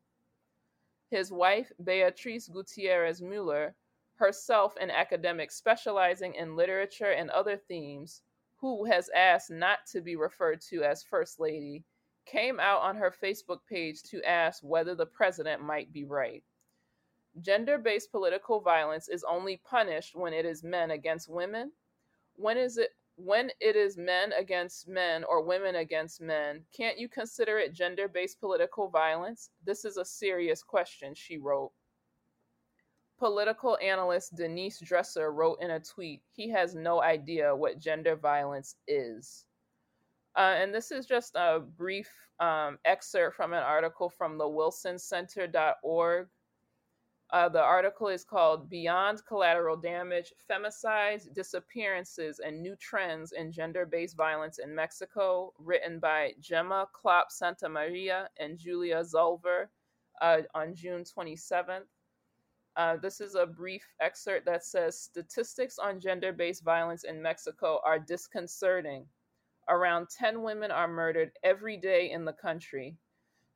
His 1.10 1.30
wife, 1.30 1.70
Beatrice 1.82 2.48
Gutierrez 2.48 3.22
Mueller, 3.22 3.76
herself 4.16 4.76
an 4.80 4.90
academic 4.90 5.52
specializing 5.52 6.34
in 6.34 6.56
literature 6.56 7.12
and 7.12 7.30
other 7.30 7.56
themes, 7.56 8.22
who 8.64 8.86
has 8.86 9.10
asked 9.14 9.50
not 9.50 9.80
to 9.84 10.00
be 10.00 10.16
referred 10.16 10.58
to 10.58 10.82
as 10.82 11.02
First 11.02 11.38
Lady, 11.38 11.84
came 12.24 12.58
out 12.58 12.80
on 12.80 12.96
her 12.96 13.12
Facebook 13.22 13.58
page 13.68 14.02
to 14.04 14.26
ask 14.26 14.62
whether 14.62 14.94
the 14.94 15.04
president 15.04 15.60
might 15.60 15.92
be 15.92 16.06
right. 16.06 16.42
Gender 17.42 17.76
based 17.76 18.10
political 18.10 18.60
violence 18.60 19.06
is 19.10 19.22
only 19.28 19.60
punished 19.68 20.16
when 20.16 20.32
it 20.32 20.46
is 20.46 20.64
men 20.64 20.92
against 20.92 21.28
women. 21.28 21.72
When 22.36 22.56
is 22.56 22.78
it 22.78 22.88
when 23.16 23.50
it 23.60 23.76
is 23.76 23.98
men 23.98 24.32
against 24.32 24.88
men 24.88 25.24
or 25.24 25.44
women 25.44 25.74
against 25.76 26.22
men, 26.22 26.64
can't 26.74 26.98
you 26.98 27.06
consider 27.06 27.58
it 27.58 27.74
gender 27.74 28.08
based 28.08 28.40
political 28.40 28.88
violence? 28.88 29.50
This 29.62 29.84
is 29.84 29.98
a 29.98 30.06
serious 30.06 30.62
question, 30.62 31.12
she 31.14 31.36
wrote. 31.36 31.72
Political 33.24 33.78
analyst 33.80 34.36
Denise 34.36 34.80
Dresser 34.80 35.32
wrote 35.32 35.56
in 35.62 35.70
a 35.70 35.80
tweet, 35.80 36.20
he 36.30 36.50
has 36.50 36.74
no 36.74 37.00
idea 37.00 37.56
what 37.56 37.78
gender 37.78 38.16
violence 38.16 38.76
is. 38.86 39.46
Uh, 40.36 40.56
and 40.58 40.74
this 40.74 40.90
is 40.90 41.06
just 41.06 41.34
a 41.34 41.58
brief 41.58 42.10
um, 42.38 42.78
excerpt 42.84 43.34
from 43.34 43.54
an 43.54 43.62
article 43.62 44.10
from 44.10 44.36
the 44.36 44.44
wilsoncenter.org. 44.44 46.28
Uh, 47.30 47.48
the 47.48 47.62
article 47.62 48.08
is 48.08 48.24
called 48.24 48.68
Beyond 48.68 49.24
Collateral 49.26 49.78
Damage 49.78 50.34
Femicides, 50.46 51.32
Disappearances, 51.32 52.40
and 52.44 52.60
New 52.60 52.76
Trends 52.76 53.32
in 53.32 53.50
Gender 53.50 53.86
Based 53.86 54.18
Violence 54.18 54.58
in 54.58 54.74
Mexico, 54.74 55.54
written 55.58 55.98
by 55.98 56.34
Gema 56.42 56.88
Kloppe-Santamaria 56.92 58.26
and 58.38 58.58
Julia 58.58 59.02
Zulver 59.02 59.68
uh, 60.20 60.42
on 60.54 60.74
June 60.74 61.04
27th. 61.04 61.86
Uh, 62.76 62.96
this 62.96 63.20
is 63.20 63.36
a 63.36 63.46
brief 63.46 63.86
excerpt 64.00 64.44
that 64.46 64.64
says 64.64 64.98
Statistics 64.98 65.78
on 65.78 66.00
gender 66.00 66.32
based 66.32 66.64
violence 66.64 67.04
in 67.04 67.22
Mexico 67.22 67.80
are 67.84 68.00
disconcerting. 68.00 69.06
Around 69.68 70.08
10 70.10 70.42
women 70.42 70.72
are 70.72 70.88
murdered 70.88 71.30
every 71.44 71.76
day 71.76 72.10
in 72.10 72.24
the 72.24 72.32
country. 72.32 72.96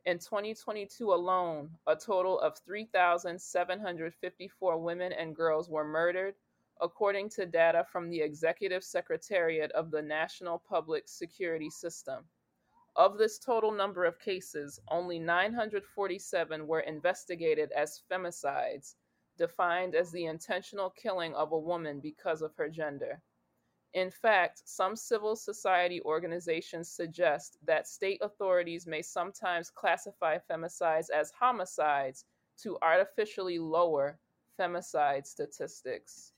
In 0.06 0.20
2022 0.20 1.12
alone, 1.12 1.68
a 1.88 1.96
total 1.96 2.38
of 2.38 2.56
3,754 2.58 4.78
women 4.78 5.12
and 5.12 5.34
girls 5.34 5.68
were 5.68 5.84
murdered, 5.84 6.36
according 6.80 7.28
to 7.30 7.44
data 7.44 7.84
from 7.90 8.08
the 8.08 8.20
Executive 8.20 8.84
Secretariat 8.84 9.72
of 9.72 9.90
the 9.90 10.00
National 10.00 10.60
Public 10.60 11.08
Security 11.08 11.70
System. 11.70 12.24
Of 12.94 13.18
this 13.18 13.38
total 13.38 13.72
number 13.72 14.04
of 14.04 14.20
cases, 14.20 14.78
only 14.88 15.18
947 15.18 16.66
were 16.66 16.80
investigated 16.80 17.70
as 17.72 18.02
femicides, 18.10 18.94
defined 19.39 19.95
as 19.95 20.11
the 20.11 20.26
intentional 20.26 20.91
killing 20.91 21.34
of 21.34 21.53
a 21.53 21.59
woman 21.59 22.01
because 22.01 22.43
of 22.43 22.55
her 22.57 22.68
gender. 22.68 23.22
In 23.95 24.11
fact, 24.11 24.62
some 24.66 24.97
civil 24.97 25.34
society 25.34 26.03
organizations 26.03 26.91
suggest 26.91 27.57
that 27.64 27.89
state 27.89 28.20
authorities 28.20 28.86
may 28.86 29.01
sometimes 29.01 29.70
classify 29.70 30.39
femicides 30.51 31.09
as 31.11 31.32
homicides 31.39 32.24
to 32.59 32.76
artificially 32.82 33.59
lower 33.59 34.18
femicide 34.59 35.26
statistics. 35.26 36.32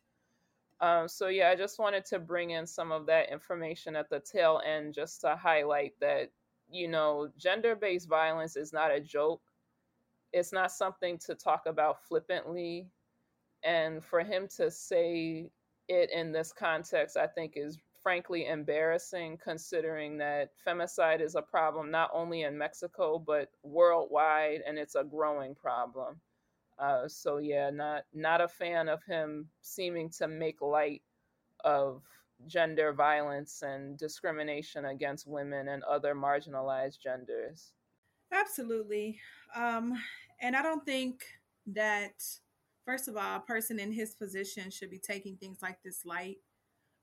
Um, 0.80 1.08
so, 1.08 1.26
yeah, 1.28 1.50
I 1.50 1.56
just 1.56 1.78
wanted 1.78 2.04
to 2.06 2.18
bring 2.18 2.50
in 2.50 2.66
some 2.66 2.92
of 2.92 3.06
that 3.06 3.30
information 3.30 3.96
at 3.96 4.08
the 4.08 4.20
tail 4.20 4.60
end 4.64 4.94
just 4.94 5.20
to 5.22 5.36
highlight 5.36 5.94
that, 6.00 6.30
you 6.70 6.88
know, 6.88 7.28
gender 7.36 7.74
based 7.74 8.08
violence 8.08 8.56
is 8.56 8.72
not 8.72 8.92
a 8.92 9.00
joke. 9.00 9.42
It's 10.32 10.52
not 10.52 10.72
something 10.72 11.18
to 11.26 11.34
talk 11.34 11.66
about 11.66 12.02
flippantly. 12.02 12.88
And 13.62 14.02
for 14.04 14.20
him 14.20 14.48
to 14.56 14.70
say 14.70 15.50
it 15.88 16.10
in 16.10 16.32
this 16.32 16.52
context, 16.52 17.16
I 17.16 17.26
think 17.26 17.54
is 17.56 17.78
frankly 18.02 18.46
embarrassing 18.46 19.38
considering 19.42 20.16
that 20.18 20.50
femicide 20.66 21.20
is 21.20 21.34
a 21.34 21.42
problem 21.42 21.90
not 21.90 22.10
only 22.14 22.42
in 22.42 22.56
Mexico, 22.56 23.18
but 23.18 23.50
worldwide, 23.62 24.62
and 24.66 24.78
it's 24.78 24.94
a 24.94 25.04
growing 25.04 25.54
problem. 25.54 26.20
Uh, 26.78 27.06
so 27.06 27.36
yeah, 27.38 27.68
not 27.68 28.04
not 28.14 28.40
a 28.40 28.48
fan 28.48 28.88
of 28.88 29.02
him 29.04 29.48
seeming 29.60 30.08
to 30.08 30.26
make 30.26 30.62
light 30.62 31.02
of 31.62 32.02
gender 32.46 32.92
violence 32.92 33.62
and 33.62 33.98
discrimination 33.98 34.86
against 34.86 35.26
women 35.26 35.68
and 35.68 35.82
other 35.84 36.14
marginalized 36.14 36.98
genders. 36.98 37.72
Absolutely. 38.32 39.18
Um, 39.54 39.94
and 40.40 40.56
I 40.56 40.62
don't 40.62 40.84
think 40.84 41.22
that, 41.66 42.22
first 42.84 43.08
of 43.08 43.16
all, 43.16 43.36
a 43.36 43.40
person 43.40 43.78
in 43.78 43.92
his 43.92 44.14
position 44.14 44.70
should 44.70 44.90
be 44.90 44.98
taking 44.98 45.36
things 45.36 45.58
like 45.62 45.78
this 45.84 46.04
light. 46.04 46.38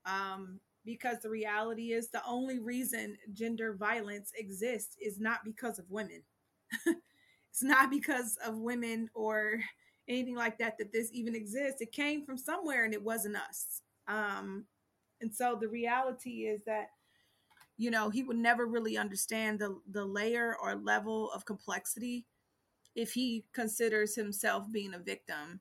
Um, 0.06 0.60
because 0.84 1.18
the 1.22 1.30
reality 1.30 1.92
is 1.92 2.10
the 2.10 2.22
only 2.26 2.58
reason 2.58 3.16
gender 3.34 3.74
violence 3.74 4.32
exists 4.38 4.96
is 5.00 5.20
not 5.20 5.40
because 5.44 5.78
of 5.78 5.90
women. 5.90 6.22
it's 6.86 7.62
not 7.62 7.90
because 7.90 8.38
of 8.46 8.56
women 8.58 9.10
or 9.14 9.60
anything 10.08 10.36
like 10.36 10.58
that 10.58 10.78
that 10.78 10.92
this 10.92 11.10
even 11.12 11.34
exists. 11.34 11.80
It 11.82 11.92
came 11.92 12.24
from 12.24 12.38
somewhere 12.38 12.84
and 12.84 12.94
it 12.94 13.02
wasn't 13.02 13.36
us. 13.36 13.82
Um, 14.08 14.64
and 15.20 15.34
so 15.34 15.58
the 15.60 15.68
reality 15.68 16.46
is 16.46 16.62
that 16.66 16.88
you 17.78 17.90
know 17.90 18.10
he 18.10 18.22
would 18.22 18.36
never 18.36 18.66
really 18.66 18.98
understand 18.98 19.58
the 19.58 19.78
the 19.90 20.04
layer 20.04 20.56
or 20.60 20.74
level 20.74 21.30
of 21.32 21.46
complexity 21.46 22.26
if 22.94 23.12
he 23.12 23.44
considers 23.52 24.14
himself 24.14 24.70
being 24.70 24.92
a 24.92 24.98
victim. 24.98 25.60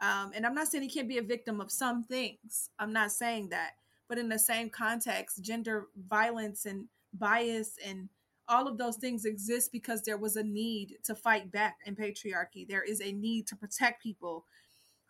Um, 0.00 0.32
and 0.34 0.46
I'm 0.46 0.54
not 0.54 0.68
saying 0.68 0.84
he 0.84 0.90
can't 0.90 1.08
be 1.08 1.18
a 1.18 1.22
victim 1.22 1.60
of 1.60 1.70
some 1.70 2.02
things. 2.02 2.70
I'm 2.78 2.92
not 2.92 3.12
saying 3.12 3.50
that. 3.50 3.72
But 4.08 4.16
in 4.16 4.28
the 4.28 4.38
same 4.38 4.70
context, 4.70 5.42
gender 5.42 5.88
violence 6.08 6.64
and 6.64 6.86
bias 7.12 7.74
and 7.84 8.08
all 8.48 8.66
of 8.66 8.78
those 8.78 8.96
things 8.96 9.26
exist 9.26 9.70
because 9.70 10.02
there 10.02 10.16
was 10.16 10.36
a 10.36 10.42
need 10.42 10.96
to 11.04 11.14
fight 11.14 11.52
back 11.52 11.78
in 11.84 11.94
patriarchy. 11.94 12.66
There 12.66 12.82
is 12.82 13.02
a 13.02 13.12
need 13.12 13.46
to 13.48 13.56
protect 13.56 14.02
people 14.02 14.46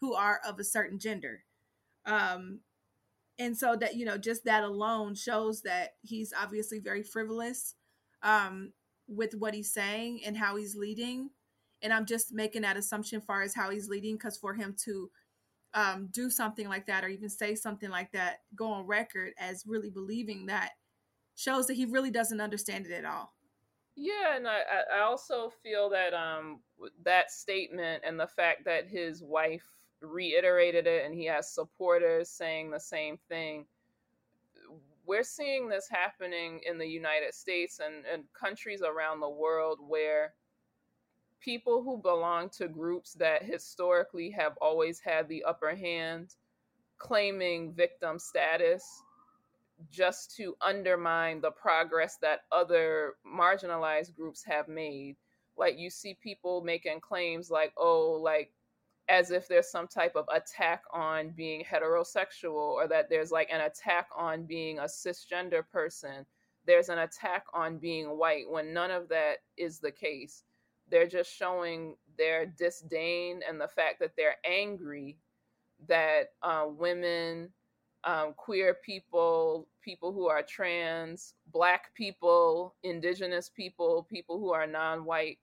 who 0.00 0.14
are 0.14 0.40
of 0.44 0.58
a 0.58 0.64
certain 0.64 0.98
gender. 0.98 1.44
Um, 2.04 2.60
and 3.38 3.56
so 3.56 3.76
that, 3.76 3.94
you 3.96 4.04
know, 4.04 4.18
just 4.18 4.44
that 4.44 4.64
alone 4.64 5.14
shows 5.14 5.62
that 5.62 5.94
he's 6.02 6.32
obviously 6.38 6.80
very 6.80 7.02
frivolous 7.02 7.74
um, 8.22 8.72
with 9.06 9.34
what 9.34 9.54
he's 9.54 9.72
saying 9.72 10.20
and 10.26 10.36
how 10.36 10.56
he's 10.56 10.74
leading. 10.74 11.30
And 11.80 11.92
I'm 11.92 12.06
just 12.06 12.32
making 12.32 12.62
that 12.62 12.76
assumption 12.76 13.20
far 13.20 13.42
as 13.42 13.54
how 13.54 13.70
he's 13.70 13.88
leading 13.88 14.16
because 14.16 14.36
for 14.36 14.54
him 14.54 14.74
to 14.84 15.10
um, 15.74 16.08
do 16.10 16.30
something 16.30 16.68
like 16.68 16.86
that 16.86 17.04
or 17.04 17.08
even 17.08 17.28
say 17.28 17.54
something 17.54 17.90
like 17.90 18.10
that, 18.12 18.38
go 18.56 18.72
on 18.72 18.86
record 18.86 19.32
as 19.38 19.64
really 19.66 19.90
believing 19.90 20.46
that 20.46 20.72
shows 21.36 21.68
that 21.68 21.74
he 21.74 21.84
really 21.84 22.10
doesn't 22.10 22.40
understand 22.40 22.86
it 22.86 22.92
at 22.92 23.04
all. 23.04 23.32
Yeah, 23.94 24.36
and 24.36 24.46
I, 24.46 24.60
I 24.96 25.00
also 25.00 25.52
feel 25.62 25.90
that 25.90 26.14
um 26.14 26.60
that 27.04 27.30
statement 27.30 28.02
and 28.06 28.18
the 28.18 28.28
fact 28.28 28.64
that 28.64 28.88
his 28.88 29.22
wife 29.22 29.66
reiterated 30.00 30.86
it 30.86 31.04
and 31.04 31.14
he 31.14 31.26
has 31.26 31.52
supporters 31.52 32.28
saying 32.28 32.70
the 32.70 32.80
same 32.80 33.18
thing. 33.28 33.66
We're 35.06 35.24
seeing 35.24 35.68
this 35.68 35.88
happening 35.88 36.60
in 36.68 36.78
the 36.78 36.86
United 36.86 37.34
States 37.34 37.80
and, 37.84 38.04
and 38.12 38.24
countries 38.38 38.82
around 38.82 39.20
the 39.20 39.28
world 39.28 39.78
where 39.86 40.34
people 41.40 41.82
who 41.82 41.98
belong 41.98 42.50
to 42.50 42.68
groups 42.68 43.14
that 43.14 43.42
historically 43.42 44.30
have 44.30 44.56
always 44.60 45.00
had 45.00 45.28
the 45.28 45.44
upper 45.44 45.74
hand 45.74 46.34
claiming 46.98 47.72
victim 47.72 48.18
status 48.18 49.02
just 49.90 50.34
to 50.36 50.56
undermine 50.60 51.40
the 51.40 51.52
progress 51.52 52.18
that 52.20 52.40
other 52.50 53.14
marginalized 53.26 54.14
groups 54.16 54.42
have 54.44 54.68
made. 54.68 55.16
Like 55.56 55.78
you 55.78 55.90
see 55.90 56.18
people 56.20 56.62
making 56.62 57.00
claims 57.00 57.50
like, 57.50 57.72
oh, 57.76 58.18
like 58.20 58.52
as 59.08 59.30
if 59.30 59.48
there's 59.48 59.70
some 59.70 59.88
type 59.88 60.16
of 60.16 60.26
attack 60.32 60.82
on 60.92 61.30
being 61.30 61.64
heterosexual 61.64 62.52
or 62.52 62.86
that 62.88 63.08
there's 63.08 63.32
like 63.32 63.48
an 63.50 63.62
attack 63.62 64.08
on 64.16 64.44
being 64.44 64.78
a 64.78 64.82
cisgender 64.84 65.62
person. 65.72 66.26
There's 66.66 66.90
an 66.90 66.98
attack 66.98 67.44
on 67.54 67.78
being 67.78 68.18
white 68.18 68.48
when 68.48 68.74
none 68.74 68.90
of 68.90 69.08
that 69.08 69.38
is 69.56 69.78
the 69.78 69.90
case. 69.90 70.44
They're 70.90 71.06
just 71.06 71.34
showing 71.34 71.96
their 72.18 72.46
disdain 72.46 73.40
and 73.48 73.60
the 73.60 73.68
fact 73.68 74.00
that 74.00 74.12
they're 74.16 74.36
angry 74.44 75.16
that 75.86 76.32
uh, 76.42 76.66
women 76.68 77.50
um, 78.04 78.34
queer 78.36 78.74
people, 78.74 79.68
people 79.82 80.12
who 80.12 80.28
are 80.28 80.42
trans, 80.42 81.34
black 81.52 81.94
people, 81.94 82.74
indigenous 82.82 83.48
people, 83.48 84.06
people 84.10 84.38
who 84.38 84.52
are 84.52 84.66
non 84.66 85.04
white, 85.04 85.38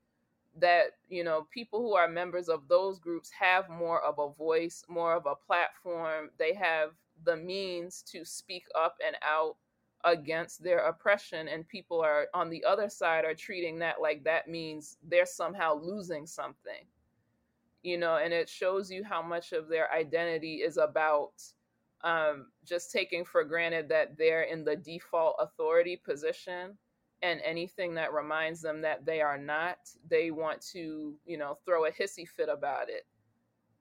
that, 0.59 0.91
you 1.09 1.23
know, 1.23 1.47
people 1.53 1.79
who 1.81 1.95
are 1.95 2.07
members 2.07 2.49
of 2.49 2.67
those 2.67 2.99
groups 2.99 3.29
have 3.31 3.69
more 3.69 4.01
of 4.03 4.19
a 4.19 4.33
voice, 4.33 4.83
more 4.87 5.13
of 5.13 5.25
a 5.25 5.35
platform. 5.35 6.29
They 6.37 6.53
have 6.53 6.91
the 7.25 7.35
means 7.35 8.03
to 8.11 8.25
speak 8.25 8.65
up 8.75 8.95
and 9.05 9.15
out 9.21 9.55
against 10.05 10.63
their 10.63 10.79
oppression 10.79 11.47
and 11.47 11.67
people 11.67 11.99
are 11.99 12.27
on 12.33 12.49
the 12.49 12.63
other 12.63 12.89
side 12.89 13.25
are 13.25 13.33
treating 13.33 13.79
that 13.79 13.99
like 13.99 14.23
that 14.23 14.47
means 14.47 14.97
they're 15.07 15.25
somehow 15.25 15.73
losing 15.73 16.27
something 16.27 16.85
you 17.81 17.97
know 17.97 18.17
and 18.17 18.31
it 18.31 18.47
shows 18.47 18.91
you 18.91 19.03
how 19.03 19.21
much 19.21 19.51
of 19.51 19.67
their 19.67 19.91
identity 19.91 20.57
is 20.57 20.77
about 20.77 21.31
um, 22.03 22.47
just 22.63 22.91
taking 22.91 23.25
for 23.25 23.43
granted 23.43 23.89
that 23.89 24.15
they're 24.15 24.43
in 24.43 24.63
the 24.63 24.75
default 24.75 25.35
authority 25.39 25.95
position 25.97 26.77
and 27.25 27.41
anything 27.43 27.95
that 27.95 28.13
reminds 28.13 28.61
them 28.61 28.81
that 28.81 29.05
they 29.05 29.21
are 29.21 29.37
not 29.37 29.77
they 30.09 30.31
want 30.31 30.61
to 30.61 31.15
you 31.25 31.37
know 31.37 31.57
throw 31.65 31.85
a 31.85 31.91
hissy 31.91 32.27
fit 32.27 32.49
about 32.49 32.89
it 32.89 33.05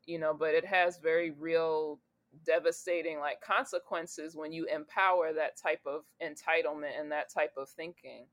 you 0.06 0.18
know 0.18 0.34
but 0.34 0.54
it 0.54 0.64
has 0.64 0.98
very 0.98 1.30
real 1.30 2.00
devastating 2.44 3.18
like 3.18 3.40
consequences 3.40 4.34
when 4.36 4.52
you 4.52 4.66
empower 4.66 5.32
that 5.32 5.56
type 5.56 5.80
of 5.86 6.02
entitlement 6.22 6.98
and 6.98 7.12
that 7.12 7.32
type 7.32 7.52
of 7.56 7.68
thinking. 7.68 8.26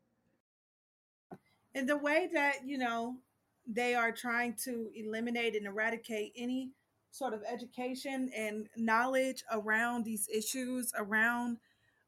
And 1.76 1.88
the 1.88 1.98
way 1.98 2.30
that 2.34 2.66
you 2.66 2.78
know 2.78 3.18
they 3.68 3.96
are 3.96 4.12
trying 4.12 4.56
to 4.64 4.90
eliminate 4.96 5.56
and 5.56 5.68
eradicate 5.68 6.34
any 6.36 6.72
sort 7.12 7.34
of 7.34 7.44
education 7.50 8.32
and 8.36 8.68
knowledge 8.76 9.44
around 9.52 10.06
these 10.06 10.28
issues, 10.34 10.92
around 10.98 11.58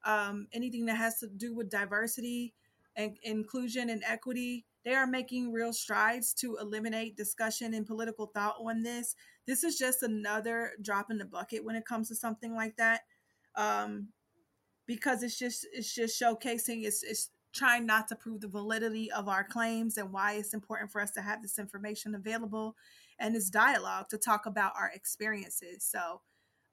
um, 0.05 0.47
anything 0.53 0.85
that 0.85 0.97
has 0.97 1.19
to 1.19 1.27
do 1.27 1.53
with 1.53 1.69
diversity 1.69 2.53
and 2.95 3.17
inclusion 3.23 3.89
and 3.89 4.03
equity. 4.07 4.65
They 4.85 4.93
are 4.93 5.07
making 5.07 5.51
real 5.51 5.73
strides 5.73 6.33
to 6.35 6.57
eliminate 6.57 7.15
discussion 7.15 7.73
and 7.73 7.85
political 7.85 8.27
thought 8.27 8.55
on 8.59 8.83
this. 8.83 9.15
This 9.47 9.63
is 9.63 9.77
just 9.77 10.03
another 10.03 10.71
drop 10.81 11.09
in 11.09 11.17
the 11.17 11.25
bucket 11.25 11.63
when 11.63 11.75
it 11.75 11.85
comes 11.85 12.09
to 12.09 12.15
something 12.15 12.53
like 12.53 12.75
that, 12.77 13.01
um, 13.55 14.09
because 14.85 15.23
it's 15.23 15.37
just 15.39 15.65
it's 15.71 15.93
just 15.93 16.21
showcasing 16.21 16.83
it's 16.83 17.03
it's 17.03 17.29
trying 17.53 17.85
not 17.85 18.07
to 18.07 18.15
prove 18.15 18.41
the 18.41 18.47
validity 18.47 19.11
of 19.11 19.29
our 19.29 19.43
claims 19.43 19.97
and 19.97 20.11
why 20.11 20.33
it's 20.33 20.53
important 20.53 20.91
for 20.91 20.99
us 20.99 21.11
to 21.11 21.21
have 21.21 21.41
this 21.41 21.59
information 21.59 22.15
available 22.15 22.75
and 23.19 23.35
this 23.35 23.49
dialogue 23.49 24.09
to 24.09 24.17
talk 24.17 24.45
about 24.45 24.73
our 24.77 24.91
experiences. 24.93 25.83
So, 25.83 26.21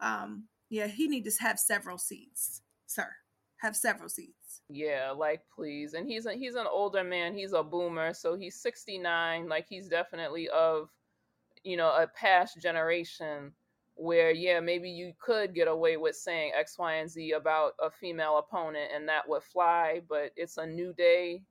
um, 0.00 0.44
yeah, 0.70 0.86
he 0.86 1.06
needs 1.06 1.36
to 1.36 1.42
have 1.42 1.58
several 1.58 1.98
seats, 1.98 2.62
sir. 2.86 3.12
Have 3.61 3.76
several 3.76 4.08
seats. 4.08 4.62
Yeah, 4.68 5.12
like 5.14 5.42
please. 5.54 5.94
And 5.94 6.06
he's 6.06 6.26
a, 6.26 6.32
he's 6.32 6.54
an 6.54 6.66
older 6.70 7.04
man. 7.04 7.34
He's 7.34 7.52
a 7.52 7.62
boomer, 7.62 8.14
so 8.14 8.36
he's 8.36 8.56
69. 8.56 9.48
Like 9.48 9.66
he's 9.68 9.88
definitely 9.88 10.48
of, 10.48 10.88
you 11.62 11.76
know, 11.76 11.88
a 11.90 12.06
past 12.06 12.61
generation 12.61 13.52
where 13.96 14.30
yeah, 14.30 14.61
maybe 14.61 14.88
you 14.88 15.12
could 15.20 15.54
get 15.54 15.68
away 15.68 15.98
with 15.98 16.16
saying 16.16 16.52
X, 16.56 16.78
Y, 16.78 16.94
and 16.94 17.11
Z 17.11 17.32
about 17.32 17.72
a 17.82 17.90
female 17.90 18.38
opponent 18.38 18.90
and 18.94 19.06
that 19.08 19.28
would 19.28 19.42
fly, 19.42 20.00
but 20.08 20.30
it's 20.36 20.56
a 20.56 20.66
new 20.66 20.94
day 20.94 21.42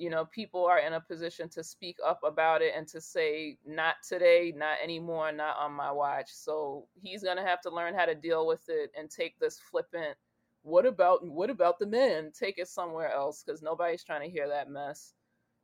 you 0.00 0.08
know 0.08 0.24
people 0.24 0.64
are 0.64 0.78
in 0.78 0.94
a 0.94 1.00
position 1.00 1.46
to 1.50 1.62
speak 1.62 1.98
up 2.04 2.20
about 2.24 2.62
it 2.62 2.72
and 2.74 2.88
to 2.88 3.00
say 3.00 3.58
not 3.66 3.96
today 4.06 4.52
not 4.56 4.78
anymore 4.82 5.30
not 5.30 5.58
on 5.58 5.72
my 5.72 5.92
watch 5.92 6.30
so 6.32 6.86
he's 6.94 7.22
going 7.22 7.36
to 7.36 7.42
have 7.42 7.60
to 7.60 7.70
learn 7.70 7.94
how 7.94 8.06
to 8.06 8.14
deal 8.14 8.46
with 8.46 8.62
it 8.68 8.90
and 8.98 9.10
take 9.10 9.38
this 9.38 9.60
flippant 9.70 10.16
what 10.62 10.86
about 10.86 11.26
what 11.26 11.50
about 11.50 11.78
the 11.78 11.86
men? 11.86 12.32
Take 12.38 12.58
it 12.58 12.68
somewhere 12.68 13.12
else 13.12 13.42
because 13.44 13.62
nobody's 13.62 14.04
trying 14.04 14.22
to 14.22 14.30
hear 14.30 14.48
that 14.48 14.70
mess. 14.70 15.14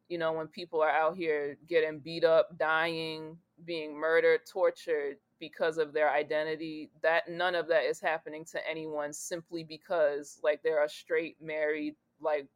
You 0.09 0.19
know, 0.19 0.33
when 0.33 0.47
people 0.49 0.83
are 0.83 0.91
out 0.91 1.17
here 1.17 1.59
getting 1.69 1.99
beat 1.99 2.25
up, 2.25 2.57
dying, 2.59 3.37
being 3.65 3.99
murdered, 3.99 4.41
tortured 4.51 5.17
because 5.41 5.79
of 5.79 5.93
their 5.93 6.11
identity, 6.11 6.91
that 7.03 7.29
none 7.29 7.55
of 7.55 7.69
that 7.69 7.85
is 7.85 8.01
happening 8.01 8.45
to 8.53 8.69
anyone 8.69 9.13
simply 9.13 9.65
because 9.65 10.39
like 10.43 10.63
they're 10.63 10.85
a 10.85 10.89
straight 10.89 11.37
married 11.41 11.97
like 12.21 12.47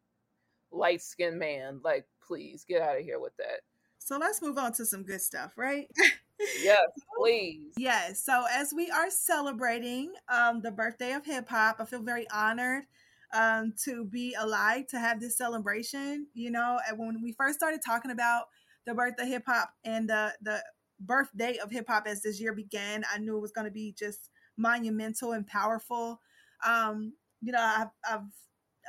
light 0.71 1.03
skinned 1.03 1.39
man. 1.39 1.81
Like, 1.85 2.07
please 2.27 2.65
get 2.67 2.83
out 2.83 2.99
of 2.99 3.05
here 3.05 3.19
with 3.19 3.37
that. 3.39 3.61
So 3.99 4.17
let's 4.19 4.41
move 4.41 4.59
on 4.59 4.73
to 4.75 4.87
some 4.87 5.03
good 5.03 5.21
stuff, 5.21 5.53
right? 5.57 5.89
yes, 6.63 6.89
please. 7.19 7.73
Yes. 7.77 8.25
So 8.25 8.45
as 8.51 8.73
we 8.75 8.91
are 8.91 9.11
celebrating 9.11 10.13
um, 10.29 10.61
the 10.63 10.71
birthday 10.71 11.13
of 11.13 11.25
hip 11.25 11.49
hop, 11.49 11.77
I 11.81 11.85
feel 11.85 12.03
very 12.03 12.29
honored 12.31 12.85
um, 13.33 13.75
to 13.85 14.05
be 14.05 14.35
alive 14.39 14.87
to 14.89 14.99
have 14.99 15.21
this 15.21 15.37
celebration. 15.37 16.27
You 16.35 16.51
know, 16.51 16.79
when 16.97 17.23
we 17.23 17.33
first 17.33 17.59
started 17.59 17.81
talking 17.85 18.11
about 18.11 18.45
the 18.87 18.95
birth 18.95 19.15
of 19.19 19.29
hip 19.29 19.45
hop 19.47 19.71
and 19.85 20.09
the 20.09 20.33
the 20.43 20.63
birthday 20.99 21.57
of 21.59 21.71
hip 21.71 21.87
hop 21.89 22.07
as 22.07 22.23
this 22.23 22.41
year 22.41 22.53
began, 22.53 23.05
I 23.13 23.19
knew 23.19 23.37
it 23.37 23.41
was 23.41 23.53
going 23.53 23.67
to 23.67 23.71
be 23.71 23.95
just 23.99 24.31
monumental 24.57 25.33
and 25.33 25.47
powerful. 25.47 26.21
Um, 26.67 27.15
you 27.41 27.53
know, 27.53 27.63
I've, 27.63 27.89
I've 28.09 28.27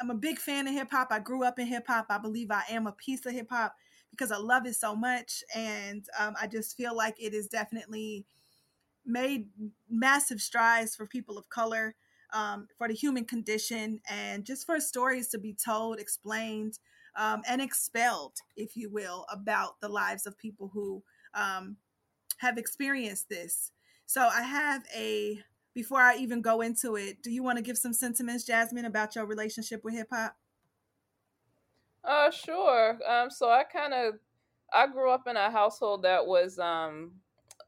I'm 0.01 0.09
a 0.09 0.15
big 0.15 0.39
fan 0.39 0.67
of 0.67 0.73
hip 0.73 0.89
hop. 0.91 1.09
I 1.11 1.19
grew 1.19 1.43
up 1.43 1.59
in 1.59 1.67
hip 1.67 1.85
hop. 1.87 2.07
I 2.09 2.17
believe 2.17 2.51
I 2.51 2.63
am 2.69 2.87
a 2.87 2.91
piece 2.91 3.25
of 3.25 3.33
hip 3.33 3.47
hop 3.49 3.75
because 4.11 4.31
I 4.31 4.37
love 4.37 4.65
it 4.65 4.75
so 4.75 4.95
much. 4.95 5.43
And 5.55 6.05
um, 6.19 6.35
I 6.39 6.47
just 6.47 6.77
feel 6.77 6.95
like 6.95 7.15
it 7.19 7.33
is 7.33 7.47
definitely 7.47 8.25
made 9.05 9.47
massive 9.89 10.41
strides 10.41 10.95
for 10.95 11.05
people 11.05 11.37
of 11.37 11.49
color, 11.49 11.95
um, 12.33 12.67
for 12.77 12.87
the 12.87 12.93
human 12.93 13.25
condition, 13.25 13.99
and 14.09 14.45
just 14.45 14.65
for 14.65 14.79
stories 14.79 15.27
to 15.29 15.39
be 15.39 15.53
told, 15.53 15.99
explained, 15.99 16.79
um, 17.15 17.41
and 17.47 17.61
expelled, 17.61 18.33
if 18.55 18.77
you 18.77 18.89
will, 18.89 19.25
about 19.31 19.79
the 19.81 19.89
lives 19.89 20.25
of 20.25 20.37
people 20.37 20.69
who 20.73 21.03
um, 21.33 21.77
have 22.37 22.57
experienced 22.57 23.29
this. 23.29 23.71
So 24.05 24.21
I 24.21 24.43
have 24.43 24.83
a, 24.95 25.41
before 25.73 26.01
I 26.01 26.17
even 26.17 26.41
go 26.41 26.61
into 26.61 26.95
it, 26.95 27.21
do 27.23 27.31
you 27.31 27.43
want 27.43 27.57
to 27.57 27.63
give 27.63 27.77
some 27.77 27.93
sentiments, 27.93 28.45
Jasmin, 28.45 28.85
about 28.85 29.15
your 29.15 29.25
relationship 29.25 29.83
with 29.83 29.93
hip 29.95 30.07
hop? 30.11 30.35
Uh, 32.03 32.31
sure. 32.31 32.97
Um, 33.07 33.29
so 33.29 33.49
I 33.49 33.63
kind 33.63 33.93
of, 33.93 34.15
I 34.73 34.87
grew 34.87 35.11
up 35.11 35.27
in 35.27 35.35
a 35.37 35.51
household 35.51 36.03
that 36.03 36.25
was 36.25 36.57
um 36.57 37.11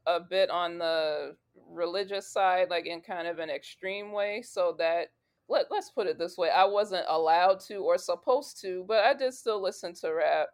a 0.06 0.20
bit 0.20 0.50
on 0.50 0.78
the 0.78 1.36
religious 1.70 2.28
side, 2.28 2.68
like 2.70 2.86
in 2.86 3.00
kind 3.00 3.28
of 3.28 3.38
an 3.38 3.50
extreme 3.50 4.12
way. 4.12 4.42
So 4.42 4.74
that 4.78 5.08
let 5.48 5.66
let's 5.70 5.90
put 5.90 6.06
it 6.06 6.18
this 6.18 6.36
way, 6.36 6.50
I 6.50 6.64
wasn't 6.64 7.06
allowed 7.08 7.60
to 7.68 7.76
or 7.76 7.98
supposed 7.98 8.60
to, 8.62 8.84
but 8.88 9.04
I 9.04 9.14
did 9.14 9.34
still 9.34 9.62
listen 9.62 9.94
to 9.96 10.12
rap 10.12 10.48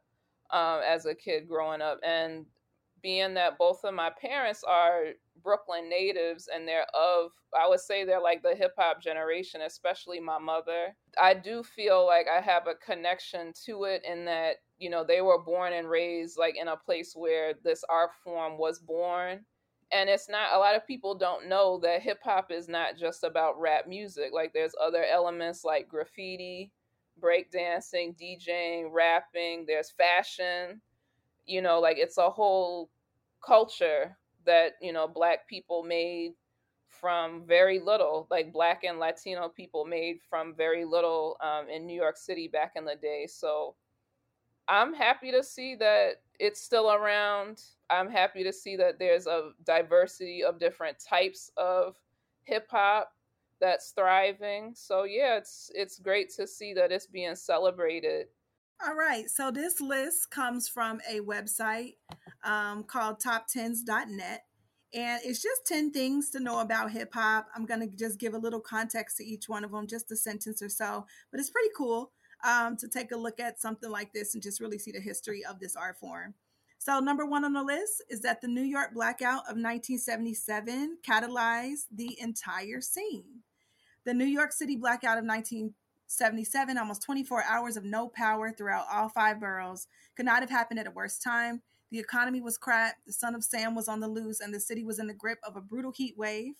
um, 0.50 0.80
as 0.86 1.06
a 1.06 1.14
kid 1.14 1.48
growing 1.48 1.80
up, 1.80 1.98
and 2.04 2.44
being 3.02 3.34
that 3.34 3.56
both 3.58 3.84
of 3.84 3.94
my 3.94 4.10
parents 4.20 4.62
are 4.64 5.04
Brooklyn 5.42 5.88
natives 5.88 6.48
and 6.52 6.66
they're 6.66 6.86
of, 6.94 7.30
I 7.58 7.68
would 7.68 7.80
say 7.80 8.04
they're 8.04 8.20
like 8.20 8.42
the 8.42 8.54
hip 8.54 8.72
hop 8.78 9.02
generation, 9.02 9.62
especially 9.62 10.20
my 10.20 10.38
mother. 10.38 10.96
I 11.20 11.34
do 11.34 11.62
feel 11.62 12.06
like 12.06 12.26
I 12.28 12.40
have 12.40 12.66
a 12.66 12.74
connection 12.74 13.52
to 13.66 13.84
it 13.84 14.02
in 14.04 14.24
that, 14.26 14.56
you 14.78 14.90
know, 14.90 15.04
they 15.04 15.20
were 15.20 15.42
born 15.42 15.72
and 15.72 15.88
raised 15.88 16.38
like 16.38 16.56
in 16.56 16.68
a 16.68 16.76
place 16.76 17.14
where 17.14 17.54
this 17.64 17.84
art 17.88 18.10
form 18.24 18.58
was 18.58 18.78
born. 18.78 19.44
And 19.92 20.08
it's 20.08 20.28
not, 20.28 20.54
a 20.54 20.58
lot 20.58 20.76
of 20.76 20.86
people 20.86 21.16
don't 21.16 21.48
know 21.48 21.80
that 21.82 22.02
hip 22.02 22.20
hop 22.22 22.52
is 22.52 22.68
not 22.68 22.96
just 22.96 23.24
about 23.24 23.60
rap 23.60 23.88
music. 23.88 24.30
Like 24.32 24.52
there's 24.52 24.74
other 24.80 25.04
elements 25.04 25.64
like 25.64 25.88
graffiti, 25.88 26.70
breakdancing, 27.20 28.14
DJing, 28.16 28.90
rapping, 28.92 29.64
there's 29.66 29.90
fashion 29.90 30.80
you 31.46 31.60
know 31.60 31.80
like 31.80 31.96
it's 31.98 32.18
a 32.18 32.30
whole 32.30 32.90
culture 33.44 34.16
that 34.46 34.72
you 34.80 34.92
know 34.92 35.06
black 35.06 35.48
people 35.48 35.82
made 35.82 36.32
from 36.88 37.44
very 37.46 37.78
little 37.78 38.26
like 38.30 38.52
black 38.52 38.82
and 38.84 38.98
latino 38.98 39.48
people 39.48 39.84
made 39.84 40.18
from 40.28 40.54
very 40.54 40.84
little 40.84 41.36
um, 41.40 41.68
in 41.68 41.86
new 41.86 41.94
york 41.94 42.16
city 42.16 42.48
back 42.48 42.72
in 42.76 42.84
the 42.84 42.96
day. 42.96 43.26
So 43.28 43.74
i'm 44.68 44.92
happy 44.94 45.30
to 45.30 45.42
see 45.42 45.74
that 45.76 46.20
it's 46.40 46.60
still 46.60 46.90
around. 46.90 47.62
I'm 47.90 48.10
happy 48.10 48.42
to 48.44 48.52
see 48.52 48.74
that 48.76 48.98
there's 48.98 49.26
a 49.26 49.50
diversity 49.64 50.42
of 50.42 50.58
different 50.58 50.96
types 50.98 51.52
of 51.56 51.96
hip 52.44 52.66
hop 52.70 53.12
that's 53.60 53.90
thriving. 53.90 54.72
So 54.74 55.04
yeah 55.04 55.36
it's 55.36 55.70
it's 55.74 55.98
great 55.98 56.30
to 56.36 56.46
see 56.46 56.72
that 56.74 56.90
it's 56.90 57.06
being 57.06 57.36
celebrated 57.36 58.28
all 58.86 58.94
right. 58.94 59.28
So 59.28 59.50
this 59.50 59.80
list 59.80 60.30
comes 60.30 60.68
from 60.68 61.00
a 61.08 61.20
website 61.20 61.94
um, 62.44 62.84
called 62.84 63.20
top10s.net. 63.20 64.44
And 64.92 65.20
it's 65.24 65.40
just 65.40 65.66
10 65.66 65.92
things 65.92 66.30
to 66.30 66.40
know 66.40 66.60
about 66.60 66.90
hip 66.90 67.14
hop. 67.14 67.46
I'm 67.54 67.64
going 67.64 67.80
to 67.80 67.96
just 67.96 68.18
give 68.18 68.34
a 68.34 68.38
little 68.38 68.60
context 68.60 69.18
to 69.18 69.24
each 69.24 69.48
one 69.48 69.64
of 69.64 69.70
them, 69.70 69.86
just 69.86 70.10
a 70.10 70.16
sentence 70.16 70.62
or 70.62 70.68
so. 70.68 71.06
But 71.30 71.38
it's 71.38 71.50
pretty 71.50 71.68
cool 71.76 72.10
um, 72.44 72.76
to 72.78 72.88
take 72.88 73.12
a 73.12 73.16
look 73.16 73.38
at 73.38 73.60
something 73.60 73.90
like 73.90 74.12
this 74.12 74.34
and 74.34 74.42
just 74.42 74.60
really 74.60 74.78
see 74.78 74.90
the 74.90 75.00
history 75.00 75.44
of 75.44 75.60
this 75.60 75.76
art 75.76 75.98
form. 75.98 76.34
So, 76.78 76.98
number 76.98 77.26
one 77.26 77.44
on 77.44 77.52
the 77.52 77.62
list 77.62 78.02
is 78.08 78.22
that 78.22 78.40
the 78.40 78.48
New 78.48 78.62
York 78.62 78.94
blackout 78.94 79.42
of 79.42 79.56
1977 79.58 80.96
catalyzed 81.06 81.84
the 81.94 82.18
entire 82.18 82.80
scene. 82.80 83.42
The 84.06 84.14
New 84.14 84.24
York 84.24 84.50
City 84.50 84.76
blackout 84.76 85.18
of 85.18 85.24
19 85.24 85.74
77, 86.10 86.76
almost 86.76 87.02
24 87.02 87.44
hours 87.44 87.76
of 87.76 87.84
no 87.84 88.08
power 88.08 88.50
throughout 88.50 88.86
all 88.90 89.08
five 89.08 89.38
boroughs. 89.38 89.86
Could 90.16 90.26
not 90.26 90.40
have 90.40 90.50
happened 90.50 90.80
at 90.80 90.86
a 90.86 90.90
worse 90.90 91.18
time. 91.18 91.62
The 91.92 91.98
economy 91.98 92.40
was 92.40 92.58
crap, 92.58 92.96
the 93.06 93.12
son 93.12 93.34
of 93.34 93.44
Sam 93.44 93.74
was 93.74 93.88
on 93.88 94.00
the 94.00 94.08
loose, 94.08 94.40
and 94.40 94.52
the 94.52 94.60
city 94.60 94.84
was 94.84 94.98
in 94.98 95.06
the 95.06 95.14
grip 95.14 95.38
of 95.44 95.56
a 95.56 95.60
brutal 95.60 95.92
heat 95.92 96.14
wave. 96.16 96.54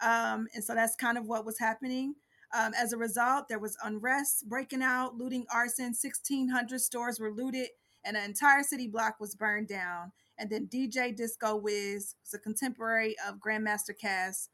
Um, 0.00 0.46
and 0.54 0.62
so 0.64 0.74
that's 0.74 0.96
kind 0.96 1.18
of 1.18 1.26
what 1.26 1.44
was 1.44 1.58
happening. 1.58 2.14
Um, 2.56 2.72
as 2.76 2.92
a 2.92 2.98
result, 2.98 3.48
there 3.48 3.58
was 3.58 3.76
unrest, 3.82 4.48
breaking 4.48 4.82
out, 4.82 5.16
looting, 5.16 5.46
arson. 5.52 5.94
1,600 5.94 6.80
stores 6.80 7.20
were 7.20 7.30
looted, 7.30 7.68
and 8.04 8.16
an 8.16 8.24
entire 8.24 8.62
city 8.62 8.88
block 8.88 9.20
was 9.20 9.34
burned 9.34 9.68
down. 9.68 10.12
And 10.38 10.50
then 10.50 10.68
DJ 10.68 11.14
Disco 11.14 11.56
Wiz, 11.56 12.14
who's 12.22 12.34
a 12.34 12.38
contemporary 12.38 13.14
of 13.28 13.36
Grandmaster 13.36 13.94
Caz, 14.02 14.48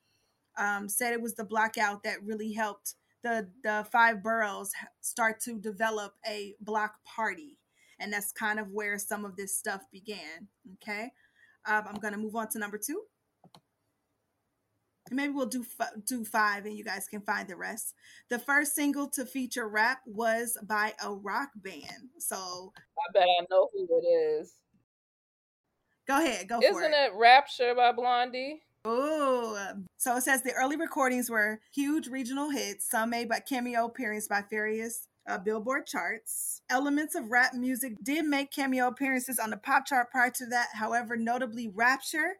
um, 0.58 0.88
said 0.88 1.12
it 1.12 1.22
was 1.22 1.34
the 1.34 1.44
blackout 1.44 2.02
that 2.02 2.24
really 2.24 2.52
helped 2.52 2.94
the 3.26 3.48
the 3.64 3.86
five 3.90 4.22
boroughs 4.22 4.70
start 5.00 5.40
to 5.40 5.58
develop 5.58 6.14
a 6.26 6.54
block 6.60 6.94
party. 7.04 7.58
And 7.98 8.12
that's 8.12 8.30
kind 8.30 8.60
of 8.60 8.70
where 8.70 8.98
some 8.98 9.24
of 9.24 9.36
this 9.36 9.56
stuff 9.56 9.82
began 9.90 10.48
okay? 10.74 11.10
Um, 11.66 11.84
i'm 11.88 12.12
to 12.12 12.18
move 12.18 12.36
on 12.36 12.48
to 12.50 12.58
number 12.58 12.78
two. 12.78 13.02
Maybe 15.10 15.32
we'll 15.32 15.46
do 15.46 15.64
f- 15.80 15.92
do 16.04 16.24
five 16.24 16.66
and 16.66 16.76
you 16.76 16.84
guys 16.84 17.06
can 17.08 17.20
find 17.20 17.48
the 17.48 17.56
rest. 17.56 17.94
The 18.28 18.38
first 18.38 18.74
single 18.74 19.08
to 19.10 19.24
feature 19.24 19.68
rap 19.68 20.00
was 20.06 20.56
by 20.62 20.94
a 21.02 21.12
rock 21.12 21.50
band. 21.56 22.10
So 22.18 22.72
i 22.76 23.12
bet 23.12 23.22
i 23.22 23.46
know 23.50 23.68
who 23.72 23.88
it 23.90 24.06
is. 24.06 24.54
Go 26.06 26.18
ahead 26.22 26.48
go 26.48 26.60
isn't 26.60 26.94
it. 26.94 26.96
it 26.96 27.12
rapture 27.16 27.74
by 27.74 27.90
blondie 27.90 28.62
Oh, 28.88 29.58
so 29.96 30.16
it 30.16 30.22
says 30.22 30.42
the 30.42 30.52
early 30.52 30.76
recordings 30.76 31.28
were 31.28 31.58
huge 31.74 32.06
regional 32.06 32.50
hits, 32.50 32.88
some 32.88 33.10
made 33.10 33.28
by 33.28 33.40
cameo 33.40 33.86
appearances 33.86 34.28
by 34.28 34.44
various 34.48 35.08
uh, 35.28 35.38
Billboard 35.38 35.86
charts. 35.86 36.62
Elements 36.70 37.16
of 37.16 37.28
rap 37.28 37.52
music 37.52 37.94
did 38.04 38.24
make 38.26 38.52
cameo 38.52 38.86
appearances 38.86 39.40
on 39.40 39.50
the 39.50 39.56
pop 39.56 39.86
chart 39.86 40.12
prior 40.12 40.30
to 40.36 40.46
that, 40.46 40.68
however, 40.74 41.16
notably 41.16 41.66
Rapture. 41.66 42.34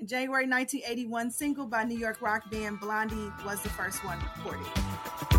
In 0.00 0.08
January 0.08 0.48
1981, 0.48 1.30
single 1.30 1.66
by 1.68 1.84
New 1.84 1.98
York 1.98 2.20
rock 2.20 2.50
band 2.50 2.80
Blondie 2.80 3.30
was 3.46 3.62
the 3.62 3.68
first 3.68 4.04
one 4.04 4.18
recorded. 4.18 5.31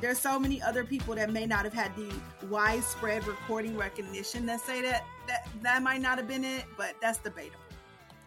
There's 0.00 0.18
so 0.18 0.38
many 0.38 0.60
other 0.62 0.84
people 0.84 1.14
that 1.14 1.30
may 1.30 1.46
not 1.46 1.64
have 1.64 1.72
had 1.74 1.94
the 1.96 2.12
widespread 2.46 3.26
recording 3.26 3.76
recognition 3.76 4.46
that 4.46 4.60
say 4.60 4.82
that 4.82 5.04
that, 5.26 5.48
that 5.62 5.82
might 5.82 6.00
not 6.00 6.18
have 6.18 6.28
been 6.28 6.44
it, 6.44 6.64
but 6.76 6.94
that's 7.00 7.18
debatable. 7.18 7.58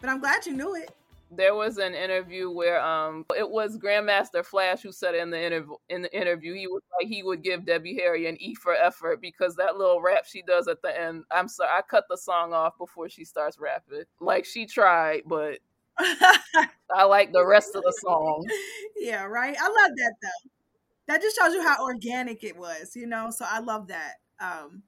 But 0.01 0.09
I'm 0.09 0.19
glad 0.19 0.45
you 0.45 0.53
knew 0.53 0.75
it 0.75 0.95
there 1.35 1.55
was 1.55 1.77
an 1.77 1.93
interview 1.93 2.49
where 2.49 2.81
um 2.83 3.25
it 3.37 3.49
was 3.49 3.77
Grandmaster 3.77 4.45
Flash 4.45 4.81
who 4.81 4.91
said 4.91 5.15
in 5.15 5.29
the 5.29 5.41
interview 5.41 5.75
in 5.89 6.01
the 6.01 6.17
interview 6.17 6.53
he 6.53 6.67
was 6.67 6.81
like 6.99 7.09
he 7.09 7.23
would 7.23 7.43
give 7.43 7.65
Debbie 7.65 7.95
Harry 7.95 8.27
an 8.27 8.37
E 8.39 8.55
for 8.55 8.75
effort 8.75 9.21
because 9.21 9.55
that 9.55 9.77
little 9.77 10.01
rap 10.01 10.25
she 10.25 10.41
does 10.41 10.67
at 10.67 10.81
the 10.81 10.99
end. 10.99 11.23
I'm 11.31 11.47
sorry, 11.47 11.69
I 11.71 11.81
cut 11.81 12.05
the 12.09 12.17
song 12.17 12.53
off 12.53 12.77
before 12.77 13.09
she 13.09 13.25
starts 13.25 13.59
rapping. 13.59 14.03
Like 14.19 14.45
she 14.45 14.65
tried, 14.65 15.23
but 15.25 15.59
I 15.99 17.03
like 17.07 17.31
the 17.31 17.45
rest 17.45 17.75
of 17.75 17.83
the 17.83 17.93
song. 18.01 18.45
Yeah, 18.97 19.23
right. 19.25 19.55
I 19.59 19.67
love 19.67 19.91
that 19.95 20.13
though. 20.21 20.49
That 21.07 21.21
just 21.21 21.37
shows 21.37 21.53
you 21.53 21.63
how 21.63 21.83
organic 21.83 22.43
it 22.43 22.57
was, 22.57 22.95
you 22.95 23.07
know. 23.07 23.29
So 23.29 23.45
I 23.47 23.59
love 23.59 23.87
that 23.87 24.15
um 24.39 24.83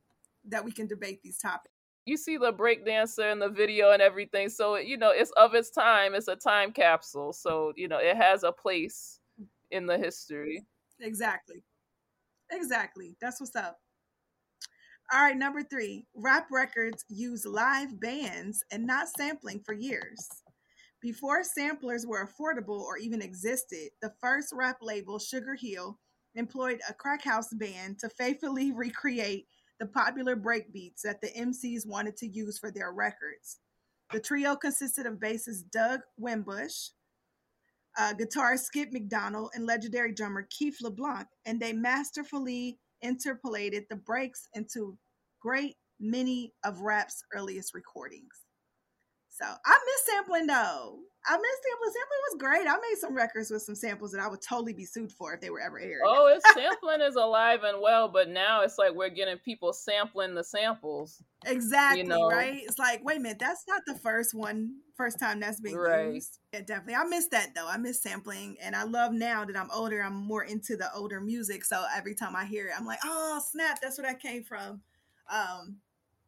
that 0.46 0.64
we 0.64 0.72
can 0.72 0.88
debate 0.88 1.22
these 1.24 1.38
topics 1.40 1.72
you 2.06 2.18
see 2.18 2.38
the 2.38 2.54
breakdancer 2.54 3.32
in 3.32 3.40
the 3.40 3.50
video 3.50 3.92
and 3.92 4.02
everything. 4.02 4.50
So, 4.50 4.76
you 4.76 4.98
know, 4.98 5.10
it's 5.10 5.32
of 5.32 5.56
its 5.56 5.72
time. 5.72 6.14
It's 6.14 6.28
a 6.28 6.36
time 6.36 6.72
capsule. 6.72 7.34
So, 7.34 7.74
you 7.76 7.88
know, 7.88 7.98
it 7.98 8.16
has 8.16 8.44
a 8.44 8.52
place 8.52 9.20
in 9.72 9.88
the 9.88 9.98
history. 9.98 10.66
Exactly. 11.02 11.64
Exactly. 12.52 13.16
That's 13.20 13.40
what's 13.40 13.56
up. 13.56 13.80
All 15.12 15.22
right, 15.22 15.38
number 15.38 15.62
three 15.62 16.06
rap 16.16 16.48
records 16.52 17.06
use 17.10 17.46
live 17.46 18.00
bands 18.00 18.64
and 18.72 18.86
not 18.88 19.08
sampling 19.16 19.62
for 19.64 19.74
years. 19.74 20.28
Before 21.02 21.44
samplers 21.44 22.08
were 22.08 22.28
affordable 22.28 22.80
or 22.80 22.98
even 22.98 23.22
existed, 23.22 23.90
the 24.02 24.14
first 24.20 24.52
rap 24.52 24.78
label, 24.82 25.20
Sugar 25.20 25.56
Hill, 25.56 26.00
employed 26.36 26.80
a 26.90 26.94
crack 26.94 27.24
house 27.24 27.54
band 27.54 28.00
to 28.00 28.10
faithfully 28.10 28.72
recreate 28.72 29.48
the 29.80 29.86
popular 29.86 30.36
breakbeats 30.36 31.02
that 31.04 31.22
the 31.22 31.30
MCs 31.38 31.86
wanted 31.86 32.16
to 32.18 32.28
use 32.28 32.58
for 32.58 32.72
their 32.72 32.92
records. 32.92 33.60
The 34.12 34.20
trio 34.20 34.56
consisted 34.56 35.06
of 35.06 35.16
bassist 35.16 35.70
Doug 35.72 36.02
Wimbish, 36.22 36.92
uh, 37.98 38.14
guitarist 38.14 38.66
Skip 38.66 38.92
McDonald, 38.92 39.52
and 39.56 39.66
legendary 39.66 40.14
drummer 40.14 40.48
Keith 40.50 40.78
LeBlanc, 40.82 41.28
and 41.46 41.60
they 41.60 41.74
masterfully 41.74 42.78
interpolated 43.02 43.86
the 43.90 43.96
breaks 43.96 44.48
into 44.54 44.98
great 45.42 45.76
many 46.00 46.54
of 46.64 46.82
rap's 46.82 47.24
earliest 47.34 47.74
recordings. 47.74 48.46
So 49.30 49.46
I 49.46 49.80
miss 49.86 50.06
sampling 50.06 50.48
though. 50.48 51.00
I 51.28 51.38
miss 51.38 51.58
sampling. 51.64 51.92
Sampling 51.92 52.22
was 52.30 52.36
great. 52.40 52.68
I 52.68 52.76
made 52.76 52.98
some 53.00 53.16
records 53.16 53.50
with 53.50 53.64
some 53.64 53.76
samples 53.76 54.12
that 54.12 54.22
I 54.22 54.28
would 54.28 54.42
totally 54.42 54.74
be 54.74 54.86
sued 54.86 55.12
for 55.12 55.34
if 55.34 55.42
they 55.42 55.50
were 55.50 55.60
ever 55.60 55.80
aired. 55.80 56.02
Oh, 56.06 56.28
it's 56.28 56.46
sampling 56.54 57.02
is 57.02 57.16
alive 57.16 57.64
and 57.64 57.82
well, 57.82 58.08
but 58.08 58.30
now 58.30 58.62
it's 58.62 58.78
like 58.78 58.94
we're 58.94 59.10
getting 59.10 59.38
people 59.38 59.74
sampling 59.74 60.36
the 60.36 60.44
samples. 60.44 61.24
Exactly, 61.46 62.02
you 62.02 62.08
know? 62.08 62.30
right? 62.30 62.62
It's 62.64 62.78
like, 62.78 63.04
wait 63.04 63.18
a 63.18 63.20
minute, 63.20 63.40
that's 63.40 63.64
not 63.68 63.82
the 63.88 63.96
first 63.96 64.34
one, 64.34 64.76
first 64.96 65.20
time 65.20 65.40
that's 65.40 65.60
being 65.60 65.76
right. 65.76 66.14
used. 66.14 66.40
Yeah, 66.54 66.62
definitely. 66.62 66.96
I 66.96 67.06
miss 67.06 67.28
that 67.30 67.56
though. 67.56 67.68
I 67.68 67.78
miss 67.78 68.02
sampling, 68.02 68.58
and 68.62 68.76
I 68.76 68.84
love 68.84 69.12
now 69.12 69.46
that 69.46 69.58
I'm 69.58 69.72
older. 69.72 70.02
I'm 70.02 70.16
more 70.16 70.44
into 70.44 70.78
the 70.78 70.90
older 70.94 71.20
music, 71.20 71.66
so 71.66 71.86
every 71.96 72.14
time 72.14 72.36
I 72.36 72.46
hear 72.46 72.68
it, 72.68 72.74
I'm 72.78 72.86
like, 72.86 73.00
oh 73.04 73.42
snap, 73.52 73.80
that's 73.82 73.98
where 73.98 74.08
that 74.08 74.22
came 74.22 74.44
from. 74.44 74.82
Um, 75.32 75.78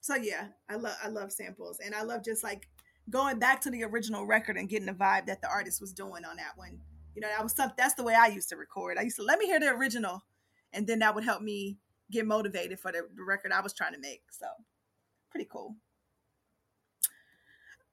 so 0.01 0.15
yeah, 0.15 0.47
I 0.69 0.75
love 0.75 0.95
I 1.03 1.09
love 1.09 1.31
samples, 1.31 1.79
and 1.83 1.93
I 1.93 2.03
love 2.03 2.23
just 2.23 2.43
like 2.43 2.67
going 3.09 3.39
back 3.39 3.61
to 3.61 3.71
the 3.71 3.83
original 3.83 4.25
record 4.25 4.57
and 4.57 4.69
getting 4.69 4.87
the 4.87 4.93
vibe 4.93 5.27
that 5.27 5.41
the 5.41 5.49
artist 5.49 5.81
was 5.81 5.93
doing 5.93 6.25
on 6.25 6.37
that 6.37 6.57
one. 6.57 6.79
You 7.15 7.21
know, 7.21 7.29
that 7.29 7.43
was 7.43 7.53
something 7.53 7.75
that's 7.77 7.95
the 7.95 8.03
way 8.03 8.13
I 8.13 8.27
used 8.27 8.49
to 8.49 8.57
record. 8.57 8.97
I 8.97 9.03
used 9.03 9.17
to 9.17 9.23
let 9.23 9.39
me 9.39 9.45
hear 9.45 9.59
the 9.59 9.69
original 9.69 10.23
and 10.73 10.85
then 10.85 10.99
that 10.99 11.15
would 11.15 11.23
help 11.23 11.41
me 11.41 11.77
get 12.11 12.25
motivated 12.25 12.79
for 12.79 12.91
the, 12.91 13.07
the 13.15 13.23
record 13.23 13.51
I 13.51 13.61
was 13.61 13.73
trying 13.73 13.93
to 13.93 13.99
make. 13.99 14.23
So 14.31 14.45
pretty 15.31 15.47
cool. 15.51 15.75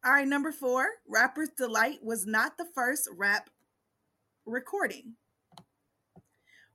All 0.05 0.13
right, 0.13 0.29
number 0.29 0.53
four, 0.53 0.87
Rapper's 1.09 1.49
Delight 1.57 2.01
was 2.03 2.27
not 2.27 2.59
the 2.59 2.67
first 2.75 3.09
rap 3.17 3.49
recording. 4.45 5.15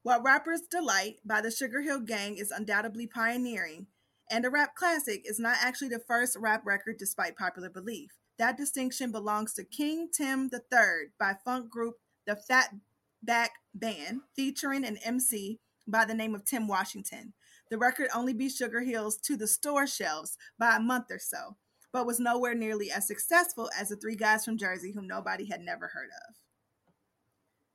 While 0.01 0.23
Rapper's 0.23 0.61
Delight 0.61 1.17
by 1.23 1.41
the 1.41 1.51
Sugar 1.51 1.81
Hill 1.81 1.99
Gang 1.99 2.37
is 2.37 2.49
undoubtedly 2.49 3.05
pioneering, 3.05 3.85
and 4.31 4.45
a 4.45 4.49
rap 4.49 4.73
classic 4.73 5.21
is 5.25 5.39
not 5.39 5.57
actually 5.61 5.89
the 5.89 5.99
first 5.99 6.37
rap 6.39 6.65
record 6.65 6.97
despite 6.97 7.37
popular 7.37 7.69
belief. 7.69 8.11
That 8.39 8.55
distinction 8.55 9.11
belongs 9.11 9.53
to 9.55 9.65
King 9.65 10.07
Tim 10.13 10.49
III 10.51 11.09
by 11.19 11.35
funk 11.43 11.69
group 11.69 11.95
The 12.25 12.37
Fat 12.37 12.73
Back 13.21 13.51
Band, 13.75 14.21
featuring 14.33 14.85
an 14.85 14.97
MC 15.03 15.59
by 15.85 16.05
the 16.05 16.13
name 16.13 16.33
of 16.33 16.45
Tim 16.45 16.65
Washington. 16.65 17.33
The 17.69 17.77
record 17.77 18.07
only 18.15 18.33
beat 18.33 18.53
Sugar 18.53 18.79
Hills 18.79 19.17
to 19.17 19.35
the 19.35 19.45
store 19.45 19.85
shelves 19.85 20.37
by 20.57 20.77
a 20.77 20.79
month 20.79 21.11
or 21.11 21.19
so, 21.19 21.57
but 21.91 22.07
was 22.07 22.19
nowhere 22.19 22.55
nearly 22.55 22.89
as 22.89 23.05
successful 23.05 23.69
as 23.77 23.89
the 23.89 23.97
three 23.97 24.15
guys 24.15 24.45
from 24.45 24.57
Jersey 24.57 24.93
whom 24.93 25.05
nobody 25.05 25.45
had 25.45 25.59
never 25.59 25.87
heard 25.87 26.09
of. 26.29 26.35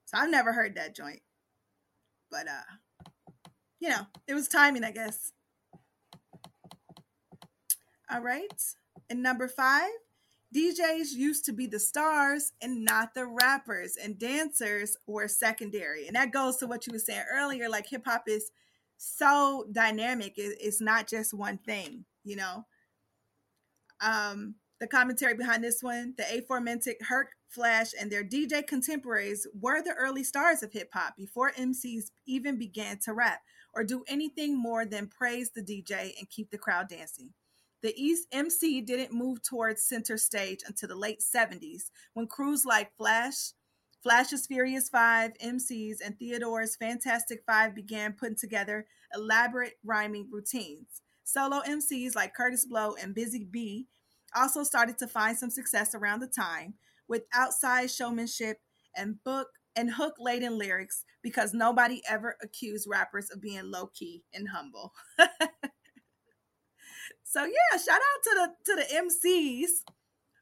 So 0.07 0.17
I've 0.17 0.31
never 0.31 0.55
heard 0.55 0.77
that 0.77 0.97
joint. 0.97 1.21
But 2.31 2.49
uh 2.49 3.03
you 3.81 3.91
know, 3.91 4.07
it 4.27 4.33
was 4.33 4.49
timing, 4.49 4.83
I 4.83 4.93
guess. 4.93 5.33
All 8.11 8.23
right. 8.23 8.62
And 9.11 9.23
number 9.23 9.47
five, 9.47 9.91
DJs 10.55 11.13
used 11.15 11.45
to 11.47 11.53
be 11.53 11.67
the 11.67 11.81
stars 11.81 12.53
and 12.63 12.85
not 12.85 13.15
the 13.15 13.27
rappers, 13.27 13.97
and 13.97 14.19
dancers 14.19 14.97
were 15.07 15.27
secondary. 15.27 16.07
And 16.07 16.15
that 16.15 16.33
goes 16.33 16.59
to 16.59 16.67
what 16.67 16.87
you 16.87 16.93
were 16.93 16.99
saying 16.99 17.25
earlier 17.33 17.69
like 17.69 17.89
hip 17.89 18.05
hop 18.07 18.25
is 18.29 18.51
so 18.97 19.67
dynamic, 19.73 20.35
it's 20.37 20.81
not 20.81 21.09
just 21.09 21.35
one 21.35 21.59
thing, 21.59 22.05
you 22.25 22.37
know? 22.37 22.67
Um, 24.01 24.55
the 24.81 24.87
commentary 24.87 25.35
behind 25.35 25.65
this 25.65 25.83
one 25.83 26.15
the 26.19 26.39
aforementioned 26.39 26.97
Herc 27.09 27.31
Flash 27.49 27.93
and 27.99 28.11
their 28.11 28.25
DJ 28.25 28.67
contemporaries 28.67 29.47
were 29.59 29.83
the 29.83 29.95
early 29.95 30.25
stars 30.25 30.63
of 30.63 30.73
hip 30.73 30.91
hop 30.93 31.17
before 31.17 31.53
MCs 31.53 32.11
even 32.27 32.59
began 32.59 32.99
to 33.05 33.15
rap 33.15 33.41
or 33.73 33.85
do 33.85 34.05
anything 34.09 34.59
more 34.61 34.85
than 34.85 35.07
praise 35.07 35.51
the 35.51 35.63
DJ 35.63 36.13
and 36.19 36.29
keep 36.29 36.51
the 36.51 36.59
crowd 36.59 36.89
dancing. 36.89 37.31
The 37.85 37.93
East 38.03 38.28
MC 38.32 38.80
didn't 38.80 39.12
move 39.12 39.43
towards 39.43 39.85
center 39.85 40.16
stage 40.16 40.61
until 40.66 40.89
the 40.89 40.97
late 40.97 41.20
70s 41.20 41.91
when 42.14 42.26
crews 42.26 42.64
like 42.64 42.97
Flash, 42.97 43.53
Flash's 44.03 44.47
Furious 44.47 44.89
Five, 44.89 45.32
MCs, 45.45 45.97
and 46.03 46.18
Theodore's 46.18 46.76
Fantastic 46.76 47.43
Five 47.47 47.74
began 47.74 48.14
putting 48.14 48.37
together 48.37 48.87
elaborate 49.14 49.74
rhyming 49.85 50.30
routines. 50.32 51.03
Solo 51.24 51.61
MCs 51.61 52.16
like 52.16 52.35
Kurtis 52.35 52.66
Blow 52.66 52.95
and 52.95 53.14
Busy 53.14 53.45
Bee 53.45 53.87
also 54.35 54.62
started 54.64 54.97
to 54.97 55.07
find 55.07 55.37
some 55.37 55.51
success 55.51 55.95
around 55.95 56.20
the 56.20 56.26
time 56.26 56.76
with 57.07 57.24
outside 57.35 57.91
showmanship 57.91 58.61
and 58.97 59.22
book 59.24 59.49
and 59.76 59.93
hook 59.93 60.14
laden 60.18 60.57
lyrics 60.57 61.05
because 61.22 61.53
nobody 61.53 62.01
ever 62.09 62.39
accused 62.43 62.89
rappers 62.89 63.28
of 63.30 63.43
being 63.43 63.70
low 63.70 63.89
key 63.89 64.24
and 64.32 64.49
humble. 64.49 64.95
So 67.35 67.45
yeah, 67.45 67.78
shout 67.78 67.97
out 67.97 68.22
to 68.22 68.30
the 68.35 68.55
to 68.64 68.76
the 68.76 68.95
MCs 68.95 69.93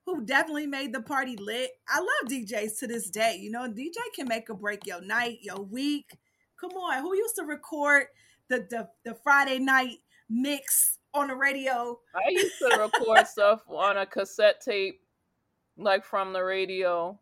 who 0.05 0.26
definitely 0.26 0.66
made 0.66 0.93
the 0.93 1.01
party 1.01 1.36
lit. 1.36 1.70
I 1.88 2.01
love 2.01 2.30
DJs 2.30 2.78
to 2.80 2.86
this 2.86 3.09
day. 3.09 3.38
You 3.40 3.51
know, 3.51 3.66
DJ 3.66 3.97
can 4.14 4.28
make 4.28 4.51
or 4.51 4.55
break 4.55 4.86
your 4.86 5.01
night, 5.01 5.38
your 5.40 5.62
week. 5.62 6.18
Come 6.61 6.72
on, 6.72 7.01
who 7.01 7.16
used 7.16 7.36
to 7.36 7.45
record 7.45 8.09
the 8.49 8.66
the, 8.68 8.88
the 9.07 9.14
Friday 9.14 9.59
night 9.59 10.01
mix 10.28 10.99
on 11.14 11.28
the 11.28 11.34
radio? 11.34 11.99
I 12.14 12.28
used 12.28 12.59
to 12.59 12.76
record 12.78 13.26
stuff 13.26 13.62
on 13.68 13.97
a 13.97 14.05
cassette 14.05 14.61
tape, 14.61 15.01
like 15.78 16.05
from 16.05 16.34
the 16.34 16.45
radio. 16.45 17.18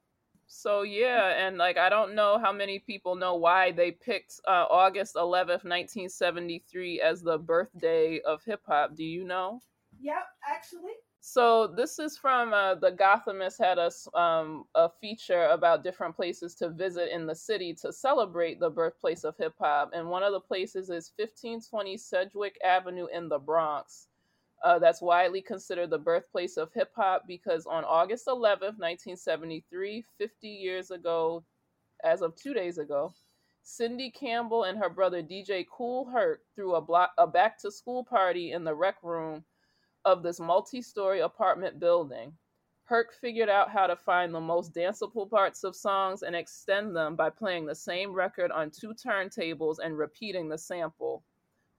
So 0.53 0.83
yeah, 0.83 1.47
and 1.47 1.59
like 1.59 1.79
I 1.79 1.89
don't 1.89 2.17
know 2.17 2.37
how 2.37 2.53
many 2.53 2.81
people 2.81 3.15
know 3.15 3.37
why 3.37 3.71
they 3.71 3.93
picked 3.93 4.41
uh, 4.49 4.67
August 4.69 5.15
11th, 5.15 5.63
1973 5.63 7.01
as 7.01 7.23
the 7.23 7.39
birthday 7.39 8.19
of 8.27 8.43
hip 8.43 8.61
hop. 8.67 8.97
Do 8.97 9.05
you 9.05 9.25
know? 9.25 9.61
Yep, 10.01 10.27
actually. 10.45 10.95
So 11.21 11.69
this 11.69 12.01
is 12.01 12.19
from 12.19 12.53
uh, 12.53 12.75
the 12.75 12.91
Gothamist 12.91 13.61
had 13.61 13.79
a 13.79 13.93
um, 14.21 14.65
a 14.75 14.89
feature 15.01 15.45
about 15.47 15.85
different 15.85 16.17
places 16.17 16.57
to 16.57 16.71
visit 16.71 17.15
in 17.15 17.27
the 17.27 17.35
city 17.35 17.73
to 17.83 17.93
celebrate 17.93 18.59
the 18.59 18.71
birthplace 18.71 19.23
of 19.23 19.37
hip 19.37 19.55
hop, 19.61 19.93
and 19.95 20.11
one 20.11 20.25
of 20.25 20.33
the 20.33 20.41
places 20.41 20.91
is 20.91 21.13
1520 21.17 21.97
Sedgwick 21.97 22.59
Avenue 22.65 23.07
in 23.15 23.29
the 23.29 23.39
Bronx. 23.39 24.09
Uh, 24.63 24.79
that's 24.79 25.01
widely 25.01 25.41
considered 25.41 25.89
the 25.89 25.99
birthplace 25.99 26.57
of 26.57 26.73
hip 26.75 26.93
hop 26.95 27.25
because 27.27 27.65
on 27.67 27.85
August 27.85 28.27
11th, 28.27 28.79
1973, 28.79 30.05
50 30.19 30.49
years 30.49 30.91
ago, 30.91 31.43
as 32.05 32.21
of 32.21 32.37
two 32.37 32.53
days 32.53 32.77
ago, 32.79 33.13
Cindy 33.63 34.11
Campbell 34.11 34.65
and 34.65 34.79
her 34.79 34.91
brother 34.91 35.23
DJ 35.23 35.67
Kool 35.71 36.07
Herc 36.11 36.43
threw 36.55 36.75
a, 36.75 36.81
block, 36.81 37.13
a 37.19 37.27
back 37.27 37.59
to 37.61 37.71
school 37.71 38.05
party 38.05 38.53
in 38.53 38.65
the 38.65 38.75
rec 38.75 38.97
room 39.03 39.45
of 40.05 40.23
this 40.23 40.41
multi 40.41 40.83
story 40.83 41.21
apartment 41.21 41.79
building. 41.79 42.33
Herc 42.85 43.15
figured 43.15 43.49
out 43.49 43.71
how 43.71 43.87
to 43.87 43.95
find 43.97 44.35
the 44.35 44.41
most 44.41 44.75
danceable 44.75 45.31
parts 45.31 45.63
of 45.63 45.77
songs 45.77 46.23
and 46.23 46.35
extend 46.35 46.97
them 46.97 47.15
by 47.17 47.31
playing 47.31 47.65
the 47.65 47.75
same 47.75 48.13
record 48.13 48.51
on 48.51 48.71
two 48.71 48.93
turntables 48.95 49.77
and 49.83 49.97
repeating 49.97 50.49
the 50.49 50.59
sample. 50.59 51.23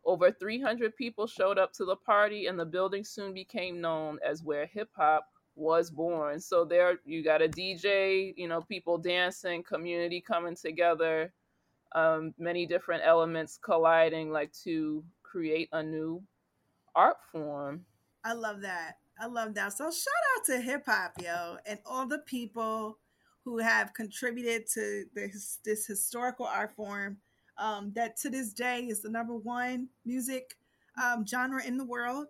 Over 0.03 0.31
300 0.31 0.95
people 0.95 1.27
showed 1.27 1.57
up 1.57 1.73
to 1.73 1.85
the 1.85 1.95
party, 1.95 2.47
and 2.47 2.59
the 2.59 2.65
building 2.65 3.03
soon 3.03 3.33
became 3.33 3.81
known 3.81 4.19
as 4.25 4.43
where 4.43 4.65
hip 4.65 4.89
hop 4.95 5.27
was 5.55 5.89
born. 5.91 6.39
So 6.39 6.65
there 6.65 6.99
you 7.05 7.23
got 7.23 7.41
a 7.41 7.47
DJ, 7.47 8.33
you 8.35 8.47
know, 8.47 8.61
people 8.61 8.97
dancing, 8.97 9.63
community 9.63 10.21
coming 10.21 10.55
together, 10.55 11.33
um, 11.93 12.33
many 12.37 12.65
different 12.65 13.03
elements 13.05 13.59
colliding 13.61 14.31
like 14.31 14.51
to 14.63 15.03
create 15.23 15.69
a 15.71 15.83
new 15.83 16.21
art 16.95 17.17
form. 17.31 17.85
I 18.23 18.33
love 18.33 18.61
that. 18.61 18.97
I 19.19 19.27
love 19.27 19.53
that. 19.55 19.73
So 19.73 19.85
shout 19.91 20.13
out 20.37 20.45
to 20.45 20.61
hip 20.61 20.83
hop, 20.85 21.13
yo, 21.21 21.57
and 21.65 21.79
all 21.85 22.07
the 22.07 22.19
people 22.19 22.97
who 23.43 23.59
have 23.59 23.93
contributed 23.93 24.67
to 24.73 25.05
this 25.13 25.59
this 25.65 25.85
historical 25.85 26.45
art 26.45 26.75
form 26.75 27.17
um, 27.61 27.93
that 27.95 28.17
to 28.17 28.29
this 28.29 28.53
day 28.53 28.81
is 28.81 29.01
the 29.01 29.09
number 29.09 29.35
one 29.35 29.89
music 30.05 30.55
um, 31.01 31.25
genre 31.25 31.63
in 31.65 31.77
the 31.77 31.85
world. 31.85 32.27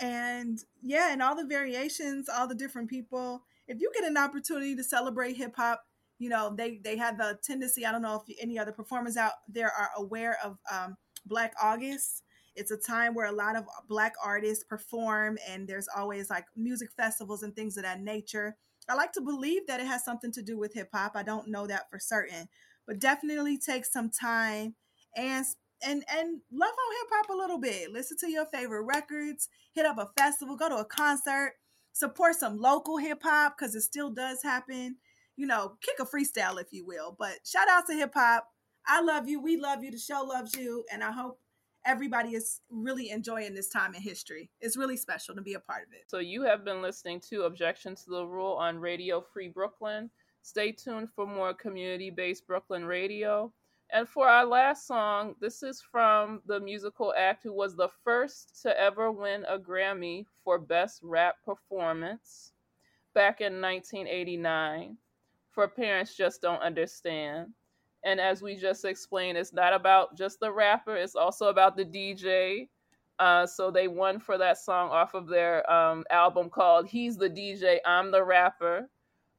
And 0.00 0.60
yeah, 0.82 1.12
and 1.12 1.20
all 1.20 1.34
the 1.34 1.46
variations, 1.46 2.28
all 2.28 2.46
the 2.46 2.54
different 2.54 2.88
people. 2.88 3.42
If 3.66 3.80
you 3.80 3.90
get 3.94 4.04
an 4.04 4.16
opportunity 4.16 4.76
to 4.76 4.84
celebrate 4.84 5.36
hip 5.36 5.56
hop, 5.56 5.84
you 6.20 6.28
know 6.28 6.54
they 6.56 6.78
they 6.84 6.96
have 6.96 7.18
the 7.18 7.38
tendency. 7.42 7.84
I 7.84 7.90
don't 7.90 8.02
know 8.02 8.22
if 8.26 8.36
any 8.40 8.58
other 8.58 8.72
performers 8.72 9.16
out 9.16 9.32
there 9.48 9.72
are 9.72 9.90
aware 9.96 10.38
of 10.44 10.58
um, 10.70 10.96
Black 11.26 11.54
August 11.60 12.22
it's 12.58 12.72
a 12.72 12.76
time 12.76 13.14
where 13.14 13.26
a 13.26 13.32
lot 13.32 13.54
of 13.54 13.66
black 13.88 14.14
artists 14.22 14.64
perform 14.64 15.38
and 15.48 15.68
there's 15.68 15.86
always 15.96 16.28
like 16.28 16.44
music 16.56 16.90
festivals 16.96 17.44
and 17.44 17.54
things 17.54 17.76
of 17.76 17.84
that 17.84 18.00
nature. 18.00 18.56
I 18.88 18.94
like 18.94 19.12
to 19.12 19.20
believe 19.20 19.68
that 19.68 19.78
it 19.78 19.86
has 19.86 20.04
something 20.04 20.32
to 20.32 20.42
do 20.42 20.58
with 20.58 20.74
hip 20.74 20.88
hop. 20.92 21.12
I 21.14 21.22
don't 21.22 21.46
know 21.48 21.68
that 21.68 21.88
for 21.88 22.00
certain, 22.00 22.48
but 22.88 22.98
definitely 22.98 23.58
take 23.58 23.84
some 23.84 24.10
time 24.10 24.74
and 25.14 25.44
and 25.86 26.02
and 26.10 26.40
love 26.50 26.72
on 26.72 26.96
hip 26.96 27.08
hop 27.12 27.30
a 27.30 27.36
little 27.36 27.60
bit. 27.60 27.92
Listen 27.92 28.16
to 28.18 28.30
your 28.30 28.46
favorite 28.46 28.82
records, 28.82 29.48
hit 29.74 29.86
up 29.86 29.98
a 29.98 30.08
festival, 30.18 30.56
go 30.56 30.68
to 30.70 30.78
a 30.78 30.84
concert, 30.84 31.52
support 31.92 32.34
some 32.34 32.58
local 32.58 32.96
hip 32.96 33.20
hop 33.22 33.56
because 33.56 33.76
it 33.76 33.82
still 33.82 34.10
does 34.10 34.42
happen. 34.42 34.96
You 35.36 35.46
know, 35.46 35.74
kick 35.82 35.96
a 36.00 36.04
freestyle 36.04 36.60
if 36.60 36.72
you 36.72 36.84
will. 36.84 37.14
But 37.16 37.34
shout 37.44 37.68
out 37.68 37.86
to 37.88 37.94
hip 37.94 38.12
hop. 38.14 38.48
I 38.86 39.02
love 39.02 39.28
you. 39.28 39.40
We 39.40 39.56
love 39.56 39.84
you. 39.84 39.90
The 39.90 39.98
show 39.98 40.24
loves 40.24 40.56
you. 40.56 40.84
And 40.90 41.04
I 41.04 41.12
hope 41.12 41.38
everybody 41.84 42.30
is 42.30 42.60
really 42.70 43.10
enjoying 43.10 43.54
this 43.54 43.68
time 43.68 43.94
in 43.94 44.00
history. 44.00 44.50
It's 44.60 44.76
really 44.76 44.96
special 44.96 45.34
to 45.36 45.42
be 45.42 45.54
a 45.54 45.60
part 45.60 45.86
of 45.86 45.92
it. 45.92 46.04
So 46.08 46.18
you 46.18 46.42
have 46.42 46.64
been 46.64 46.82
listening 46.82 47.20
to 47.28 47.42
Objection 47.42 47.94
to 47.94 48.10
the 48.10 48.26
Rule 48.26 48.54
on 48.54 48.78
Radio 48.78 49.20
Free 49.20 49.48
Brooklyn. 49.48 50.10
Stay 50.48 50.72
tuned 50.72 51.10
for 51.10 51.26
more 51.26 51.52
community-based 51.52 52.46
Brooklyn 52.46 52.86
radio. 52.86 53.52
And 53.90 54.08
for 54.08 54.26
our 54.26 54.46
last 54.46 54.86
song, 54.86 55.34
this 55.42 55.62
is 55.62 55.82
from 55.82 56.40
the 56.46 56.58
musical 56.58 57.12
act 57.18 57.42
who 57.42 57.52
was 57.52 57.76
the 57.76 57.90
first 58.02 58.62
to 58.62 58.80
ever 58.80 59.12
win 59.12 59.44
a 59.46 59.58
Grammy 59.58 60.24
for 60.42 60.58
Best 60.58 61.00
Rap 61.02 61.34
Performance 61.44 62.52
back 63.12 63.42
in 63.42 63.60
1989 63.60 64.96
for 65.50 65.68
Parents 65.68 66.16
Just 66.16 66.40
Don't 66.40 66.62
Understand. 66.62 67.48
And 68.02 68.18
as 68.18 68.40
we 68.40 68.56
just 68.56 68.86
explained, 68.86 69.36
it's 69.36 69.52
not 69.52 69.74
about 69.74 70.16
just 70.16 70.40
the 70.40 70.50
rapper, 70.50 70.96
it's 70.96 71.14
also 71.14 71.48
about 71.48 71.76
the 71.76 71.84
DJ. 71.84 72.68
Uh, 73.18 73.46
so 73.46 73.70
they 73.70 73.86
won 73.86 74.18
for 74.18 74.38
that 74.38 74.56
song 74.56 74.88
off 74.88 75.12
of 75.12 75.28
their 75.28 75.70
um, 75.70 76.04
album 76.08 76.48
called 76.48 76.86
He's 76.86 77.18
the 77.18 77.28
DJ, 77.28 77.80
I'm 77.84 78.10
the 78.10 78.24
Rapper. 78.24 78.88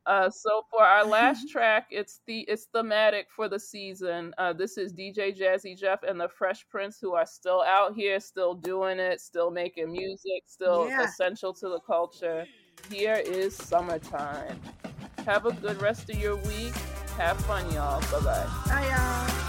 Uh, 0.09 0.27
so 0.27 0.63
for 0.71 0.81
our 0.81 1.05
last 1.05 1.47
track, 1.51 1.85
it's 1.91 2.21
the 2.25 2.39
it's 2.47 2.65
thematic 2.73 3.27
for 3.29 3.47
the 3.47 3.59
season. 3.59 4.33
Uh, 4.39 4.51
this 4.51 4.75
is 4.75 4.91
DJ 4.91 5.37
Jazzy 5.39 5.77
Jeff 5.77 6.01
and 6.01 6.19
the 6.19 6.27
Fresh 6.27 6.65
Prince, 6.67 6.97
who 6.99 7.13
are 7.13 7.27
still 7.27 7.61
out 7.61 7.93
here, 7.93 8.19
still 8.19 8.55
doing 8.55 8.97
it, 8.97 9.21
still 9.21 9.51
making 9.51 9.91
music, 9.91 10.43
still 10.47 10.89
yeah. 10.89 11.03
essential 11.03 11.53
to 11.53 11.69
the 11.69 11.79
culture. 11.81 12.47
Here 12.89 13.21
is 13.23 13.55
summertime. 13.55 14.59
Have 15.27 15.45
a 15.45 15.53
good 15.53 15.79
rest 15.79 16.09
of 16.09 16.17
your 16.19 16.37
week. 16.37 16.73
Have 17.17 17.37
fun, 17.41 17.71
y'all. 17.71 18.01
Bye 18.11 18.19
bye. 18.21 18.47
Bye, 18.65 18.87
y'all. 18.89 19.48